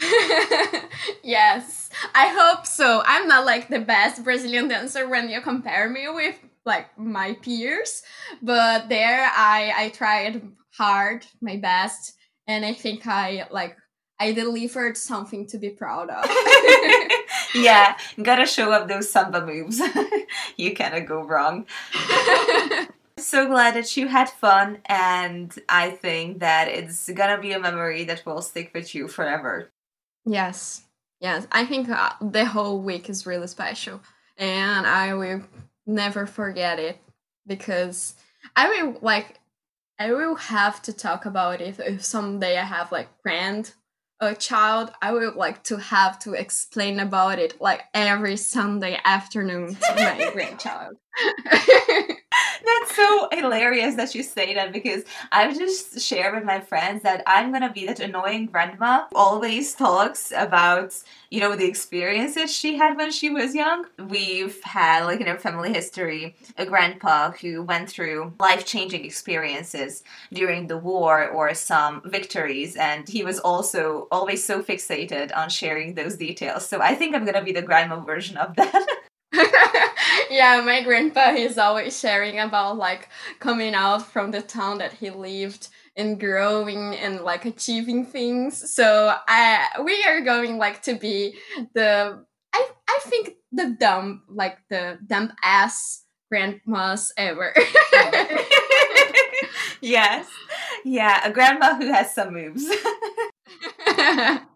yes, 1.22 1.90
I 2.14 2.28
hope 2.28 2.66
so. 2.66 3.02
I'm 3.04 3.26
not 3.28 3.46
like 3.46 3.68
the 3.68 3.80
best 3.80 4.22
Brazilian 4.24 4.68
dancer 4.68 5.08
when 5.08 5.28
you 5.28 5.40
compare 5.40 5.88
me 5.88 6.08
with 6.08 6.36
like 6.64 6.86
my 6.98 7.34
peers, 7.42 8.02
but 8.42 8.88
there 8.88 9.30
I 9.34 9.72
I 9.76 9.88
tried 9.90 10.42
hard, 10.76 11.24
my 11.40 11.56
best, 11.56 12.14
and 12.46 12.64
I 12.64 12.74
think 12.74 13.06
I 13.06 13.48
like 13.50 13.76
I 14.20 14.32
delivered 14.32 14.96
something 14.96 15.46
to 15.48 15.58
be 15.58 15.70
proud 15.70 16.10
of. 16.10 16.24
yeah, 17.54 17.96
gotta 18.22 18.46
show 18.46 18.72
up 18.72 18.88
those 18.88 19.10
samba 19.10 19.44
moves. 19.44 19.80
you 20.56 20.74
cannot 20.74 21.06
go 21.06 21.22
wrong. 21.22 21.66
so 23.18 23.46
glad 23.46 23.74
that 23.74 23.96
you 23.96 24.08
had 24.08 24.28
fun, 24.28 24.78
and 24.86 25.56
I 25.68 25.90
think 25.90 26.40
that 26.40 26.68
it's 26.68 27.10
gonna 27.10 27.40
be 27.40 27.52
a 27.52 27.60
memory 27.60 28.04
that 28.04 28.24
will 28.26 28.42
stick 28.42 28.72
with 28.74 28.94
you 28.94 29.08
forever. 29.08 29.70
Yes, 30.24 30.82
yes. 31.20 31.46
I 31.52 31.64
think 31.64 31.88
uh, 31.88 32.12
the 32.20 32.44
whole 32.44 32.80
week 32.80 33.08
is 33.08 33.26
really 33.26 33.46
special, 33.46 34.00
and 34.36 34.86
I 34.86 35.14
will 35.14 35.42
never 35.86 36.26
forget 36.26 36.78
it 36.78 37.00
because 37.46 38.14
I 38.54 38.68
will 38.68 38.98
like 39.00 39.40
I 39.98 40.12
will 40.12 40.36
have 40.36 40.80
to 40.82 40.92
talk 40.92 41.26
about 41.26 41.60
it 41.60 41.80
if 41.80 42.04
someday 42.04 42.56
I 42.56 42.64
have 42.64 42.92
like 42.92 43.08
grand 43.22 43.72
a 44.20 44.34
child, 44.34 44.90
I 45.00 45.12
would 45.12 45.36
like 45.36 45.62
to 45.64 45.76
have 45.76 46.18
to 46.20 46.34
explain 46.34 47.00
about 47.00 47.38
it 47.38 47.60
like 47.60 47.82
every 47.94 48.36
Sunday 48.36 48.98
afternoon 49.04 49.74
to 49.74 49.94
my 49.94 50.30
grandchild. 50.32 50.96
That's 52.64 52.96
so 52.96 53.28
hilarious 53.32 53.94
that 53.96 54.14
you 54.14 54.22
say 54.22 54.54
that 54.54 54.72
because 54.72 55.04
I've 55.32 55.56
just 55.56 56.00
shared 56.00 56.34
with 56.34 56.44
my 56.44 56.60
friends 56.60 57.02
that 57.02 57.22
I'm 57.26 57.52
gonna 57.52 57.72
be 57.72 57.86
that 57.86 58.00
annoying 58.00 58.46
grandma 58.46 59.06
always 59.14 59.74
talks 59.74 60.32
about 60.36 60.94
you 61.30 61.40
know 61.40 61.54
the 61.56 61.66
experiences 61.66 62.54
she 62.54 62.76
had 62.76 62.96
when 62.96 63.10
she 63.10 63.30
was 63.30 63.54
young. 63.54 63.86
We've 63.98 64.62
had 64.62 65.04
like 65.04 65.20
in 65.20 65.28
our 65.28 65.38
family 65.38 65.72
history 65.72 66.36
a 66.56 66.66
grandpa 66.66 67.32
who 67.32 67.62
went 67.62 67.88
through 67.88 68.34
life 68.40 68.64
changing 68.64 69.04
experiences 69.04 70.02
during 70.32 70.66
the 70.66 70.78
war 70.78 71.28
or 71.28 71.54
some 71.54 72.02
victories, 72.04 72.76
and 72.76 73.08
he 73.08 73.24
was 73.24 73.38
also 73.38 74.08
always 74.10 74.44
so 74.44 74.62
fixated 74.62 75.36
on 75.36 75.48
sharing 75.48 75.94
those 75.94 76.16
details. 76.16 76.68
So 76.68 76.80
I 76.80 76.94
think 76.94 77.14
I'm 77.14 77.24
gonna 77.24 77.44
be 77.44 77.52
the 77.52 77.62
grandma 77.62 78.00
version 78.00 78.36
of 78.36 78.56
that. 78.56 78.86
yeah, 80.30 80.62
my 80.64 80.82
grandpa 80.82 81.30
is 81.30 81.58
always 81.58 81.98
sharing 81.98 82.38
about 82.40 82.76
like 82.78 83.08
coming 83.40 83.74
out 83.74 84.06
from 84.06 84.30
the 84.30 84.40
town 84.42 84.78
that 84.78 84.94
he 84.94 85.10
lived 85.10 85.68
and 85.96 86.18
growing 86.18 86.94
and 86.96 87.20
like 87.20 87.44
achieving 87.44 88.06
things. 88.06 88.72
So 88.72 89.14
I 89.28 89.66
we 89.84 90.02
are 90.04 90.20
going 90.22 90.56
like 90.58 90.82
to 90.82 90.94
be 90.94 91.36
the 91.74 92.24
I 92.54 92.68
I 92.88 92.98
think 93.04 93.34
the 93.52 93.76
dumb 93.78 94.22
like 94.28 94.58
the 94.70 94.98
dumb 95.06 95.32
ass 95.44 96.04
grandmas 96.30 97.12
ever. 97.16 97.54
yes. 99.80 100.26
Yeah, 100.84 101.20
a 101.26 101.32
grandma 101.32 101.74
who 101.74 101.92
has 101.92 102.14
some 102.14 102.32
moves 102.32 102.64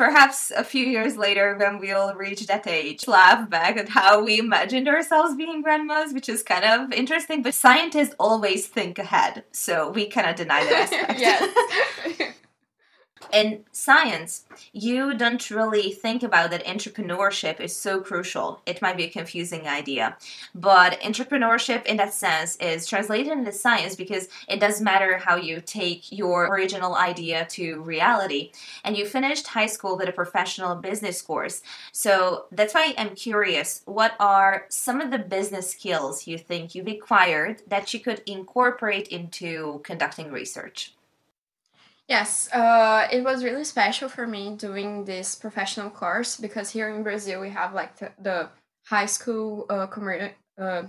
perhaps 0.00 0.50
a 0.56 0.64
few 0.64 0.86
years 0.86 1.18
later 1.18 1.54
when 1.58 1.78
we'll 1.78 2.14
reach 2.14 2.46
that 2.46 2.66
age 2.66 3.06
laugh 3.06 3.50
back 3.50 3.76
at 3.76 3.86
how 3.90 4.24
we 4.24 4.38
imagined 4.38 4.88
ourselves 4.88 5.36
being 5.36 5.60
grandmas 5.60 6.14
which 6.14 6.26
is 6.26 6.42
kind 6.42 6.64
of 6.64 6.90
interesting 6.90 7.42
but 7.42 7.52
scientists 7.52 8.14
always 8.18 8.66
think 8.66 8.98
ahead 8.98 9.44
so 9.52 9.90
we 9.90 10.06
cannot 10.06 10.36
deny 10.36 10.64
that 10.64 10.90
aspect. 10.90 11.20
Yes 11.20 12.34
in 13.32 13.64
science, 13.70 14.44
you 14.72 15.14
don't 15.14 15.50
really 15.50 15.92
think 15.92 16.22
about 16.22 16.50
that 16.50 16.64
entrepreneurship 16.64 17.60
is 17.60 17.76
so 17.76 18.00
crucial. 18.00 18.60
It 18.66 18.82
might 18.82 18.96
be 18.96 19.04
a 19.04 19.10
confusing 19.10 19.68
idea, 19.68 20.16
but 20.54 21.00
entrepreneurship 21.00 21.86
in 21.86 21.96
that 21.98 22.14
sense 22.14 22.56
is 22.56 22.86
translated 22.86 23.32
into 23.32 23.52
science 23.52 23.94
because 23.94 24.28
it 24.48 24.60
does 24.60 24.80
matter 24.80 25.18
how 25.18 25.36
you 25.36 25.60
take 25.60 26.10
your 26.10 26.48
original 26.48 26.96
idea 26.96 27.46
to 27.50 27.80
reality. 27.82 28.52
And 28.84 28.96
you 28.96 29.06
finished 29.06 29.46
high 29.46 29.66
school 29.66 29.96
with 29.96 30.08
a 30.08 30.12
professional 30.12 30.74
business 30.76 31.22
course. 31.22 31.62
So 31.92 32.46
that's 32.50 32.74
why 32.74 32.94
I'm 32.98 33.14
curious 33.14 33.82
what 33.84 34.14
are 34.18 34.66
some 34.68 35.00
of 35.00 35.10
the 35.10 35.18
business 35.18 35.70
skills 35.70 36.26
you 36.26 36.38
think 36.38 36.74
you've 36.74 36.88
acquired 36.88 37.62
that 37.68 37.92
you 37.94 38.00
could 38.00 38.22
incorporate 38.26 39.08
into 39.08 39.80
conducting 39.84 40.30
research? 40.32 40.94
Yes, 42.10 42.48
uh, 42.52 43.06
it 43.12 43.22
was 43.22 43.44
really 43.44 43.62
special 43.62 44.08
for 44.08 44.26
me 44.26 44.56
doing 44.56 45.04
this 45.04 45.36
professional 45.36 45.90
course 45.90 46.36
because 46.36 46.68
here 46.68 46.88
in 46.88 47.04
Brazil 47.04 47.40
we 47.40 47.50
have 47.50 47.72
like 47.72 47.96
the, 47.98 48.10
the 48.20 48.48
high 48.84 49.06
school 49.06 49.64
uh, 49.70 49.86
uh, 50.58 50.82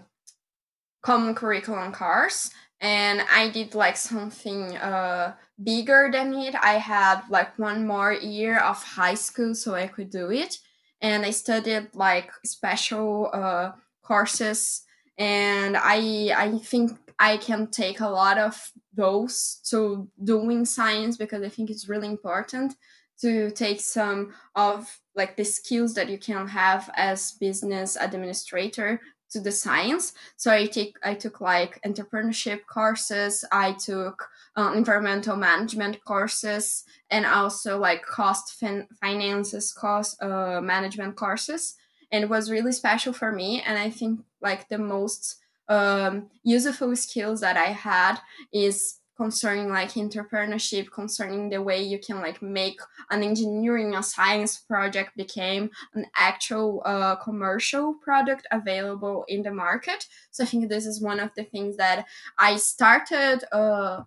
common 1.03 1.36
curriculum 1.36 1.91
course, 1.91 2.49
and 2.80 3.22
I 3.32 3.49
did 3.49 3.76
like 3.76 3.97
something 3.97 4.76
uh, 4.78 5.36
bigger 5.63 6.09
than 6.11 6.34
it. 6.34 6.55
I 6.55 6.80
had 6.80 7.22
like 7.30 7.59
one 7.59 7.86
more 7.86 8.13
year 8.13 8.57
of 8.57 8.82
high 8.82 9.13
school 9.13 9.53
so 9.53 9.76
I 9.76 9.86
could 9.86 10.09
do 10.09 10.32
it, 10.32 10.57
and 11.01 11.24
I 11.24 11.30
studied 11.30 11.89
like 11.93 12.32
special 12.43 13.30
uh, 13.32 13.74
courses, 14.01 14.82
and 15.19 15.78
I 15.78 16.34
I 16.36 16.57
think 16.57 16.97
I 17.22 17.38
can 17.38 17.67
take 17.67 17.99
a 17.99 18.09
lot 18.09 18.39
of 18.39 18.72
those 18.95 19.61
to 19.69 20.09
doing 20.24 20.65
science 20.65 21.17
because 21.17 21.43
I 21.43 21.49
think 21.49 21.69
it's 21.69 21.88
really 21.88 22.07
important 22.07 22.76
to 23.22 23.51
take 23.51 23.80
some 23.80 24.34
of 24.55 24.99
like 25.15 25.38
the 25.38 25.45
skills 25.45 25.93
that 25.93 26.09
you 26.09 26.17
can 26.17 26.47
have 26.47 26.89
as 26.95 27.34
business 27.34 27.95
administrator 27.95 28.99
to 29.30 29.39
the 29.39 29.51
science. 29.51 30.13
So 30.36 30.51
I 30.51 30.65
take 30.65 30.97
I 31.03 31.13
took 31.13 31.39
like 31.41 31.80
entrepreneurship 31.84 32.61
courses, 32.65 33.45
I 33.51 33.74
took 33.74 34.28
uh, 34.57 34.74
environmental 34.76 35.38
management 35.38 36.03
courses, 36.03 36.84
and 37.11 37.28
also 37.28 37.78
like 37.78 38.01
cost 38.03 38.53
fin- 38.53 38.88
finances, 38.99 39.72
cost 39.72 40.22
uh, 40.24 40.59
management 40.59 41.15
courses. 41.17 41.76
And 42.11 42.24
it 42.24 42.30
was 42.32 42.49
really 42.49 42.72
special 42.72 43.13
for 43.13 43.32
me. 43.32 43.61
And 43.61 43.78
I 43.78 43.91
think 43.91 44.22
like 44.41 44.67
the 44.69 44.80
most 44.80 45.38
um, 45.68 46.30
useful 46.43 46.95
skills 46.95 47.41
that 47.41 47.57
I 47.57 47.72
had 47.72 48.20
is 48.51 49.01
concerning 49.22 49.70
like 49.70 49.91
entrepreneurship 49.91 50.89
concerning 50.89 51.49
the 51.49 51.62
way 51.62 51.84
you 51.84 51.99
can 51.99 52.20
like 52.22 52.41
make 52.41 52.80
an 53.12 53.22
engineering 53.22 53.93
or 53.93 54.01
science 54.01 54.57
project 54.57 55.16
became 55.16 55.70
an 55.93 56.05
actual 56.16 56.82
uh, 56.86 57.16
commercial 57.18 57.93
product 57.93 58.47
available 58.51 59.24
in 59.28 59.43
the 59.43 59.51
market. 59.51 60.07
So 60.32 60.43
i 60.43 60.47
think 60.47 60.70
this 60.70 60.88
is 60.88 60.99
one 61.01 61.20
of 61.20 61.30
the 61.36 61.43
things 61.43 61.78
that 61.78 62.05
i 62.39 62.55
started 62.55 63.43
uh, 63.51 64.03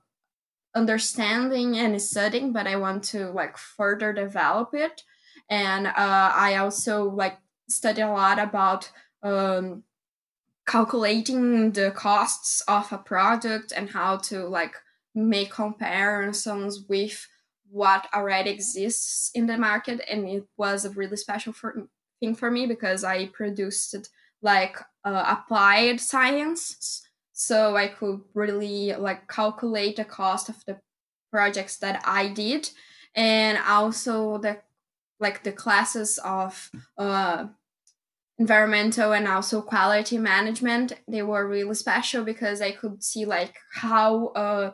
understanding 0.75 1.79
and 1.79 2.03
studying 2.03 2.53
but 2.53 2.67
i 2.67 2.77
want 2.77 3.05
to 3.05 3.31
like 3.31 3.57
further 3.57 4.13
develop 4.13 4.71
it. 4.75 5.03
And 5.49 5.87
uh, 5.87 6.31
i 6.47 6.57
also 6.57 7.09
like 7.23 7.39
study 7.69 8.03
a 8.03 8.11
lot 8.11 8.39
about 8.39 8.91
um, 9.23 9.85
calculating 10.67 11.73
the 11.73 11.91
costs 11.91 12.62
of 12.62 12.93
a 12.93 12.99
product 12.99 13.73
and 13.77 13.91
how 13.91 14.17
to 14.17 14.47
like 14.47 14.75
make 15.15 15.51
comparisons 15.51 16.85
with 16.89 17.27
what 17.71 18.07
already 18.15 18.51
exists 18.51 19.31
in 19.35 19.47
the 19.47 19.59
market. 19.59 20.01
And 20.09 20.29
it 20.29 20.45
was 20.57 20.85
a 20.85 20.91
really 20.91 21.17
special 21.17 21.53
for, 21.53 21.89
thing 22.21 22.35
for 22.35 22.51
me 22.51 22.67
because 22.67 23.05
i 23.05 23.27
produced 23.27 24.11
like 24.43 24.79
uh, 25.05 25.37
applied 25.39 26.01
science. 26.01 27.03
So 27.33 27.77
i 27.77 27.89
could 27.89 28.21
really 28.33 28.95
like 28.95 29.29
calculate 29.29 29.97
the 29.97 30.05
cost 30.05 30.49
of 30.49 30.65
the 30.67 30.79
projects 31.31 31.77
that 31.79 32.03
i 32.07 32.29
did. 32.29 32.71
And 33.15 33.59
also 33.59 34.39
the 34.39 34.59
like 35.21 35.45
the 35.45 35.53
classes 35.53 36.19
of 36.25 36.71
uh, 36.99 37.47
environmental 38.39 39.12
and 39.12 39.28
also 39.28 39.62
quality 39.62 40.18
management 40.18 40.93
they 41.07 41.22
were 41.22 41.47
really 41.47 41.74
special 41.74 42.24
because 42.24 42.61
i 42.61 42.72
could 42.72 43.03
see 43.03 43.24
like 43.24 43.57
how 43.72 44.28
uh, 44.28 44.72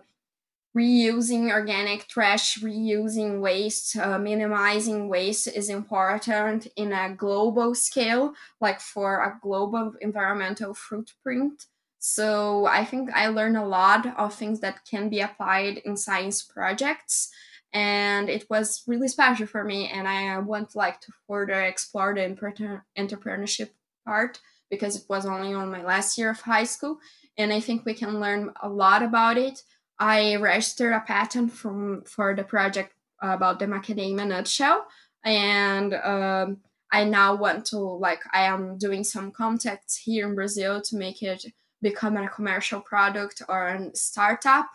reusing 0.76 1.50
organic 1.50 2.06
trash 2.06 2.58
reusing 2.61 3.40
waste 3.40 3.96
uh, 3.96 4.18
minimizing 4.18 5.08
waste 5.08 5.48
is 5.48 5.68
important 5.68 6.68
in 6.76 6.92
a 6.92 7.12
global 7.14 7.74
scale 7.74 8.34
like 8.61 8.80
for 8.80 9.16
a 9.24 9.38
global 9.42 9.94
environmental 10.00 10.72
footprint. 10.72 11.66
So 11.98 12.66
I 12.66 12.84
think 12.84 13.11
I 13.12 13.26
learned 13.28 13.56
a 13.56 13.66
lot 13.66 14.16
of 14.16 14.32
things 14.32 14.61
that 14.61 14.84
can 14.88 15.08
be 15.08 15.20
applied 15.20 15.78
in 15.78 15.96
science 15.96 16.40
projects 16.42 17.30
and 17.73 18.29
it 18.29 18.47
was 18.51 18.83
really 18.87 19.09
special 19.09 19.47
for 19.47 19.64
me 19.64 19.89
and 19.89 20.09
i 20.09 20.39
want 20.39 20.75
like 20.75 21.01
to 21.01 21.12
further 21.29 21.62
explore 21.62 22.14
the 22.14 22.81
entrepreneurship 22.99 23.71
part 24.05 24.41
because 24.71 24.97
it 24.97 25.05
was 25.09 25.27
only 25.27 25.53
on 25.55 25.71
my 25.71 25.83
last 25.83 26.18
year 26.18 26.31
of 26.31 26.41
high 26.41 26.64
school 26.64 26.99
and 27.39 27.53
i 27.53 27.61
think 27.61 27.85
we 27.85 27.95
can 27.95 28.21
learn 28.21 28.53
a 28.62 28.68
lot 28.68 29.03
about 29.03 29.37
it. 29.37 29.62
I 30.03 30.37
registered 30.37 30.95
a 30.95 31.01
patent 31.01 31.53
from 31.53 32.05
for 32.05 32.35
the 32.35 32.43
project 32.43 32.95
about 33.21 33.59
the 33.59 33.66
macadamia 33.66 34.27
nutshell 34.27 34.87
and 35.25 35.93
um, 35.95 36.59
i 36.91 37.05
now 37.05 37.35
want 37.35 37.66
to 37.66 37.79
like 37.79 38.23
i 38.33 38.43
am 38.43 38.79
doing 38.79 39.05
some 39.05 39.31
contacts 39.31 39.97
here 39.97 40.27
in 40.27 40.35
brazil 40.35 40.81
to 40.81 40.97
make 40.97 41.23
it 41.23 41.45
become 41.83 42.16
a 42.16 42.29
commercial 42.29 42.81
product 42.81 43.43
or 43.49 43.68
a 43.68 43.95
startup 43.95 44.66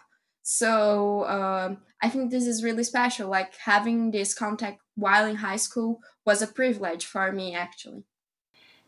so 0.48 1.26
um, 1.26 1.80
I 2.04 2.08
think 2.08 2.30
this 2.30 2.46
is 2.46 2.64
really 2.64 2.84
special. 2.84 3.28
Like 3.28 3.56
having 3.56 4.12
this 4.12 4.36
contact 4.36 4.80
while 4.93 5.26
in 5.26 5.38
high 5.38 5.56
school 5.56 6.02
was 6.24 6.43
a 6.43 6.48
privilege 6.48 7.04
for 7.04 7.32
me, 7.32 7.56
actually. 7.56 8.04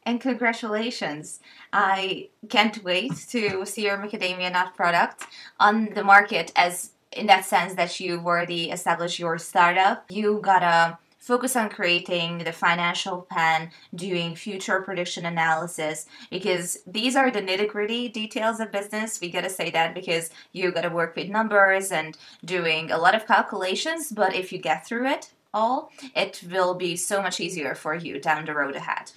And 0.03 0.21
congratulations. 0.21 1.39
I 1.73 2.29
can't 2.47 2.83
wait 2.83 3.11
to 3.29 3.65
see 3.65 3.85
your 3.85 3.97
macadamia 3.97 4.53
nut 4.53 4.75
product 4.75 5.25
on 5.59 5.95
the 5.95 6.03
market 6.03 6.51
as 6.55 6.91
in 7.11 7.25
that 7.25 7.43
sense 7.43 7.73
that 7.73 7.99
you've 7.99 8.27
already 8.27 8.69
established 8.69 9.17
your 9.17 9.39
startup. 9.39 10.05
You 10.11 10.39
got 10.43 10.61
a 10.61 10.99
focus 11.19 11.55
on 11.55 11.69
creating 11.69 12.39
the 12.39 12.51
financial 12.51 13.21
plan, 13.21 13.71
doing 13.95 14.35
future 14.35 14.81
prediction 14.81 15.25
analysis, 15.25 16.05
because 16.29 16.79
these 16.87 17.15
are 17.15 17.31
the 17.31 17.41
nitty 17.41 17.67
gritty 17.69 18.09
details 18.09 18.59
of 18.59 18.71
business. 18.71 19.19
We 19.19 19.31
gotta 19.31 19.49
say 19.49 19.69
that 19.71 19.93
because 19.93 20.29
you 20.53 20.71
gotta 20.71 20.89
work 20.89 21.15
with 21.15 21.29
numbers 21.29 21.91
and 21.91 22.17
doing 22.45 22.91
a 22.91 22.97
lot 22.97 23.15
of 23.15 23.27
calculations, 23.27 24.11
but 24.11 24.33
if 24.33 24.51
you 24.51 24.59
get 24.59 24.85
through 24.85 25.07
it 25.07 25.31
all, 25.53 25.91
it 26.15 26.41
will 26.51 26.75
be 26.75 26.95
so 26.95 27.21
much 27.21 27.39
easier 27.39 27.75
for 27.75 27.95
you 27.95 28.19
down 28.19 28.45
the 28.45 28.53
road 28.53 28.75
ahead. 28.75 29.11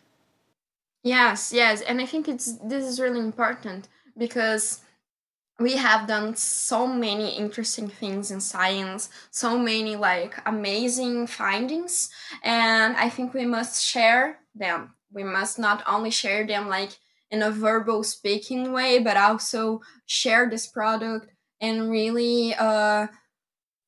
Yes, 1.03 1.53
yes, 1.53 1.81
and 1.81 2.01
I 2.01 2.07
think 2.07 2.29
it's 2.29 2.53
this 2.59 2.85
is 2.85 3.01
really 3.01 3.21
important 3.21 3.89
because 4.19 4.83
we 5.61 5.77
have 5.77 6.09
done 6.09 6.35
so 6.35 6.87
many 6.87 7.37
interesting 7.37 7.89
things 7.89 8.31
in 8.31 8.41
science, 8.41 9.11
so 9.31 9.59
many 9.59 9.95
like 9.95 10.35
amazing 10.47 11.27
findings, 11.27 12.09
and 12.43 12.97
I 12.97 13.11
think 13.11 13.35
we 13.35 13.45
must 13.45 13.85
share 13.85 14.39
them. 14.55 14.95
We 15.13 15.23
must 15.23 15.59
not 15.59 15.83
only 15.87 16.11
share 16.11 16.47
them 16.47 16.69
like 16.69 16.93
in 17.31 17.43
a 17.43 17.51
verbal 17.51 18.03
speaking 18.03 18.73
way, 18.73 18.99
but 19.01 19.19
also 19.19 19.83
share 20.07 20.49
this 20.49 20.67
product 20.67 21.29
and 21.61 21.91
really 21.91 22.55
uh, 22.55 23.09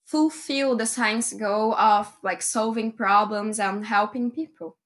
fulfill 0.04 0.76
the 0.76 0.86
science 0.86 1.32
goal 1.32 1.74
of 1.74 2.12
like 2.22 2.42
solving 2.42 2.92
problems 2.92 3.58
and 3.58 3.86
helping 3.86 4.30
people. 4.30 4.76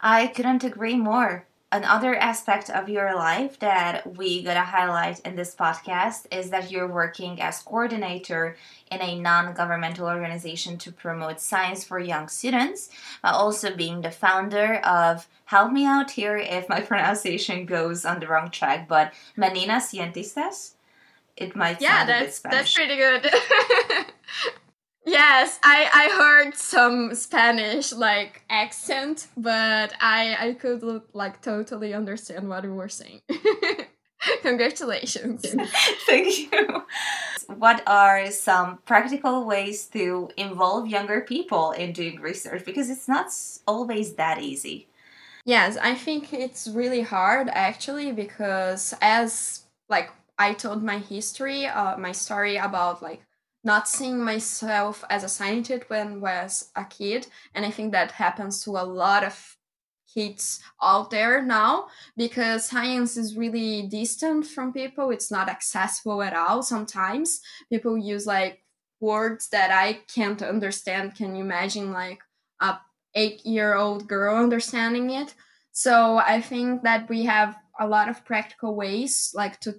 I 0.00 0.28
couldn't 0.28 0.64
agree 0.64 0.96
more 0.96 1.46
another 1.72 2.16
aspect 2.16 2.68
of 2.68 2.88
your 2.88 3.14
life 3.14 3.58
that 3.60 4.16
we 4.16 4.42
gotta 4.42 4.60
highlight 4.60 5.20
in 5.20 5.36
this 5.36 5.54
podcast 5.54 6.26
is 6.32 6.50
that 6.50 6.70
you're 6.70 6.88
working 6.88 7.40
as 7.40 7.62
coordinator 7.62 8.56
in 8.90 9.00
a 9.00 9.18
non-governmental 9.18 10.06
organization 10.06 10.76
to 10.78 10.90
promote 10.90 11.40
science 11.40 11.84
for 11.84 11.98
young 11.98 12.28
students 12.28 12.90
while 13.20 13.34
also 13.34 13.74
being 13.74 14.00
the 14.00 14.10
founder 14.10 14.76
of 14.78 15.28
help 15.44 15.70
me 15.72 15.86
out 15.86 16.10
here 16.10 16.36
if 16.36 16.68
my 16.68 16.80
pronunciation 16.90 17.66
goes 17.66 18.04
on 18.04 18.18
the 18.18 18.26
wrong 18.26 18.50
track 18.50 18.88
but 18.88 19.12
meninas 19.36 19.92
cientistas? 19.92 20.72
It 21.36 21.54
might 21.54 21.80
yeah 21.80 22.04
that's 22.04 22.40
that's 22.40 22.74
pretty 22.74 22.96
good 22.96 23.30
Yes, 25.06 25.58
I 25.64 25.88
I 25.92 26.08
heard 26.16 26.54
some 26.54 27.14
Spanish 27.14 27.92
like 27.92 28.42
accent, 28.50 29.28
but 29.36 29.94
I 30.00 30.36
I 30.38 30.52
could 30.54 30.82
like 31.14 31.40
totally 31.42 31.94
understand 31.94 32.48
what 32.48 32.64
you 32.64 32.74
were 32.74 32.88
saying. 32.88 33.20
Congratulations. 34.42 35.46
Thank 36.06 36.52
you. 36.52 36.82
What 37.46 37.82
are 37.86 38.30
some 38.30 38.78
practical 38.84 39.46
ways 39.46 39.86
to 39.86 40.28
involve 40.36 40.88
younger 40.88 41.22
people 41.22 41.72
in 41.72 41.92
doing 41.92 42.20
research 42.20 42.64
because 42.66 42.90
it's 42.90 43.08
not 43.08 43.28
always 43.66 44.14
that 44.14 44.42
easy. 44.42 44.88
Yes, 45.46 45.78
I 45.78 45.94
think 45.94 46.32
it's 46.34 46.68
really 46.68 47.00
hard 47.00 47.48
actually 47.52 48.12
because 48.12 48.94
as 49.00 49.64
like 49.88 50.10
I 50.38 50.52
told 50.52 50.82
my 50.82 50.98
history, 50.98 51.66
uh, 51.66 51.96
my 51.96 52.12
story 52.12 52.56
about 52.56 53.02
like 53.02 53.22
not 53.62 53.88
seeing 53.88 54.22
myself 54.22 55.04
as 55.10 55.24
a 55.24 55.28
scientist 55.28 55.88
when 55.88 56.14
I 56.14 56.16
was 56.16 56.70
a 56.76 56.84
kid 56.84 57.26
and 57.54 57.66
i 57.66 57.70
think 57.70 57.92
that 57.92 58.12
happens 58.12 58.64
to 58.64 58.70
a 58.70 58.84
lot 58.84 59.22
of 59.24 59.56
kids 60.12 60.60
out 60.82 61.10
there 61.10 61.42
now 61.42 61.86
because 62.16 62.68
science 62.68 63.16
is 63.16 63.36
really 63.36 63.82
distant 63.82 64.46
from 64.46 64.72
people. 64.72 65.10
It's 65.10 65.30
not 65.30 65.48
accessible 65.48 66.22
at 66.22 66.34
all 66.34 66.62
sometimes. 66.62 67.40
People 67.70 67.96
use 67.96 68.26
like 68.26 68.62
words 69.00 69.48
that 69.50 69.70
i 69.70 70.00
can't 70.12 70.42
understand. 70.42 71.14
Can 71.14 71.34
you 71.34 71.44
imagine 71.44 71.92
like 71.92 72.20
a 72.60 72.78
eight 73.14 73.44
year 73.46 73.74
old 73.74 74.08
girl 74.08 74.36
understanding 74.36 75.10
it? 75.10 75.34
So 75.72 76.18
i 76.18 76.40
think 76.40 76.82
that 76.82 77.08
we 77.08 77.24
have 77.24 77.56
a 77.78 77.86
lot 77.86 78.08
of 78.08 78.24
practical 78.24 78.74
ways 78.74 79.32
like 79.34 79.58
to 79.60 79.74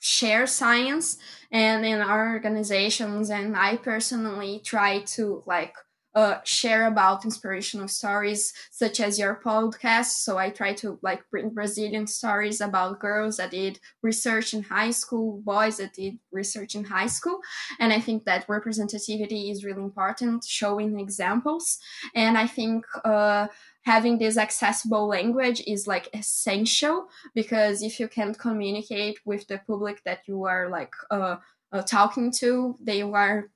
share 0.00 0.46
science 0.46 1.18
and 1.50 1.84
in 1.84 2.00
our 2.00 2.32
organizations 2.32 3.30
and 3.30 3.56
i 3.56 3.76
personally 3.76 4.60
try 4.64 5.00
to 5.00 5.42
like 5.46 5.74
uh, 6.14 6.38
share 6.44 6.86
about 6.86 7.24
inspirational 7.24 7.88
stories 7.88 8.52
such 8.70 9.00
as 9.00 9.18
your 9.18 9.40
podcast. 9.44 10.22
So 10.24 10.38
i 10.38 10.50
try 10.50 10.72
to 10.74 10.98
like 11.02 11.22
bring 11.30 11.50
brazilian 11.50 12.06
stories 12.06 12.60
about 12.60 13.00
girls 13.00 13.36
that 13.36 13.50
did 13.50 13.78
research 14.02 14.54
in 14.54 14.62
high 14.62 14.90
school 14.90 15.40
boys 15.44 15.76
that 15.78 15.92
did 15.94 16.18
research 16.32 16.74
in 16.74 16.84
high 16.84 17.06
school. 17.06 17.40
And 17.78 17.92
i 17.92 18.00
think 18.00 18.24
that 18.24 18.46
representativity 18.46 19.50
is 19.50 19.64
really 19.64 19.82
important 19.82 20.44
showing 20.44 20.98
examples. 20.98 21.78
And 22.14 22.38
i 22.38 22.46
think 22.46 22.84
uh, 23.04 23.48
having 23.82 24.18
this 24.18 24.36
accessible 24.36 25.06
language 25.08 25.62
is 25.66 25.86
like 25.86 26.08
essential 26.12 27.08
because 27.34 27.82
if 27.82 27.98
you 28.00 28.08
can't 28.08 28.38
communicate 28.38 29.18
with 29.24 29.46
the 29.48 29.58
public 29.66 30.02
that 30.04 30.20
you 30.26 30.44
are 30.44 30.68
like 30.68 30.92
uh, 31.10 31.36
uh, 31.72 31.82
talking 31.82 32.30
to 32.30 32.76
they 32.80 33.02
are 33.02 33.50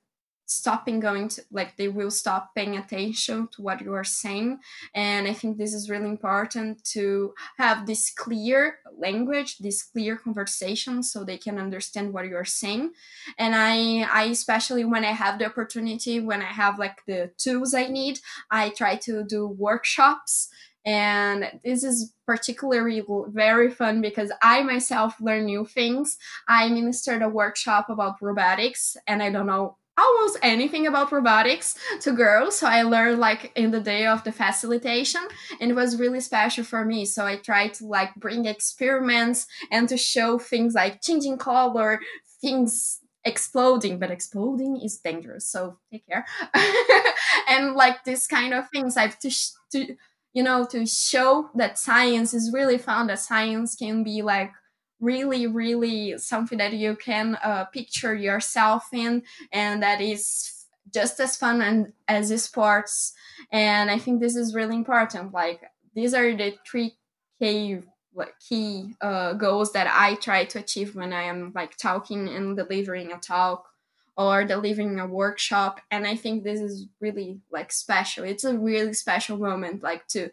stopping 0.45 0.99
going 0.99 1.29
to 1.29 1.41
like 1.51 1.75
they 1.77 1.87
will 1.87 2.11
stop 2.11 2.53
paying 2.55 2.77
attention 2.77 3.47
to 3.51 3.61
what 3.61 3.81
you 3.81 3.93
are 3.93 4.03
saying. 4.03 4.59
And 4.93 5.27
i 5.27 5.33
think 5.33 5.57
this 5.57 5.73
is 5.73 5.89
really 5.89 6.09
important 6.09 6.83
to 6.85 7.33
have 7.57 7.85
this 7.85 8.11
clear 8.11 8.79
language 8.97 9.57
this 9.57 9.83
clear 9.83 10.17
conversation 10.17 11.01
so 11.01 11.23
they 11.23 11.37
can 11.37 11.57
understand 11.57 12.13
what 12.13 12.25
you're 12.25 12.45
saying. 12.45 12.91
And 13.37 13.55
i 13.55 14.07
i 14.11 14.23
especially 14.25 14.85
when 14.85 15.05
i 15.05 15.11
have 15.11 15.39
the 15.39 15.45
opportunity 15.45 16.19
when 16.19 16.41
i 16.41 16.51
have 16.61 16.77
like 16.79 17.05
the 17.05 17.31
tools 17.37 17.73
i 17.73 17.87
need 17.87 18.19
i 18.51 18.69
try 18.69 18.95
to 18.97 19.23
do 19.23 19.47
workshops. 19.47 20.49
And 20.85 21.61
this 21.63 21.85
is 21.85 22.13
particularly 22.27 23.01
very 23.29 23.71
fun 23.71 24.01
because 24.01 24.31
i 24.41 24.61
myself 24.63 25.15
learn 25.21 25.45
new 25.45 25.65
things. 25.65 26.17
I 26.49 26.67
ministered 26.67 27.21
a 27.21 27.29
workshop 27.29 27.89
about 27.89 28.21
robotics 28.21 28.97
and 29.07 29.23
i 29.23 29.29
don't 29.29 29.47
know 29.47 29.77
almost 29.97 30.37
anything 30.41 30.87
about 30.87 31.11
robotics 31.11 31.77
to 32.01 32.11
girls 32.11 32.57
so 32.57 32.67
i 32.67 32.81
learned 32.81 33.19
like 33.19 33.51
in 33.55 33.71
the 33.71 33.79
day 33.79 34.07
of 34.07 34.23
the 34.23 34.31
facilitation 34.31 35.21
and 35.61 35.69
it 35.69 35.75
was 35.75 35.99
really 35.99 36.19
special 36.19 36.63
for 36.63 36.83
me. 36.83 37.05
So 37.05 37.25
i 37.25 37.35
tried 37.35 37.73
to 37.75 37.85
like 37.85 38.13
bring 38.15 38.45
experiments 38.45 39.45
and 39.71 39.87
to 39.89 39.97
show 39.97 40.39
things 40.39 40.73
like 40.73 41.01
changing 41.01 41.37
color 41.37 41.99
things 42.41 42.99
exploding 43.25 43.99
but 43.99 44.11
exploding 44.11 44.79
is 44.81 44.97
dangerous 44.99 45.45
so 45.49 45.77
take 45.91 46.05
care. 46.07 46.25
And 47.47 47.75
like 47.75 48.03
this 48.03 48.25
kind 48.27 48.53
of 48.53 48.69
things 48.69 48.97
i've 48.97 49.19
to, 49.19 49.31
to 49.71 49.95
you 50.33 50.43
know 50.43 50.65
to 50.65 50.85
show 50.85 51.49
that 51.55 51.77
science 51.77 52.33
is 52.33 52.51
really 52.51 52.77
fun 52.77 53.07
that 53.07 53.19
science 53.19 53.75
can 53.75 54.03
be 54.03 54.21
like 54.21 54.51
really 55.03 55.47
really 55.47 56.17
something 56.17 56.57
that 56.57 56.73
you 56.73 56.95
can 56.95 57.37
uh, 57.43 57.65
picture 57.65 58.15
yourself 58.15 58.87
in 58.93 59.23
and 59.51 59.83
that 59.83 59.99
is 59.99 60.65
just 60.93 61.19
as 61.19 61.35
fun 61.35 61.61
and 61.61 61.93
as 62.07 62.43
sports 62.43 63.13
and 63.51 63.91
i 63.91 63.97
think 63.97 64.21
this 64.21 64.35
is 64.35 64.55
really 64.55 64.75
important 64.75 65.33
like 65.33 65.61
these 65.93 66.13
are 66.13 66.35
the 66.35 66.53
three 66.65 66.95
key 67.39 67.79
key 68.47 68.93
uh, 69.01 69.33
goals 69.33 69.73
that 69.73 69.87
i 69.91 70.15
try 70.15 70.45
to 70.45 70.59
achieve 70.59 70.95
when 70.95 71.11
i 71.11 71.23
am 71.23 71.51
like 71.53 71.75
talking 71.77 72.29
and 72.29 72.55
delivering 72.55 73.11
a 73.11 73.17
talk 73.17 73.65
or 74.15 74.43
delivering 74.43 74.99
a 74.99 75.07
workshop. 75.07 75.81
And 75.91 76.05
i 76.05 76.15
think 76.15 76.43
this 76.43 76.59
is 76.59 76.87
really 76.99 77.41
like 77.51 77.71
special. 77.71 78.23
It's 78.23 78.43
a 78.43 78.57
really 78.57 78.93
special 78.93 79.37
moment 79.37 79.83
like 79.83 80.07
to 80.09 80.29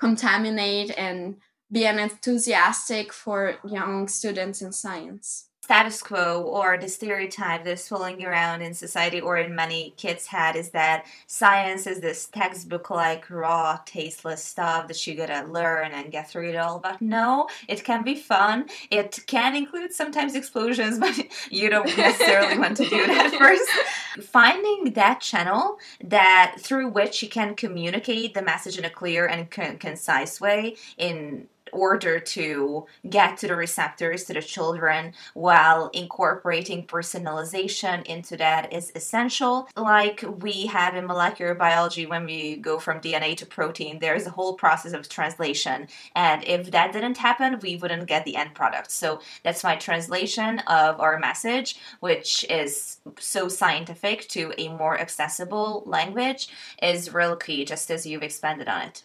contaminate 0.00 0.96
and 0.96 1.36
be 1.70 1.86
an 1.86 1.98
enthusiastic 1.98 3.12
for 3.12 3.56
young 3.64 4.08
students 4.08 4.62
in 4.62 4.72
science 4.72 5.48
status 5.68 6.02
quo 6.02 6.40
or 6.40 6.78
the 6.78 6.88
stereotype 6.88 7.62
that's 7.62 7.84
swirling 7.84 8.24
around 8.24 8.62
in 8.62 8.72
society 8.72 9.20
or 9.20 9.36
in 9.36 9.54
many 9.54 9.92
kids' 9.98 10.26
head 10.26 10.56
is 10.56 10.70
that 10.70 11.04
science 11.26 11.86
is 11.86 12.00
this 12.00 12.24
textbook 12.24 12.88
like 12.88 13.28
raw, 13.28 13.78
tasteless 13.84 14.42
stuff 14.42 14.88
that 14.88 15.06
you 15.06 15.14
gotta 15.14 15.46
learn 15.46 15.92
and 15.92 16.10
get 16.10 16.30
through 16.30 16.48
it 16.48 16.56
all. 16.56 16.78
But 16.78 17.02
no, 17.02 17.48
it 17.68 17.84
can 17.84 18.02
be 18.02 18.14
fun. 18.14 18.70
It 18.90 19.18
can 19.26 19.54
include 19.54 19.92
sometimes 19.92 20.34
explosions, 20.34 20.98
but 21.04 21.14
you 21.50 21.68
don't 21.68 21.94
necessarily 21.98 22.58
want 22.58 22.78
to 22.78 22.88
do 22.88 23.06
that 23.06 23.34
first. 23.38 24.26
Finding 24.26 24.94
that 24.94 25.20
channel 25.20 25.76
that 26.02 26.56
through 26.58 26.88
which 26.88 27.22
you 27.22 27.28
can 27.28 27.54
communicate 27.54 28.32
the 28.32 28.40
message 28.40 28.78
in 28.78 28.86
a 28.86 28.90
clear 28.90 29.26
and 29.26 29.50
concise 29.50 30.40
way 30.40 30.76
in 30.96 31.46
order 31.72 32.18
to 32.18 32.86
get 33.08 33.36
to 33.38 33.48
the 33.48 33.56
receptors 33.56 34.24
to 34.24 34.34
the 34.34 34.42
children 34.42 35.12
while 35.34 35.88
incorporating 35.88 36.86
personalization 36.86 38.04
into 38.06 38.36
that 38.36 38.72
is 38.72 38.92
essential. 38.94 39.68
Like 39.76 40.24
we 40.40 40.66
have 40.66 40.94
in 40.94 41.06
molecular 41.06 41.54
biology 41.54 42.06
when 42.06 42.24
we 42.24 42.56
go 42.56 42.78
from 42.78 43.00
dna 43.00 43.36
to 43.36 43.46
protein 43.46 43.98
there's 43.98 44.26
a 44.26 44.30
whole 44.30 44.54
process 44.54 44.92
of 44.92 45.08
translation. 45.08 45.88
And 46.14 46.44
if 46.44 46.70
that 46.70 46.92
didn't 46.92 47.18
happen 47.18 47.58
we 47.62 47.76
wouldn't 47.76 48.06
get 48.06 48.24
the 48.24 48.36
end 48.36 48.54
product. 48.54 48.90
So 48.90 49.20
that's 49.42 49.62
why 49.62 49.76
translation 49.76 50.60
of 50.60 51.00
our 51.00 51.18
message 51.18 51.78
which 52.00 52.44
is 52.50 52.98
so 53.18 53.48
scientific 53.48 54.28
to 54.28 54.52
a 54.58 54.68
more 54.68 54.98
accessible 54.98 55.82
language 55.86 56.48
is 56.82 57.14
real 57.14 57.36
key 57.36 57.64
just 57.64 57.90
as 57.90 58.06
you've 58.06 58.22
expanded 58.22 58.68
on 58.68 58.82
it 58.82 59.02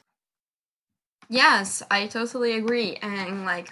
Yes, 1.30 1.84
I 1.90 2.08
totally 2.08 2.54
agree. 2.54 2.98
And 3.02 3.46
like 3.46 3.70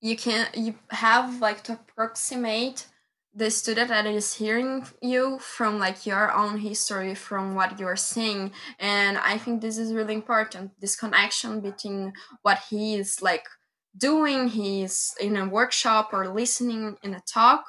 you 0.00 0.16
can 0.16 0.48
you 0.54 0.74
have 0.90 1.40
like 1.40 1.62
to 1.64 1.74
approximate 1.74 2.86
the 3.34 3.50
student 3.50 3.88
that 3.88 4.04
is 4.06 4.34
hearing 4.34 4.84
you 5.00 5.38
from 5.38 5.78
like 5.78 6.04
your 6.06 6.32
own 6.32 6.58
history 6.58 7.14
from 7.14 7.54
what 7.54 7.80
you're 7.80 7.96
seeing 7.96 8.52
and 8.78 9.16
i 9.16 9.38
think 9.38 9.62
this 9.62 9.78
is 9.78 9.94
really 9.94 10.12
important 10.12 10.70
this 10.80 10.94
connection 10.94 11.58
between 11.60 12.12
what 12.42 12.58
he 12.68 12.94
is 12.96 13.22
like 13.22 13.46
doing 13.96 14.48
he's 14.48 15.14
in 15.20 15.36
a 15.36 15.48
workshop 15.48 16.10
or 16.12 16.28
listening 16.28 16.96
in 17.02 17.14
a 17.14 17.20
talk 17.20 17.64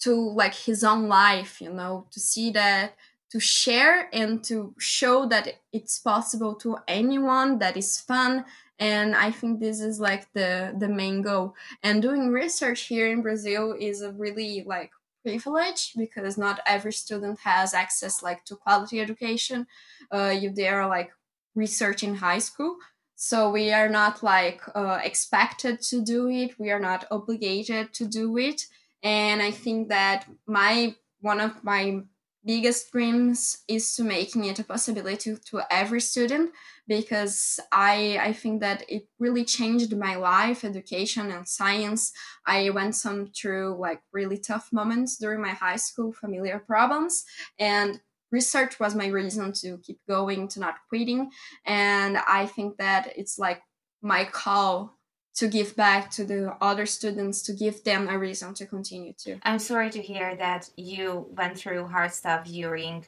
to 0.00 0.14
like 0.14 0.54
his 0.54 0.82
own 0.82 1.08
life 1.08 1.60
you 1.60 1.72
know 1.72 2.06
to 2.10 2.20
see 2.20 2.50
that 2.50 2.94
to 3.30 3.38
share 3.38 4.08
and 4.12 4.42
to 4.42 4.74
show 4.78 5.26
that 5.26 5.54
it's 5.72 5.98
possible 6.00 6.54
to 6.54 6.76
anyone 6.88 7.58
that 7.58 7.76
is 7.76 8.00
fun 8.00 8.44
and 8.80 9.14
i 9.14 9.30
think 9.30 9.60
this 9.60 9.80
is 9.80 10.00
like 10.00 10.32
the 10.32 10.74
the 10.78 10.88
main 10.88 11.22
goal. 11.22 11.54
And 11.82 12.02
doing 12.02 12.30
research 12.30 12.80
here 12.82 13.12
in 13.12 13.22
brazil 13.22 13.76
is 13.78 14.02
a 14.02 14.12
really 14.12 14.64
like 14.66 14.90
privilege 15.22 15.92
because 15.96 16.38
not 16.38 16.60
every 16.66 16.92
student 16.92 17.38
has 17.40 17.74
access 17.74 18.22
like 18.22 18.44
to 18.46 18.56
quality 18.56 19.00
education. 19.00 19.66
Uh, 20.12 20.34
you 20.40 20.50
they 20.50 20.68
are 20.68 20.88
like 20.88 21.10
research 21.54 22.02
in 22.02 22.14
high 22.16 22.38
school. 22.38 22.76
So 23.16 23.50
we 23.50 23.70
are 23.70 23.88
not 23.88 24.22
like 24.22 24.62
uh, 24.74 24.98
expected 25.04 25.82
to 25.82 26.02
do 26.02 26.28
it. 26.30 26.58
We 26.58 26.70
are 26.70 26.80
not 26.80 27.06
obligated 27.10 27.92
to 27.94 28.06
do 28.06 28.38
it. 28.38 28.66
And 29.02 29.40
i 29.42 29.50
think 29.50 29.88
that 29.88 30.26
my 30.46 30.94
one 31.20 31.40
of 31.40 31.62
my 31.62 32.02
biggest 32.44 32.90
dreams 32.90 33.58
is 33.68 33.94
to 33.94 34.02
making 34.02 34.44
it 34.44 34.58
a 34.58 34.64
possibility 34.64 35.36
to 35.36 35.60
every 35.70 36.00
student 36.00 36.50
because 36.90 37.60
I 37.70 38.18
I 38.20 38.32
think 38.32 38.60
that 38.62 38.84
it 38.88 39.06
really 39.20 39.44
changed 39.44 39.96
my 39.96 40.16
life, 40.16 40.64
education 40.64 41.30
and 41.30 41.46
science. 41.46 42.12
I 42.44 42.70
went 42.70 42.96
some 42.96 43.28
through 43.28 43.76
like 43.78 44.02
really 44.12 44.38
tough 44.38 44.72
moments 44.72 45.16
during 45.16 45.40
my 45.40 45.50
high 45.50 45.76
school, 45.76 46.12
familiar 46.12 46.58
problems, 46.58 47.24
and 47.60 48.00
research 48.32 48.80
was 48.80 48.96
my 48.96 49.06
reason 49.06 49.52
to 49.62 49.78
keep 49.78 50.00
going, 50.08 50.48
to 50.48 50.58
not 50.58 50.76
quitting. 50.88 51.30
And 51.64 52.18
I 52.18 52.46
think 52.46 52.76
that 52.78 53.12
it's 53.16 53.38
like 53.38 53.62
my 54.02 54.24
call 54.24 54.98
to 55.36 55.46
give 55.46 55.76
back 55.76 56.10
to 56.10 56.24
the 56.24 56.56
other 56.60 56.86
students 56.86 57.42
to 57.42 57.52
give 57.52 57.84
them 57.84 58.08
a 58.08 58.18
reason 58.18 58.52
to 58.52 58.66
continue 58.66 59.12
to 59.16 59.38
i'm 59.44 59.60
sorry 59.60 59.88
to 59.88 60.02
hear 60.02 60.34
that 60.34 60.68
you 60.76 61.24
went 61.30 61.56
through 61.56 61.86
hard 61.86 62.12
stuff 62.12 62.44
during 62.44 63.06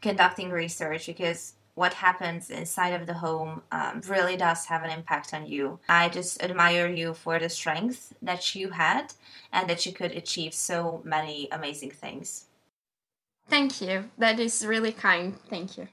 conducting 0.00 0.50
research 0.50 1.06
because 1.06 1.55
what 1.76 1.92
happens 1.94 2.48
inside 2.48 2.94
of 2.98 3.06
the 3.06 3.14
home 3.14 3.62
um, 3.70 4.00
really 4.08 4.36
does 4.36 4.64
have 4.64 4.82
an 4.82 4.90
impact 4.90 5.32
on 5.34 5.46
you. 5.46 5.78
I 5.88 6.08
just 6.08 6.42
admire 6.42 6.88
you 6.88 7.12
for 7.12 7.38
the 7.38 7.50
strength 7.50 8.14
that 8.22 8.54
you 8.54 8.70
had 8.70 9.12
and 9.52 9.68
that 9.68 9.84
you 9.84 9.92
could 9.92 10.12
achieve 10.12 10.54
so 10.54 11.02
many 11.04 11.48
amazing 11.52 11.90
things. 11.90 12.46
Thank 13.48 13.82
you. 13.82 14.10
That 14.16 14.40
is 14.40 14.66
really 14.66 14.90
kind. 14.90 15.38
Thank 15.50 15.76
you. 15.76 15.88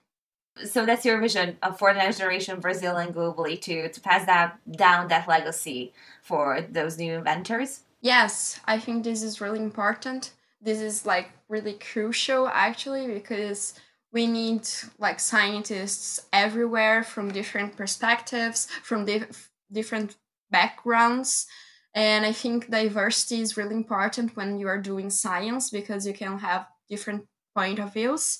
So 0.63 0.85
that's 0.85 1.03
your 1.03 1.19
vision 1.19 1.57
for 1.77 1.93
the 1.93 1.99
next 1.99 2.19
generation, 2.19 2.61
Brazil 2.61 2.95
and 2.95 3.13
globally, 3.13 3.59
to 3.61 3.89
to 3.89 4.01
pass 4.01 4.25
that 4.25 4.59
down 4.71 5.09
that 5.09 5.27
legacy 5.27 5.93
for 6.21 6.61
those 6.61 6.97
new 6.97 7.15
inventors. 7.15 7.81
Yes, 8.01 8.59
I 8.65 8.79
think 8.79 9.03
this 9.03 9.21
is 9.23 9.41
really 9.41 9.59
important. 9.59 10.31
This 10.61 10.79
is 10.79 11.05
like 11.05 11.31
really 11.49 11.73
crucial 11.73 12.47
actually 12.47 13.07
because 13.07 13.73
we 14.13 14.27
need 14.27 14.61
like 14.99 15.19
scientists 15.19 16.21
everywhere 16.31 17.03
from 17.03 17.31
different 17.31 17.75
perspectives, 17.75 18.67
from 18.83 19.05
dif- 19.05 19.49
different 19.71 20.15
backgrounds. 20.51 21.47
And 21.95 22.25
I 22.25 22.31
think 22.31 22.69
diversity 22.69 23.41
is 23.41 23.57
really 23.57 23.75
important 23.75 24.35
when 24.35 24.59
you 24.59 24.67
are 24.67 24.79
doing 24.79 25.09
science 25.09 25.71
because 25.71 26.05
you 26.07 26.13
can 26.13 26.37
have 26.39 26.67
different 26.87 27.25
point 27.55 27.79
of 27.79 27.93
views. 27.93 28.39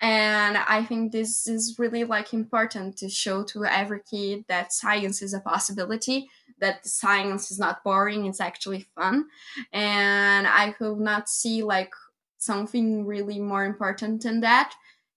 And 0.00 0.56
i 0.56 0.82
think 0.82 1.12
this 1.12 1.46
is 1.46 1.76
really 1.78 2.04
like 2.04 2.32
important 2.32 2.96
to 2.98 3.08
show 3.08 3.44
to 3.44 3.64
every 3.64 4.00
kid 4.10 4.44
that 4.48 4.72
science 4.72 5.22
is 5.22 5.34
a 5.34 5.40
possibility 5.40 6.28
that 6.58 6.86
science 6.86 7.50
is 7.50 7.58
not 7.58 7.84
boring 7.84 8.26
it's 8.26 8.40
actually 8.40 8.86
fun. 8.96 9.26
And 9.72 10.46
i 10.46 10.72
could 10.72 10.98
not 10.98 11.28
see 11.28 11.62
like 11.62 11.92
something 12.38 13.06
really 13.06 13.38
more 13.38 13.64
important 13.64 14.22
than 14.22 14.40
that 14.40 14.74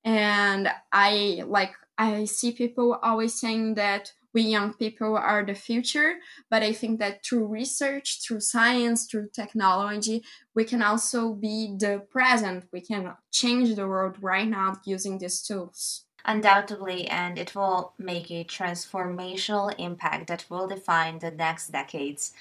and 0.08 0.70
i 0.92 1.44
like 1.48 1.74
i 1.98 2.24
see 2.26 2.52
people 2.52 2.98
always 3.04 3.34
saying 3.34 3.76
that 3.76 4.14
we 4.34 4.42
young 4.42 4.74
people 4.74 5.18
are 5.18 5.46
the 5.46 5.54
future 5.54 6.16
but 6.50 6.64
i 6.64 6.72
think 6.72 7.00
that 7.00 7.24
through 7.26 7.46
research 7.46 8.22
through 8.22 8.40
science 8.40 9.06
through 9.06 9.28
technology 9.34 10.24
we 10.58 10.64
can 10.64 10.82
also 10.82 11.34
be 11.34 11.76
the 11.78 12.02
present. 12.10 12.66
We 12.74 12.82
can 12.82 13.14
change 13.32 13.76
the 13.76 13.88
world 13.88 14.16
right 14.22 14.48
now 14.48 14.78
using 14.86 15.20
these 15.20 15.44
tools. 15.44 16.06
Undoubtedly 16.26 17.08
and 17.08 17.38
it 17.38 17.54
will 17.54 17.94
make 18.00 18.32
a 18.32 18.44
transformational 18.44 19.72
impact 19.78 20.30
that 20.30 20.46
will 20.50 20.68
define 20.68 21.20
the 21.20 21.30
next 21.30 21.68
decades 21.68 22.34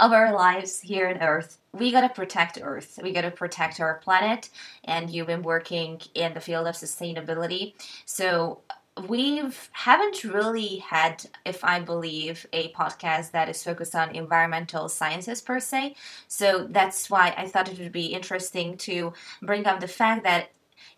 of 0.00 0.12
our 0.12 0.32
lives 0.32 0.80
here 0.80 1.08
on 1.08 1.18
earth 1.18 1.58
we 1.72 1.92
got 1.92 2.00
to 2.00 2.08
protect 2.08 2.58
earth 2.62 2.98
we 3.02 3.12
got 3.12 3.22
to 3.22 3.30
protect 3.30 3.80
our 3.80 3.94
planet 3.98 4.50
and 4.84 5.10
you've 5.10 5.26
been 5.26 5.42
working 5.42 6.00
in 6.14 6.34
the 6.34 6.40
field 6.40 6.66
of 6.66 6.74
sustainability 6.74 7.74
so 8.04 8.60
we 9.08 9.42
haven't 9.72 10.24
really 10.24 10.78
had, 10.78 11.24
if 11.44 11.64
I 11.64 11.80
believe, 11.80 12.46
a 12.52 12.72
podcast 12.72 13.30
that 13.30 13.48
is 13.48 13.62
focused 13.62 13.94
on 13.94 14.14
environmental 14.14 14.88
sciences 14.88 15.40
per 15.40 15.60
se. 15.60 15.94
So 16.28 16.66
that's 16.68 17.08
why 17.08 17.34
I 17.36 17.46
thought 17.46 17.70
it 17.70 17.78
would 17.78 17.92
be 17.92 18.06
interesting 18.06 18.76
to 18.78 19.12
bring 19.42 19.66
up 19.66 19.80
the 19.80 19.88
fact 19.88 20.24
that 20.24 20.50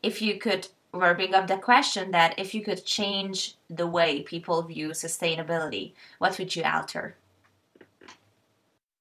if 0.03 0.22
you 0.22 0.38
could, 0.38 0.68
or 0.92 1.14
bring 1.14 1.34
up 1.34 1.46
the 1.46 1.59
question 1.59 2.11
that 2.11 2.38
if 2.38 2.55
you 2.55 2.62
could 2.62 2.84
change 2.84 3.57
the 3.68 3.86
way 3.86 4.22
people 4.22 4.62
view 4.62 4.90
sustainability, 4.90 5.92
what 6.18 6.38
would 6.38 6.57
you 6.57 6.64
alter? 6.64 7.16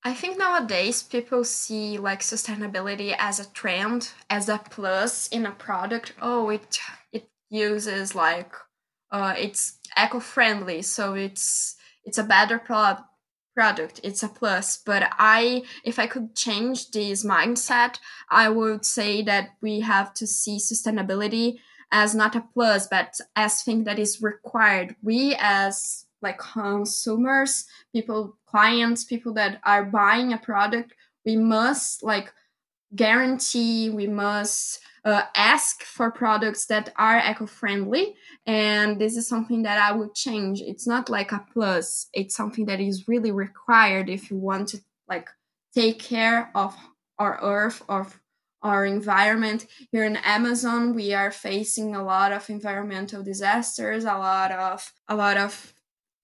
I 0.04 0.14
think 0.14 0.38
nowadays 0.38 1.04
people 1.04 1.44
see 1.44 1.98
like 1.98 2.22
sustainability 2.22 3.16
as 3.20 3.40
a 3.40 3.50
trend, 3.52 4.12
as 4.30 4.50
a 4.50 4.58
plus 4.58 5.28
in 5.28 5.46
a 5.46 5.52
product. 5.52 6.14
Oh, 6.22 6.50
it 6.50 6.80
it 7.12 7.30
uses 7.50 8.16
like 8.16 8.54
uh, 9.12 9.36
it's 9.38 9.78
eco-friendly 9.98 10.82
so 10.82 11.14
it's 11.14 11.76
it's 12.06 12.18
a 12.18 12.24
better 12.24 12.58
pro- 12.58 12.98
product 13.54 14.00
it's 14.04 14.24
a 14.24 14.30
plus 14.30 14.78
but 14.86 15.10
i 15.20 15.62
if 15.84 16.00
i 16.00 16.08
could 16.08 16.34
change 16.34 16.90
this 16.92 17.26
mindset 17.26 18.00
i 18.30 18.48
would 18.48 18.86
say 18.86 19.22
that 19.22 19.50
we 19.62 19.82
have 19.82 20.14
to 20.14 20.26
see 20.26 20.58
sustainability 20.58 21.58
as 21.92 22.16
not 22.16 22.36
a 22.36 22.46
plus 22.54 22.88
but 22.88 23.20
as 23.36 23.62
thing 23.62 23.84
that 23.84 24.00
is 24.00 24.22
required 24.22 24.96
we 25.04 25.36
as 25.38 26.06
like 26.22 26.38
consumers 26.38 27.66
people 27.94 28.38
clients 28.46 29.04
people 29.04 29.34
that 29.34 29.60
are 29.66 29.86
buying 29.86 30.34
a 30.34 30.38
product 30.38 30.94
we 31.26 31.36
must 31.36 32.04
like 32.04 32.34
guarantee 32.96 33.90
we 33.90 34.08
must 34.08 34.82
uh, 35.04 35.24
ask 35.36 35.84
for 35.84 36.12
products 36.12 36.66
that 36.68 36.94
are 36.96 37.18
eco-friendly. 37.18 38.16
And 38.46 39.00
this 39.00 39.18
is 39.18 39.28
something 39.28 39.64
that 39.64 39.78
i 39.78 39.92
would 39.92 40.14
change. 40.14 40.62
It's 40.62 40.88
not 40.88 41.10
like 41.10 41.32
a 41.32 41.46
plus. 41.54 42.08
It's 42.14 42.36
something 42.36 42.66
that 42.66 42.80
is 42.80 43.08
really 43.08 43.32
required 43.32 44.10
if 44.10 44.30
you 44.30 44.38
want 44.38 44.70
to 44.70 44.82
like 45.08 45.30
take 45.74 46.00
care 46.00 46.52
of 46.56 46.76
our 47.18 47.40
earth 47.42 47.84
of 47.90 48.20
our 48.62 48.86
environment. 48.86 49.66
Here 49.92 50.06
in 50.06 50.18
amazon 50.18 50.94
we 50.94 51.14
are 51.14 51.32
facing 51.32 51.96
a 51.96 52.04
lot 52.04 52.32
of 52.32 52.50
environmental 52.50 53.24
disasters 53.24 54.04
a 54.04 54.18
lot 54.18 54.52
of 54.52 54.94
a 55.08 55.16
lot 55.16 55.38
of 55.38 55.74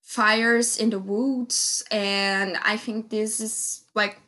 fires 0.07 0.77
in 0.77 0.89
the 0.89 0.99
woods 0.99 1.83
and 1.91 2.57
i 2.63 2.77
think 2.77 3.09
this 3.09 3.41
is 3.41 3.83
like 3.93 4.21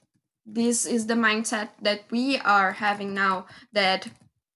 this 0.46 0.86
is 0.86 1.08
the 1.08 1.14
mindset 1.14 1.70
that 1.82 2.02
we 2.12 2.38
are 2.40 2.74
having 2.74 3.14
now 3.14 3.46
that 3.72 4.06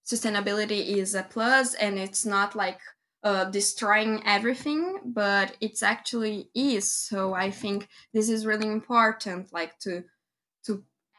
sustainability 0.05 0.97
is 0.97 1.15
a 1.15 1.23
plus 1.23 1.75
and 1.75 1.97
it's 1.97 2.25
not 2.25 2.55
like 2.55 2.77
uh, 3.23 3.45
destroying 3.45 4.21
everything 4.25 4.99
but 5.05 5.55
it's 5.61 5.81
actually 5.81 6.49
is. 6.53 6.91
So 6.91 7.33
i 7.33 7.49
think 7.49 7.87
this 8.13 8.27
is 8.27 8.45
really 8.45 8.67
important 8.67 9.53
like 9.53 9.79
to 9.79 10.03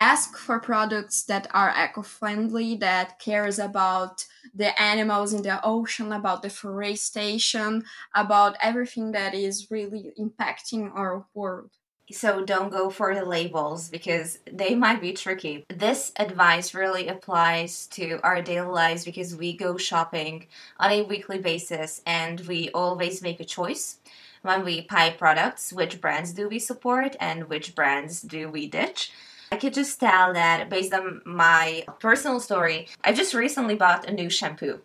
ask 0.01 0.37
for 0.37 0.59
products 0.61 1.23
that 1.25 1.47
are 1.53 1.75
eco-friendly 1.77 2.77
that 2.77 3.19
cares 3.19 3.59
about 3.59 4.27
the 4.55 4.81
animals 4.81 5.33
in 5.33 5.43
the 5.43 5.61
ocean 5.65 6.13
about 6.13 6.43
the 6.43 6.49
deforestation 6.49 7.85
about 8.15 8.57
everything 8.61 9.13
that 9.13 9.35
is 9.35 9.71
really 9.71 10.13
impacting 10.19 10.91
our 10.95 11.25
world 11.35 11.71
so 12.13 12.45
don't 12.45 12.71
go 12.71 12.91
for 12.91 13.15
the 13.15 13.25
labels 13.25 13.89
because 13.89 14.39
they 14.51 14.75
might 14.75 15.01
be 15.01 15.13
tricky. 15.15 15.65
This 15.71 16.13
advice 16.19 16.75
really 16.75 17.09
applies 17.09 17.87
to 17.89 18.21
our 18.23 18.43
daily 18.43 18.69
lives 18.69 19.05
because 19.07 19.35
we 19.35 19.57
go 19.57 19.79
shopping 19.79 20.47
on 20.79 20.91
a 20.91 21.03
weekly 21.03 21.39
basis 21.39 22.03
and 22.07 22.41
we 22.41 22.69
always 22.71 23.23
make 23.23 23.41
a 23.41 23.45
choice 23.45 23.99
when 24.43 24.65
we 24.65 24.83
buy 24.83 25.11
products 25.11 25.73
which 25.73 26.01
brands 26.01 26.33
do 26.35 26.47
we 26.49 26.59
support 26.59 27.17
and 27.21 27.49
which 27.49 27.75
brands 27.75 28.21
do 28.21 28.51
we 28.51 28.67
ditch. 28.69 29.11
I 29.53 29.57
could 29.57 29.75
just 29.75 30.01
tell 30.01 30.33
that 30.33 30.69
based 30.69 30.93
on 30.93 31.23
my 31.25 31.85
personal 32.01 32.41
story, 32.41 32.89
I 33.03 33.13
just 33.13 33.35
recently 33.35 33.75
bought 33.75 34.09
a 34.09 34.13
new 34.13 34.31
shampoo 34.31 34.81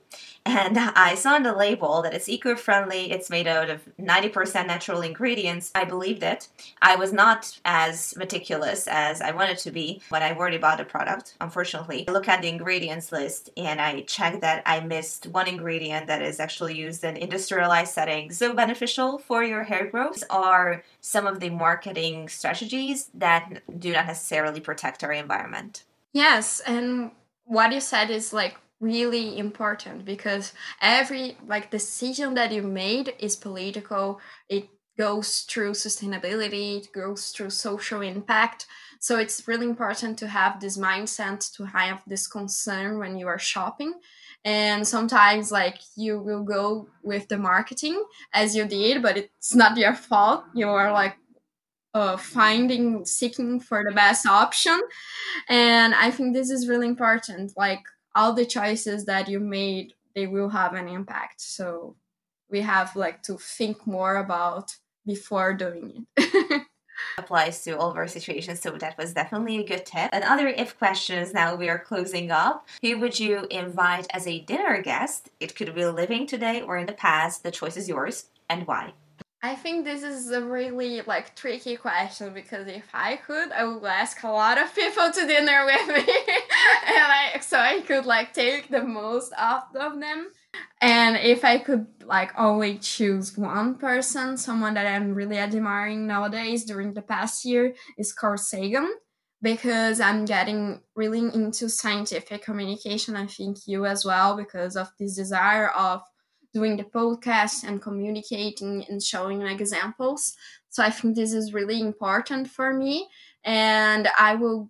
and 0.45 0.77
I 0.77 1.15
saw 1.15 1.35
on 1.35 1.43
the 1.43 1.53
label 1.53 2.01
that 2.01 2.13
it's 2.13 2.29
eco 2.29 2.55
friendly, 2.55 3.11
it's 3.11 3.29
made 3.29 3.47
out 3.47 3.69
of 3.69 3.81
90% 3.99 4.67
natural 4.67 5.01
ingredients. 5.01 5.71
I 5.75 5.85
believed 5.85 6.23
it. 6.23 6.47
I 6.81 6.95
was 6.95 7.13
not 7.13 7.59
as 7.65 8.15
meticulous 8.17 8.87
as 8.87 9.21
I 9.21 9.31
wanted 9.31 9.57
to 9.59 9.71
be 9.71 10.01
when 10.09 10.23
I 10.23 10.33
already 10.33 10.57
bought 10.57 10.77
the 10.77 10.85
product, 10.85 11.35
unfortunately. 11.41 12.07
I 12.07 12.11
look 12.11 12.27
at 12.27 12.41
the 12.41 12.49
ingredients 12.49 13.11
list 13.11 13.49
and 13.57 13.79
I 13.79 14.01
check 14.01 14.41
that 14.41 14.63
I 14.65 14.79
missed 14.79 15.27
one 15.27 15.47
ingredient 15.47 16.07
that 16.07 16.21
is 16.21 16.39
actually 16.39 16.75
used 16.75 17.03
in 17.03 17.17
industrialized 17.17 17.93
settings. 17.93 18.37
So 18.37 18.53
beneficial 18.53 19.17
for 19.17 19.43
your 19.43 19.63
hair 19.63 19.87
growth 19.87 20.23
are 20.29 20.83
some 21.01 21.27
of 21.27 21.39
the 21.39 21.49
marketing 21.49 22.29
strategies 22.29 23.09
that 23.13 23.61
do 23.79 23.93
not 23.93 24.07
necessarily 24.07 24.59
protect 24.59 25.03
our 25.03 25.11
environment. 25.11 25.83
Yes, 26.13 26.59
and 26.61 27.11
what 27.45 27.71
you 27.71 27.81
said 27.81 28.09
is 28.09 28.33
like 28.33 28.57
really 28.79 29.37
important 29.37 30.05
because 30.05 30.53
every 30.81 31.37
like 31.45 31.71
decision 31.71 32.33
that 32.35 32.51
you 32.51 32.61
made 32.61 33.13
is 33.19 33.35
political. 33.35 34.19
It 34.47 34.69
goes 34.97 35.41
through 35.49 35.71
sustainability 35.71 36.81
it 36.81 36.91
goes 36.93 37.29
through 37.29 37.49
social 37.49 38.01
impact. 38.01 38.65
So 38.99 39.17
it's 39.17 39.47
really 39.47 39.65
important 39.65 40.17
to 40.19 40.27
have 40.27 40.59
this 40.59 40.77
mindset 40.77 41.49
to 41.55 41.63
have 41.63 42.01
this 42.05 42.27
concern 42.27 42.99
when 42.99 43.17
you 43.17 43.27
are 43.27 43.39
shopping. 43.39 43.93
And 44.43 44.85
sometimes 44.85 45.51
like 45.51 45.79
you 45.95 46.19
will 46.19 46.43
go 46.43 46.87
with 47.03 47.29
the 47.29 47.37
marketing 47.37 48.03
as 48.33 48.55
you 48.55 48.65
did 48.65 49.01
but 49.01 49.17
it's 49.17 49.55
not 49.55 49.77
your 49.77 49.93
fault. 49.93 50.43
You 50.53 50.67
are 50.69 50.91
like 50.91 51.15
uh, 51.93 52.17
finding 52.17 53.05
seeking 53.05 53.59
for 53.59 53.83
the 53.83 53.95
best 53.95 54.25
option. 54.27 54.79
And 55.49 55.95
i 55.95 56.11
think 56.11 56.33
this 56.33 56.49
is 56.49 56.67
really 56.67 56.87
important. 56.87 57.53
Like 57.55 57.83
all 58.15 58.33
the 58.33 58.45
choices 58.45 59.05
that 59.05 59.27
you 59.27 59.39
made 59.39 59.93
they 60.15 60.27
will 60.27 60.49
have 60.49 60.73
an 60.73 60.87
impact. 60.87 61.41
So 61.41 61.95
we 62.49 62.61
have 62.61 62.95
like 62.95 63.21
to 63.23 63.37
think 63.37 63.85
more 63.85 64.17
about 64.17 64.75
before 65.05 65.53
doing 65.53 66.05
it. 66.17 66.61
Applies 67.17 67.63
to 67.63 67.77
all 67.77 67.91
of 67.91 67.95
our 67.95 68.07
situations 68.07 68.59
so 68.59 68.71
that 68.71 68.97
was 68.97 69.13
definitely 69.13 69.59
a 69.59 69.65
good 69.65 69.85
tip. 69.85 70.09
And 70.11 70.23
other 70.23 70.47
if 70.47 70.77
questions 70.77 71.33
now 71.33 71.55
we 71.55 71.69
are 71.69 71.79
closing 71.79 72.31
up. 72.31 72.67
Who 72.81 72.99
would 72.99 73.19
you 73.19 73.47
invite 73.49 74.07
as 74.11 74.27
a 74.27 74.41
dinner 74.41 74.81
guest? 74.81 75.29
It 75.39 75.55
could 75.55 75.73
be 75.73 75.85
living 75.85 76.27
today 76.27 76.61
or 76.61 76.77
in 76.77 76.87
the 76.87 76.93
past. 76.93 77.43
The 77.43 77.51
choice 77.51 77.77
is 77.77 77.87
yours 77.87 78.25
and 78.49 78.67
why 78.67 78.93
I 79.41 79.55
think 79.55 79.85
this 79.85 80.03
is 80.03 80.31
a 80.31 80.43
really 80.43 81.01
like 81.01 81.33
tricky 81.33 81.77
question 81.77 82.33
because 82.33 82.67
if 82.67 82.89
I 82.93 83.15
could, 83.15 83.53
I 83.53 83.63
would 83.63 83.85
ask 83.85 84.21
a 84.23 84.27
lot 84.27 84.57
of 84.57 84.75
people 84.75 85.09
to 85.11 85.27
dinner 85.27 85.63
with 85.65 85.87
me, 85.87 85.95
and 85.95 87.05
I 87.11 87.39
so 87.39 87.57
I 87.57 87.79
could 87.79 88.05
like 88.05 88.33
take 88.33 88.69
the 88.69 88.83
most 88.83 89.31
out 89.37 89.73
of 89.75 89.97
them. 89.99 90.31
And 90.81 91.15
if 91.15 91.45
I 91.45 91.57
could 91.57 91.87
like 92.03 92.37
only 92.37 92.79
choose 92.79 93.37
one 93.37 93.75
person, 93.75 94.35
someone 94.35 94.73
that 94.73 94.85
I'm 94.85 95.15
really 95.15 95.37
admiring 95.37 96.05
nowadays 96.05 96.65
during 96.65 96.93
the 96.93 97.01
past 97.01 97.45
year 97.45 97.75
is 97.97 98.11
Carl 98.11 98.37
Sagan 98.37 98.93
because 99.41 100.01
I'm 100.01 100.25
getting 100.25 100.81
really 100.95 101.19
into 101.19 101.69
scientific 101.69 102.43
communication. 102.43 103.15
I 103.15 103.27
think 103.27 103.59
you 103.67 103.85
as 103.85 104.03
well 104.03 104.35
because 104.35 104.75
of 104.75 104.89
this 104.99 105.15
desire 105.15 105.69
of 105.69 106.01
doing 106.53 106.77
the 106.77 106.83
podcast 106.83 107.63
and 107.63 107.81
communicating 107.81 108.85
and 108.89 109.01
showing 109.01 109.41
examples. 109.41 110.35
So 110.69 110.83
I 110.83 110.89
think 110.89 111.15
this 111.15 111.33
is 111.33 111.53
really 111.53 111.79
important 111.79 112.49
for 112.49 112.73
me. 112.73 113.07
And 113.43 114.07
I 114.19 114.35
will 114.35 114.69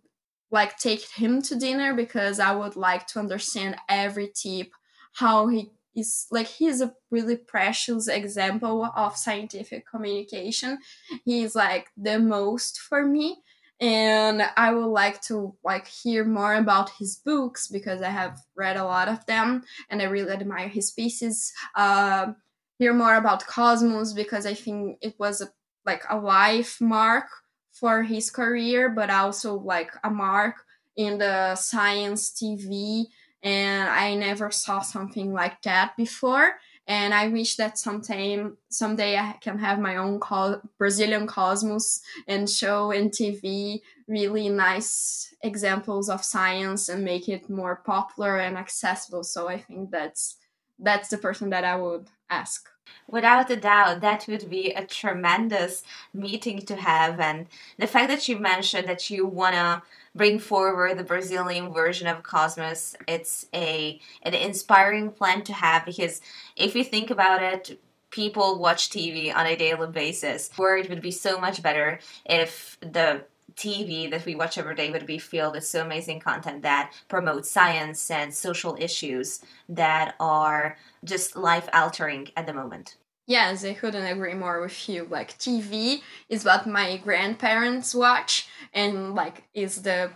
like 0.52 0.78
take 0.78 1.08
him 1.10 1.42
to 1.44 1.56
dinner 1.56 1.94
because 1.94 2.40
I 2.40 2.56
would 2.56 2.76
like 2.76 3.08
to 3.08 3.20
understand 3.20 3.78
every 3.88 4.32
tip, 4.34 4.72
how 5.14 5.48
he 5.48 5.72
is 5.96 6.28
like 6.32 6.48
he's 6.48 6.82
a 6.82 6.94
really 7.12 7.36
precious 7.36 8.08
example 8.08 8.90
of 8.96 9.18
scientific 9.18 9.88
communication. 9.90 10.80
He's 11.26 11.56
like 11.56 11.90
the 11.98 12.20
most 12.20 12.80
for 12.80 13.06
me 13.06 13.42
and 13.80 14.44
I 14.58 14.74
would 14.74 14.88
like 14.88 15.22
to 15.24 15.56
like 15.64 15.88
hear 15.88 16.26
more 16.26 16.56
about 16.56 16.90
his 17.00 17.16
books 17.16 17.68
because 17.68 18.02
I 18.02 18.10
have 18.10 18.40
read 18.56 18.76
a 18.76 18.84
lot 18.84 19.08
of 19.08 19.26
them 19.26 19.64
and 19.90 20.02
I 20.02 20.06
really 20.06 20.32
admire 20.32 20.68
his 20.68 20.92
pieces. 20.92 21.54
Uh, 21.76 22.34
hear 22.78 22.94
more 22.94 23.16
about 23.16 23.48
Cosmos 23.48 24.14
because 24.14 24.46
I 24.46 24.54
think 24.54 24.98
it 25.02 25.16
was 25.18 25.42
a, 25.42 25.50
like 25.86 26.04
a 26.10 26.18
life 26.18 26.82
mark 26.82 27.26
for 27.72 28.04
his 28.04 28.30
career, 28.30 28.90
but 28.90 29.10
also 29.10 29.56
like 29.56 29.92
a 30.04 30.10
mark 30.10 30.56
in 30.98 31.18
the 31.18 31.56
science 31.56 32.32
TV. 32.32 33.06
And 33.42 33.88
I 33.88 34.16
never 34.16 34.52
saw 34.52 34.82
something 34.82 35.32
like 35.32 35.62
that 35.62 35.96
before 35.96 36.56
and 36.90 37.14
I 37.14 37.28
wish 37.28 37.56
that 37.58 37.78
sometime 37.78 38.58
someday 38.70 39.16
I 39.16 39.38
can 39.42 39.60
have 39.60 39.80
my 39.80 39.98
own 39.98 40.20
co- 40.20 40.60
Brazilian 40.80 41.28
Cosmos 41.28 42.02
and 42.28 42.50
show 42.50 42.90
in 42.90 43.12
TV 43.12 43.84
really 44.08 44.50
nice 44.50 45.32
examples 45.44 46.10
of 46.10 46.26
science 46.26 46.90
and 46.90 47.06
make 47.06 47.30
it 47.30 47.48
more 47.48 47.76
popular 47.86 48.38
and 48.40 48.58
accessible. 48.58 49.24
So 49.24 49.48
I 49.48 49.60
think 49.60 49.92
that's 49.92 50.38
that's 50.80 51.10
the 51.10 51.18
person 51.20 51.52
that 51.52 51.64
I 51.64 51.76
would 51.76 52.08
ask. 52.30 52.68
Without 53.08 53.50
a 53.50 53.56
doubt, 53.56 54.02
that 54.02 54.26
would 54.28 54.50
be 54.50 54.72
a 54.72 54.86
tremendous 54.86 55.84
meeting 56.14 56.62
to 56.62 56.76
have. 56.76 57.20
And 57.20 57.48
the 57.78 57.88
fact 57.88 58.10
that 58.10 58.28
you 58.28 58.38
mentioned 58.38 58.88
that 58.88 59.10
you 59.10 59.26
want 59.26 59.56
to 59.56 59.82
bring 60.16 60.40
forward 60.40 60.98
the 60.98 61.04
Brazilian 61.04 61.74
version 61.74 62.08
of 62.08 62.24
Cosmos, 62.24 62.96
it's 63.08 63.48
a 63.54 64.00
an 64.24 64.34
inspiring 64.34 65.12
plan 65.12 65.44
to 65.44 65.54
have 65.54 65.86
because 65.86 66.22
if 66.56 66.76
you 66.76 66.84
think 66.84 67.10
about 67.10 67.42
it, 67.42 67.80
people 68.12 68.60
watch 68.60 68.90
TV 68.90 69.34
on 69.34 69.46
a 69.46 69.56
daily 69.56 69.88
basis. 69.88 70.50
Where 70.56 70.78
it 70.78 70.90
would 70.90 71.02
be 71.02 71.12
so 71.12 71.40
much 71.40 71.62
better 71.62 72.00
if 72.26 72.78
the 72.82 73.24
TV 73.56 74.10
that 74.12 74.26
we 74.26 74.36
watch 74.36 74.58
every 74.58 74.76
day 74.76 74.92
would 74.92 75.06
be 75.06 75.18
filled 75.18 75.56
with 75.56 75.66
so 75.66 75.82
amazing 75.82 76.20
content 76.20 76.62
that 76.64 76.94
promotes 77.08 77.50
science 77.50 78.10
and 78.12 78.34
social 78.34 78.78
issues 78.80 79.42
that 79.68 80.16
are 80.20 80.78
just 81.04 81.36
life 81.36 81.70
altering 81.74 82.30
at 82.36 82.46
the 82.46 82.54
moment. 82.54 82.98
Yes, 83.28 83.64
I 83.64 83.76
couldn't 83.76 84.06
agree 84.06 84.34
more 84.34 84.60
with 84.60 84.90
you. 84.90 85.06
Like 85.10 85.38
TV 85.38 86.02
is 86.30 86.44
what 86.44 86.66
my 86.66 86.98
grandparents 86.98 87.94
watch 87.94 88.48
and 88.74 89.14
like 89.14 89.44
is 89.54 89.84
the 89.84 90.12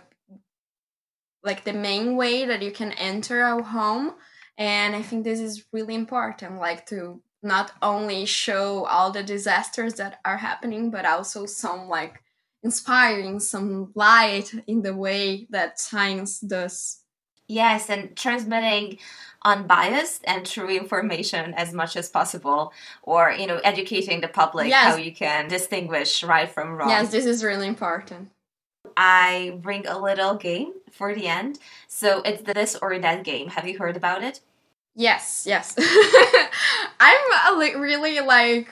like 1.44 1.62
the 1.64 1.72
main 1.72 2.16
way 2.16 2.44
that 2.44 2.62
you 2.62 2.72
can 2.72 2.90
enter 2.92 3.42
our 3.42 3.62
home 3.62 4.14
and 4.58 4.96
I 4.96 5.02
think 5.02 5.24
this 5.24 5.40
is 5.40 5.64
really 5.72 5.94
important 5.94 6.58
like 6.58 6.86
to 6.86 7.20
not 7.42 7.72
only 7.82 8.24
show 8.24 8.86
all 8.86 9.12
the 9.12 9.22
disasters 9.22 9.94
that 9.94 10.18
are 10.24 10.38
happening 10.38 10.90
but 10.90 11.04
also 11.04 11.46
some 11.46 11.88
like 11.88 12.22
inspiring 12.64 13.38
some 13.38 13.92
light 13.94 14.52
in 14.66 14.82
the 14.82 14.96
way 14.96 15.46
that 15.50 15.78
science 15.78 16.40
does. 16.40 17.00
Yes, 17.46 17.90
and 17.90 18.16
transmitting 18.16 18.98
unbiased 19.44 20.24
and 20.26 20.46
true 20.46 20.70
information 20.70 21.52
as 21.54 21.74
much 21.74 21.96
as 21.96 22.08
possible 22.08 22.72
or 23.02 23.30
you 23.30 23.46
know 23.46 23.60
educating 23.62 24.22
the 24.22 24.28
public 24.28 24.68
yes. 24.68 24.86
how 24.86 24.96
you 24.96 25.12
can 25.12 25.46
distinguish 25.48 26.24
right 26.24 26.48
from 26.48 26.76
wrong. 26.76 26.88
Yes 26.88 27.10
this 27.10 27.26
is 27.26 27.44
really 27.44 27.68
important. 27.68 28.30
I 28.96 29.58
bring 29.60 29.86
a 29.86 29.98
little 29.98 30.34
game 30.36 30.72
for 30.90 31.14
the 31.14 31.26
end. 31.26 31.58
So 31.88 32.22
it's 32.22 32.42
this 32.42 32.76
or 32.80 32.98
that 32.98 33.24
game. 33.24 33.48
Have 33.48 33.68
you 33.68 33.76
heard 33.76 33.98
about 33.98 34.24
it? 34.24 34.40
Yes 34.96 35.44
yes. 35.46 35.74
I'm 37.00 37.52
a 37.52 37.78
really 37.78 38.20
like 38.20 38.68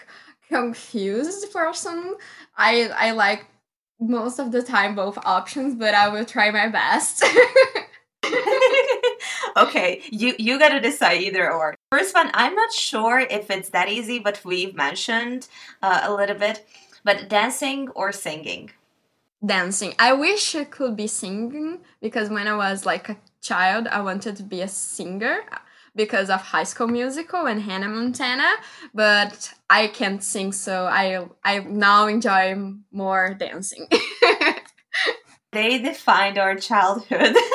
confused 0.48 1.50
person 1.50 2.14
i 2.58 2.90
i 2.98 3.12
like 3.12 3.46
most 4.02 4.38
of 4.38 4.52
the 4.52 4.62
time 4.62 4.94
both 4.94 5.18
options 5.24 5.74
but 5.74 5.94
i 5.94 6.08
will 6.08 6.24
try 6.24 6.50
my 6.50 6.68
best 6.68 7.24
okay, 9.56 10.02
you 10.10 10.34
you 10.38 10.58
got 10.58 10.70
to 10.70 10.80
decide 10.80 11.20
either 11.20 11.50
or. 11.50 11.74
First 11.90 12.14
one, 12.14 12.30
I'm 12.34 12.54
not 12.54 12.72
sure 12.72 13.20
if 13.20 13.50
it's 13.50 13.70
that 13.70 13.88
easy, 13.88 14.18
but 14.18 14.44
we've 14.44 14.74
mentioned 14.74 15.48
uh, 15.82 16.00
a 16.04 16.14
little 16.14 16.36
bit. 16.36 16.66
But 17.04 17.28
dancing 17.28 17.88
or 17.90 18.12
singing? 18.12 18.70
Dancing. 19.44 19.94
I 19.98 20.12
wish 20.12 20.54
I 20.54 20.64
could 20.64 20.96
be 20.96 21.08
singing 21.08 21.80
because 22.00 22.30
when 22.30 22.46
I 22.46 22.56
was 22.56 22.86
like 22.86 23.08
a 23.08 23.16
child, 23.40 23.88
I 23.88 24.00
wanted 24.00 24.36
to 24.36 24.42
be 24.42 24.60
a 24.60 24.68
singer 24.68 25.40
because 25.94 26.30
of 26.30 26.40
High 26.40 26.64
School 26.64 26.88
Musical 26.88 27.46
and 27.46 27.60
Hannah 27.60 27.88
Montana, 27.88 28.50
but 28.94 29.52
I 29.68 29.88
can't 29.88 30.22
sing, 30.22 30.52
so 30.52 30.86
I 30.86 31.26
I 31.44 31.60
now 31.60 32.06
enjoy 32.06 32.54
more 32.90 33.34
dancing. 33.34 33.88
they 35.52 35.78
defined 35.78 36.38
our 36.38 36.56
childhood. 36.56 37.36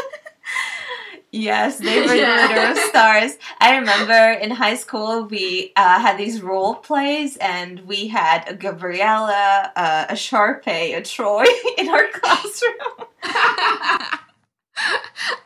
Yes, 1.31 1.77
they 1.79 2.01
were 2.01 2.15
yeah. 2.15 2.47
literal 2.47 2.75
stars. 2.89 3.37
I 3.59 3.77
remember 3.77 4.39
in 4.39 4.49
high 4.49 4.75
school 4.75 5.25
we 5.25 5.73
uh, 5.75 5.99
had 5.99 6.17
these 6.17 6.41
role 6.41 6.75
plays, 6.75 7.35
and 7.37 7.81
we 7.81 8.07
had 8.07 8.45
a 8.47 8.55
Gabriella, 8.55 9.71
uh, 9.75 10.05
a 10.09 10.13
Sharpay, 10.13 10.97
a 10.97 11.01
Troy 11.01 11.45
in 11.77 11.89
our 11.89 12.07
classroom. 12.13 13.07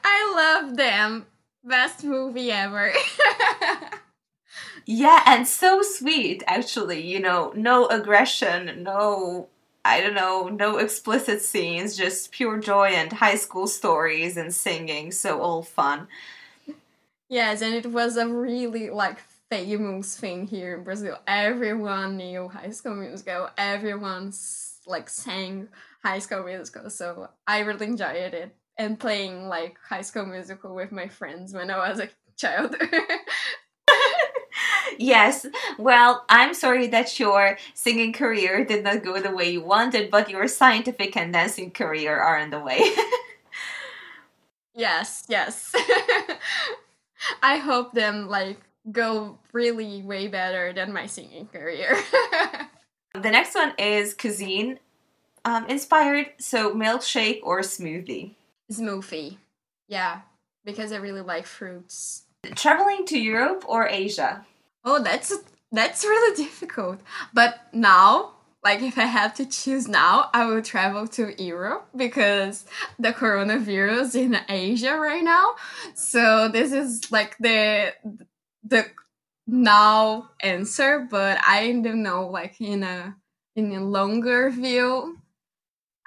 I 0.03 0.33
love 0.35 0.77
them. 0.77 1.25
Best 1.63 2.03
movie 2.03 2.51
ever. 2.51 2.91
yeah, 4.85 5.23
and 5.25 5.47
so 5.47 5.81
sweet, 5.81 6.43
actually. 6.47 7.01
You 7.05 7.19
know, 7.19 7.53
no 7.55 7.87
aggression, 7.87 8.83
no 8.83 9.47
I 9.83 9.99
don't 10.01 10.13
know, 10.13 10.47
no 10.47 10.77
explicit 10.77 11.41
scenes, 11.41 11.97
just 11.97 12.31
pure 12.31 12.59
joy 12.59 12.89
and 12.89 13.11
high 13.11 13.35
school 13.35 13.67
stories 13.67 14.37
and 14.37 14.53
singing, 14.53 15.11
so 15.11 15.41
all 15.41 15.63
fun. 15.63 16.07
Yes, 17.29 17.61
and 17.61 17.73
it 17.73 17.87
was 17.87 18.17
a 18.17 18.27
really 18.27 18.89
like 18.89 19.19
famous 19.49 20.15
thing 20.15 20.47
here 20.47 20.77
in 20.77 20.83
Brazil. 20.83 21.17
Everyone 21.25 22.17
knew 22.17 22.47
High 22.49 22.69
School 22.71 22.95
Musical. 22.95 23.49
Everyone 23.57 24.33
like 24.85 25.09
sang 25.09 25.69
High 26.03 26.19
School 26.19 26.43
Musical, 26.43 26.89
so 26.89 27.29
I 27.47 27.59
really 27.59 27.87
enjoyed 27.87 28.33
it 28.33 28.55
and 28.81 28.99
playing 28.99 29.47
like 29.47 29.77
High 29.87 30.01
School 30.01 30.25
Musical 30.25 30.73
with 30.73 30.91
my 30.91 31.07
friends 31.07 31.53
when 31.53 31.69
I 31.69 31.87
was 31.87 31.99
a 31.99 32.09
child. 32.35 32.75
yes. 34.97 35.45
Well, 35.77 36.25
I'm 36.27 36.55
sorry 36.55 36.87
that 36.87 37.19
your 37.19 37.59
singing 37.75 38.11
career 38.11 38.65
did 38.65 38.83
not 38.83 39.03
go 39.03 39.21
the 39.21 39.35
way 39.35 39.51
you 39.51 39.61
wanted, 39.61 40.09
but 40.09 40.31
your 40.31 40.47
scientific 40.47 41.15
and 41.15 41.31
dancing 41.31 41.69
career 41.69 42.17
are 42.17 42.39
on 42.39 42.49
the 42.49 42.59
way. 42.59 42.81
yes, 44.75 45.25
yes. 45.29 45.75
I 47.43 47.57
hope 47.57 47.93
them 47.93 48.29
like 48.29 48.59
go 48.91 49.37
really 49.53 50.01
way 50.01 50.27
better 50.27 50.73
than 50.73 50.91
my 50.91 51.05
singing 51.05 51.45
career. 51.45 51.95
the 53.13 53.29
next 53.29 53.53
one 53.53 53.75
is 53.77 54.15
cuisine 54.15 54.79
um, 55.45 55.67
inspired, 55.67 56.31
so 56.39 56.73
milkshake 56.73 57.41
or 57.43 57.61
smoothie. 57.61 58.33
Smoothie. 58.71 59.37
Yeah, 59.87 60.21
because 60.63 60.91
I 60.91 60.97
really 60.97 61.21
like 61.21 61.45
fruits. 61.45 62.23
Traveling 62.55 63.05
to 63.07 63.19
Europe 63.19 63.65
or 63.67 63.87
Asia? 63.87 64.45
Oh, 64.83 65.01
that's 65.01 65.33
that's 65.71 66.03
really 66.03 66.35
difficult. 66.43 67.01
But 67.33 67.59
now, 67.73 68.33
like 68.63 68.81
if 68.81 68.97
I 68.97 69.05
have 69.05 69.33
to 69.35 69.45
choose 69.45 69.87
now, 69.87 70.29
I 70.33 70.45
will 70.45 70.61
travel 70.61 71.07
to 71.09 71.41
Europe 71.41 71.87
because 71.95 72.65
the 72.99 73.13
coronavirus 73.13 74.15
in 74.15 74.37
Asia 74.47 74.95
right 74.95 75.23
now. 75.23 75.55
So 75.93 76.47
this 76.47 76.71
is 76.71 77.11
like 77.11 77.37
the 77.39 77.93
the 78.63 78.85
now 79.47 80.29
answer, 80.41 81.07
but 81.09 81.39
I 81.45 81.71
don't 81.71 82.03
know 82.03 82.27
like 82.27 82.61
in 82.61 82.83
a 82.83 83.15
in 83.55 83.73
a 83.73 83.83
longer 83.83 84.49
view. 84.49 85.17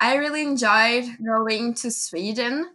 I 0.01 0.17
really 0.17 0.43
enjoyed 0.43 1.05
going 1.25 1.75
to 1.75 1.91
Sweden 1.91 2.71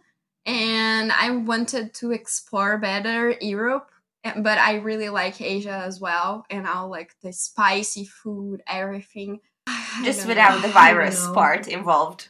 and 0.46 1.12
I 1.12 1.30
wanted 1.30 1.94
to 1.94 2.12
explore 2.12 2.78
better 2.78 3.34
Europe 3.40 3.90
but 4.36 4.58
I 4.58 4.76
really 4.76 5.08
like 5.08 5.40
Asia 5.40 5.82
as 5.84 6.00
well, 6.00 6.44
and 6.50 6.66
I 6.66 6.80
like 6.80 7.14
the 7.22 7.32
spicy 7.32 8.04
food, 8.04 8.62
everything. 8.66 9.40
Just 10.04 10.26
without 10.26 10.56
know. 10.56 10.62
the 10.62 10.68
virus 10.68 11.26
part 11.34 11.68
involved. 11.68 12.28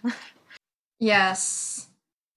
yes. 0.98 1.88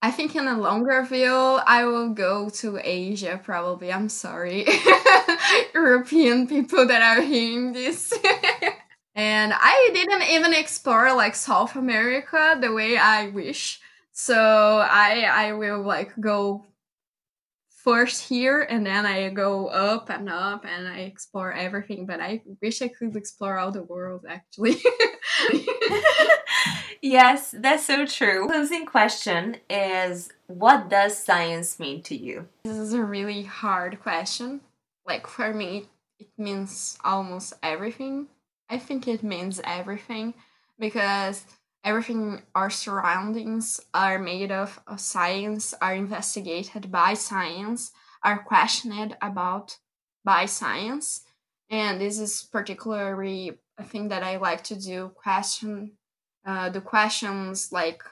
I 0.02 0.10
think 0.10 0.36
in 0.36 0.46
a 0.46 0.58
longer 0.58 1.02
view, 1.02 1.32
I 1.32 1.84
will 1.84 2.10
go 2.10 2.50
to 2.50 2.78
Asia 2.82 3.40
probably. 3.42 3.90
I'm 3.90 4.10
sorry. 4.10 4.66
European 5.74 6.46
people 6.46 6.86
that 6.86 7.00
are 7.00 7.22
hearing 7.22 7.72
this. 7.72 8.12
And 9.14 9.52
I 9.54 9.90
didn't 9.94 10.22
even 10.22 10.52
explore 10.52 11.14
like 11.14 11.34
South 11.34 11.76
America 11.76 12.56
the 12.60 12.72
way 12.72 12.96
I 12.96 13.28
wish. 13.28 13.80
So 14.12 14.36
I 14.36 15.22
I 15.22 15.52
will 15.52 15.82
like 15.82 16.12
go 16.20 16.64
first 17.68 18.28
here 18.28 18.62
and 18.62 18.86
then 18.86 19.04
I 19.04 19.28
go 19.28 19.68
up 19.68 20.08
and 20.08 20.28
up 20.28 20.64
and 20.64 20.88
I 20.88 21.00
explore 21.00 21.52
everything. 21.52 22.06
But 22.06 22.20
I 22.20 22.42
wish 22.60 22.82
I 22.82 22.88
could 22.88 23.14
explore 23.14 23.58
all 23.58 23.70
the 23.70 23.82
world 23.82 24.24
actually. 24.28 24.76
yes, 27.02 27.54
that's 27.56 27.86
so 27.86 28.06
true. 28.06 28.48
Closing 28.48 28.86
question 28.86 29.58
is 29.70 30.30
what 30.48 30.88
does 30.88 31.16
science 31.16 31.78
mean 31.78 32.02
to 32.04 32.16
you? 32.16 32.48
This 32.64 32.78
is 32.78 32.94
a 32.94 33.04
really 33.04 33.42
hard 33.42 34.00
question. 34.00 34.62
Like 35.06 35.26
for 35.26 35.52
me, 35.52 35.88
it 36.18 36.28
means 36.38 36.98
almost 37.04 37.52
everything. 37.62 38.28
I 38.68 38.78
think 38.78 39.06
it 39.06 39.22
means 39.22 39.60
everything 39.64 40.34
because 40.78 41.44
everything 41.84 42.42
our 42.54 42.70
surroundings 42.70 43.80
are 43.92 44.18
made 44.18 44.50
of, 44.50 44.80
of 44.86 45.00
science 45.00 45.74
are 45.80 45.94
investigated 45.94 46.90
by 46.90 47.14
science 47.14 47.92
are 48.22 48.42
questioned 48.42 49.16
about 49.20 49.76
by 50.24 50.46
science. 50.46 51.20
And 51.70 52.00
this 52.00 52.18
is 52.18 52.48
particularly 52.50 53.58
a 53.76 53.84
thing 53.84 54.08
that 54.08 54.22
i 54.22 54.36
like 54.36 54.62
to 54.62 54.76
do 54.76 55.10
question 55.16 55.92
uh, 56.46 56.68
the 56.68 56.80
questions 56.80 57.72
like 57.72 58.02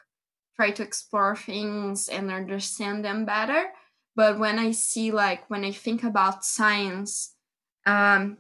try 0.57 0.71
to 0.71 0.83
explore 0.83 1.37
things 1.37 2.09
and 2.09 2.31
understand 2.31 3.05
them 3.05 3.25
better. 3.25 3.67
But 4.17 4.39
when 4.39 4.59
i 4.59 4.73
see 4.73 5.13
like 5.13 5.49
when 5.49 5.65
i 5.65 5.73
think 5.73 6.03
about 6.03 6.45
science 6.45 7.35
um, 7.87 8.39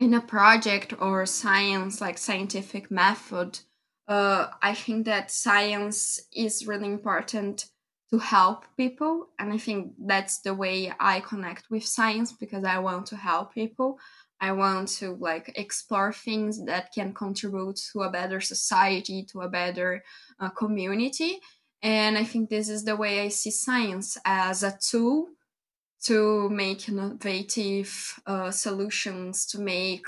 in 0.00 0.14
a 0.14 0.20
project 0.20 0.94
or 1.00 1.24
science 1.26 2.00
like 2.00 2.18
scientific 2.18 2.90
method 2.90 3.58
uh, 4.06 4.48
I 4.60 4.74
think 4.74 5.06
that 5.06 5.30
science 5.30 6.20
is 6.34 6.66
really 6.66 6.86
important 6.86 7.66
to 8.10 8.18
help 8.18 8.64
people. 8.76 9.28
And 9.38 9.52
I 9.52 9.58
think 9.58 9.92
that's 9.98 10.40
the 10.40 10.54
way 10.54 10.92
I 11.00 11.20
connect 11.20 11.70
with 11.70 11.84
science 11.84 12.32
because 12.32 12.64
I 12.64 12.78
want 12.78 13.06
to 13.06 13.16
help 13.16 13.54
people. 13.54 13.98
I 14.40 14.52
want 14.52 14.88
to 14.98 15.14
like 15.14 15.52
explore 15.56 16.12
things 16.12 16.64
that 16.66 16.92
can 16.92 17.14
contribute 17.14 17.80
to 17.92 18.02
a 18.02 18.10
better 18.10 18.40
society, 18.40 19.26
to 19.32 19.42
a 19.42 19.48
better 19.48 20.04
uh, 20.38 20.50
community. 20.50 21.40
And 21.82 22.18
I 22.18 22.24
think 22.24 22.50
this 22.50 22.68
is 22.68 22.84
the 22.84 22.96
way 22.96 23.20
I 23.20 23.28
see 23.28 23.50
science 23.50 24.18
as 24.24 24.62
a 24.62 24.76
tool 24.80 25.28
to 26.04 26.48
make 26.50 26.88
innovative 26.88 28.20
uh, 28.26 28.50
solutions, 28.50 29.46
to 29.46 29.60
make 29.60 30.06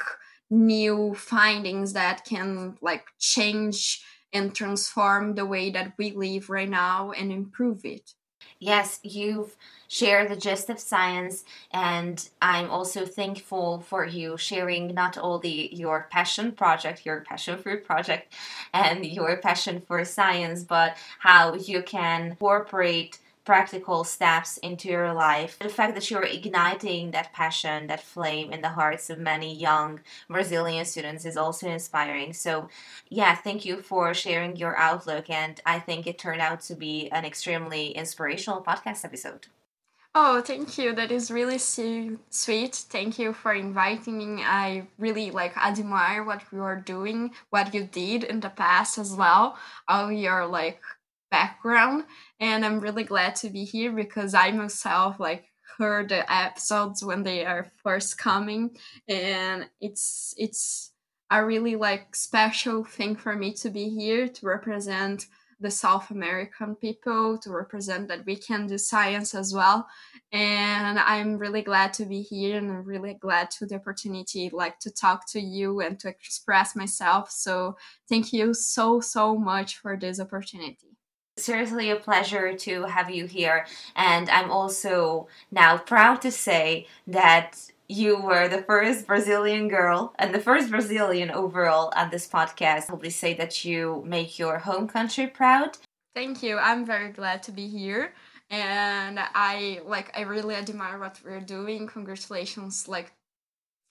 new 0.51 1.15
findings 1.15 1.93
that 1.95 2.25
can 2.25 2.77
like 2.81 3.07
change 3.19 4.03
and 4.33 4.55
transform 4.55 5.35
the 5.35 5.47
way 5.47 5.71
that 5.71 5.95
we 5.99 6.13
live 6.13 6.51
right 6.51 6.69
now 6.69 7.11
and 7.13 7.33
improve 7.33 7.85
it. 7.85 8.13
Yes, 8.59 9.01
you've 9.03 9.57
shared 9.89 10.31
the 10.31 10.37
gist 10.37 10.71
of 10.71 10.79
science, 10.79 11.45
and 11.73 12.29
I'm 12.41 12.71
also 12.71 13.05
thankful 13.05 13.81
for 13.81 14.07
you 14.07 14.37
sharing 14.39 14.95
not 14.95 15.19
only 15.19 15.75
your 15.75 16.09
passion 16.11 16.53
project, 16.53 17.05
your 17.05 17.21
passion 17.21 17.59
fruit 17.59 17.85
project, 17.85 18.33
and 18.73 19.05
your 19.05 19.37
passion 19.39 19.83
for 19.87 20.05
science, 20.05 20.65
but 20.65 20.97
how 21.19 21.55
you 21.55 21.83
can 21.83 22.29
incorporate 22.29 23.19
practical 23.47 24.05
steps 24.05 24.59
into 24.59 24.89
your 24.89 25.15
life. 25.15 25.59
The 25.61 25.71
fact 25.71 25.95
that 25.95 26.11
you're 26.11 26.25
igniting 26.25 27.13
that 27.13 27.33
passion, 27.33 27.87
that 27.87 28.03
flame 28.03 28.53
in 28.53 28.61
the 28.61 28.69
hearts 28.69 29.09
of 29.09 29.19
many 29.19 29.55
young 29.55 30.01
Brazilian 30.29 30.85
students 30.85 31.25
is 31.25 31.37
also 31.37 31.71
inspiring. 31.71 32.35
So, 32.35 32.69
yeah, 33.09 33.35
thank 33.37 33.65
you 33.65 33.81
for 33.81 34.13
sharing 34.13 34.57
your 34.57 34.77
outlook. 34.77 35.31
And 35.31 35.61
I 35.65 35.79
think 35.79 36.07
it 36.07 36.19
turned 36.19 36.43
out 36.43 36.61
to 36.63 36.75
be 36.75 37.09
an 37.11 37.25
extremely 37.25 37.93
inspirational 37.93 38.63
podcast 38.63 39.05
episode. 39.05 39.47
Oh, 40.19 40.41
thank 40.41 40.79
you. 40.79 40.95
That 40.95 41.13
is 41.13 41.31
really 41.31 41.59
sweet. 41.59 42.75
Thank 42.75 43.19
you 43.19 43.35
for 43.35 43.53
inviting 43.53 44.17
me. 44.17 44.43
I 44.43 44.87
really 44.99 45.31
like 45.31 45.55
admire 45.59 46.25
what 46.25 46.43
you 46.51 46.63
are 46.63 46.81
doing, 46.81 47.33
what 47.51 47.75
you 47.75 47.85
did 47.85 48.25
in 48.25 48.41
the 48.41 48.49
past 48.49 48.97
as 48.97 49.15
well. 49.15 49.59
All 49.89 50.11
your 50.11 50.47
like 50.47 50.81
background 51.37 52.05
and 52.41 52.65
i'm 52.65 52.81
really 52.81 53.05
glad 53.05 53.35
to 53.37 53.51
be 53.51 53.65
here 53.65 53.93
because 53.93 54.33
i 54.33 54.51
myself 54.51 55.21
like 55.21 55.45
heard 55.77 56.09
the 56.09 56.23
episodes 56.33 57.05
when 57.05 57.23
they 57.23 57.45
are 57.45 57.71
first 57.83 58.17
coming 58.17 58.71
and 59.07 59.69
it's 59.83 60.35
it's 60.39 60.93
a 61.31 61.45
really 61.45 61.77
like 61.77 62.17
special 62.17 62.85
thing 62.85 63.15
for 63.15 63.35
me 63.37 63.53
to 63.53 63.69
be 63.69 63.91
here 63.91 64.27
to 64.29 64.47
represent 64.47 65.27
the 65.61 65.71
south 65.71 66.11
american 66.11 66.75
people 66.77 67.39
to 67.39 67.51
represent 67.51 68.09
that 68.09 68.25
we 68.25 68.37
can 68.37 68.67
do 68.67 68.79
science 68.79 69.35
as 69.35 69.53
well 69.53 69.87
and 70.33 70.99
i'm 70.99 71.37
really 71.37 71.63
glad 71.63 71.93
to 71.93 72.07
be 72.07 72.23
here 72.23 72.57
and 72.57 72.71
i'm 72.71 72.85
really 72.85 73.15
glad 73.15 73.51
to 73.51 73.67
the 73.67 73.75
opportunity 73.75 74.49
like 74.53 74.79
to 74.79 74.91
talk 74.91 75.21
to 75.31 75.41
you 75.41 75.81
and 75.81 75.99
to 76.01 76.09
express 76.09 76.75
myself 76.75 77.31
so 77.31 77.77
thank 78.09 78.33
you 78.33 78.55
so 78.55 79.01
so 79.01 79.37
much 79.37 79.77
for 79.79 79.97
this 79.99 80.19
opportunity 80.19 80.96
seriously 81.39 81.91
a 81.91 81.97
pleasure 81.97 82.57
to 82.57 82.85
have 82.85 83.11
you 83.11 83.27
here. 83.27 83.67
And 83.95 84.29
I'm 84.31 84.51
also 84.51 85.29
now 85.51 85.79
proud 85.79 86.23
to 86.23 86.31
say 86.31 86.87
that 87.07 87.71
you 87.89 88.21
were 88.21 88.49
the 88.49 88.63
first 88.63 89.07
Brazilian 89.07 89.69
girl 89.69 90.15
and 90.19 90.35
the 90.35 90.41
first 90.41 90.71
Brazilian 90.71 91.31
overall 91.31 91.93
on 91.95 92.11
this 92.11 92.27
podcast. 92.27 92.89
Probably 92.89 93.11
say 93.11 93.35
that 93.35 93.65
you 93.65 94.03
make 94.07 94.39
your 94.39 94.59
home 94.59 94.89
country 94.89 95.27
proud. 95.27 95.77
Thank 96.15 96.43
you. 96.43 96.59
I'm 96.59 96.85
very 96.85 97.13
glad 97.13 97.43
to 97.45 97.53
be 97.53 97.69
here. 97.69 98.15
And 98.51 99.19
I 99.21 99.81
like 99.85 100.17
I 100.17 100.23
really 100.23 100.55
admire 100.55 100.99
what 100.99 101.21
we're 101.25 101.41
doing. 101.41 101.87
Congratulations 101.87 102.89
like 102.89 103.13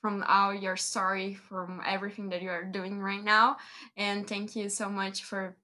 from 0.01 0.23
all 0.27 0.53
your 0.53 0.77
story, 0.77 1.33
from 1.33 1.81
everything 1.85 2.29
that 2.29 2.41
you 2.41 2.49
are 2.49 2.63
doing 2.63 2.99
right 2.99 3.23
now. 3.23 3.57
And 3.97 4.27
thank 4.27 4.55
you 4.55 4.69
so 4.69 4.89
much 4.89 5.23
for 5.23 5.55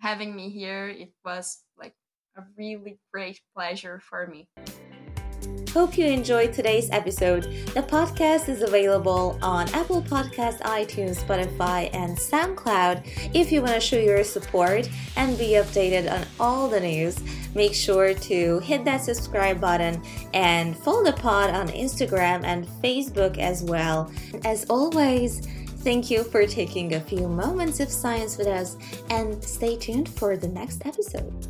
having 0.00 0.34
me 0.34 0.50
here. 0.50 0.88
It 0.88 1.12
was 1.24 1.62
like 1.78 1.94
a 2.36 2.42
really 2.56 2.98
great 3.12 3.40
pleasure 3.54 4.00
for 4.00 4.26
me. 4.26 4.48
Hope 5.74 5.98
you 5.98 6.06
enjoyed 6.06 6.52
today's 6.52 6.88
episode. 6.90 7.42
The 7.74 7.82
podcast 7.82 8.48
is 8.48 8.62
available 8.62 9.36
on 9.42 9.68
Apple 9.70 10.02
Podcast, 10.02 10.60
iTunes, 10.60 11.20
Spotify, 11.20 11.90
and 11.92 12.16
SoundCloud. 12.16 13.32
If 13.34 13.50
you 13.50 13.60
want 13.60 13.74
to 13.74 13.80
show 13.80 13.98
your 13.98 14.22
support 14.22 14.88
and 15.16 15.36
be 15.36 15.54
updated 15.54 16.08
on 16.08 16.24
all 16.38 16.68
the 16.68 16.78
news, 16.78 17.20
make 17.56 17.74
sure 17.74 18.14
to 18.14 18.60
hit 18.60 18.84
that 18.84 19.02
subscribe 19.02 19.60
button 19.60 20.00
and 20.32 20.76
follow 20.78 21.02
the 21.02 21.12
pod 21.12 21.50
on 21.50 21.66
Instagram 21.68 22.44
and 22.44 22.68
Facebook 22.80 23.38
as 23.38 23.64
well. 23.64 24.12
As 24.44 24.64
always, 24.70 25.42
Thank 25.84 26.10
you 26.10 26.24
for 26.24 26.46
taking 26.46 26.94
a 26.94 27.00
few 27.00 27.28
moments 27.28 27.78
of 27.78 27.90
science 27.90 28.38
with 28.38 28.46
us 28.46 28.78
and 29.10 29.44
stay 29.44 29.76
tuned 29.76 30.08
for 30.08 30.34
the 30.34 30.48
next 30.48 30.86
episode. 30.86 31.46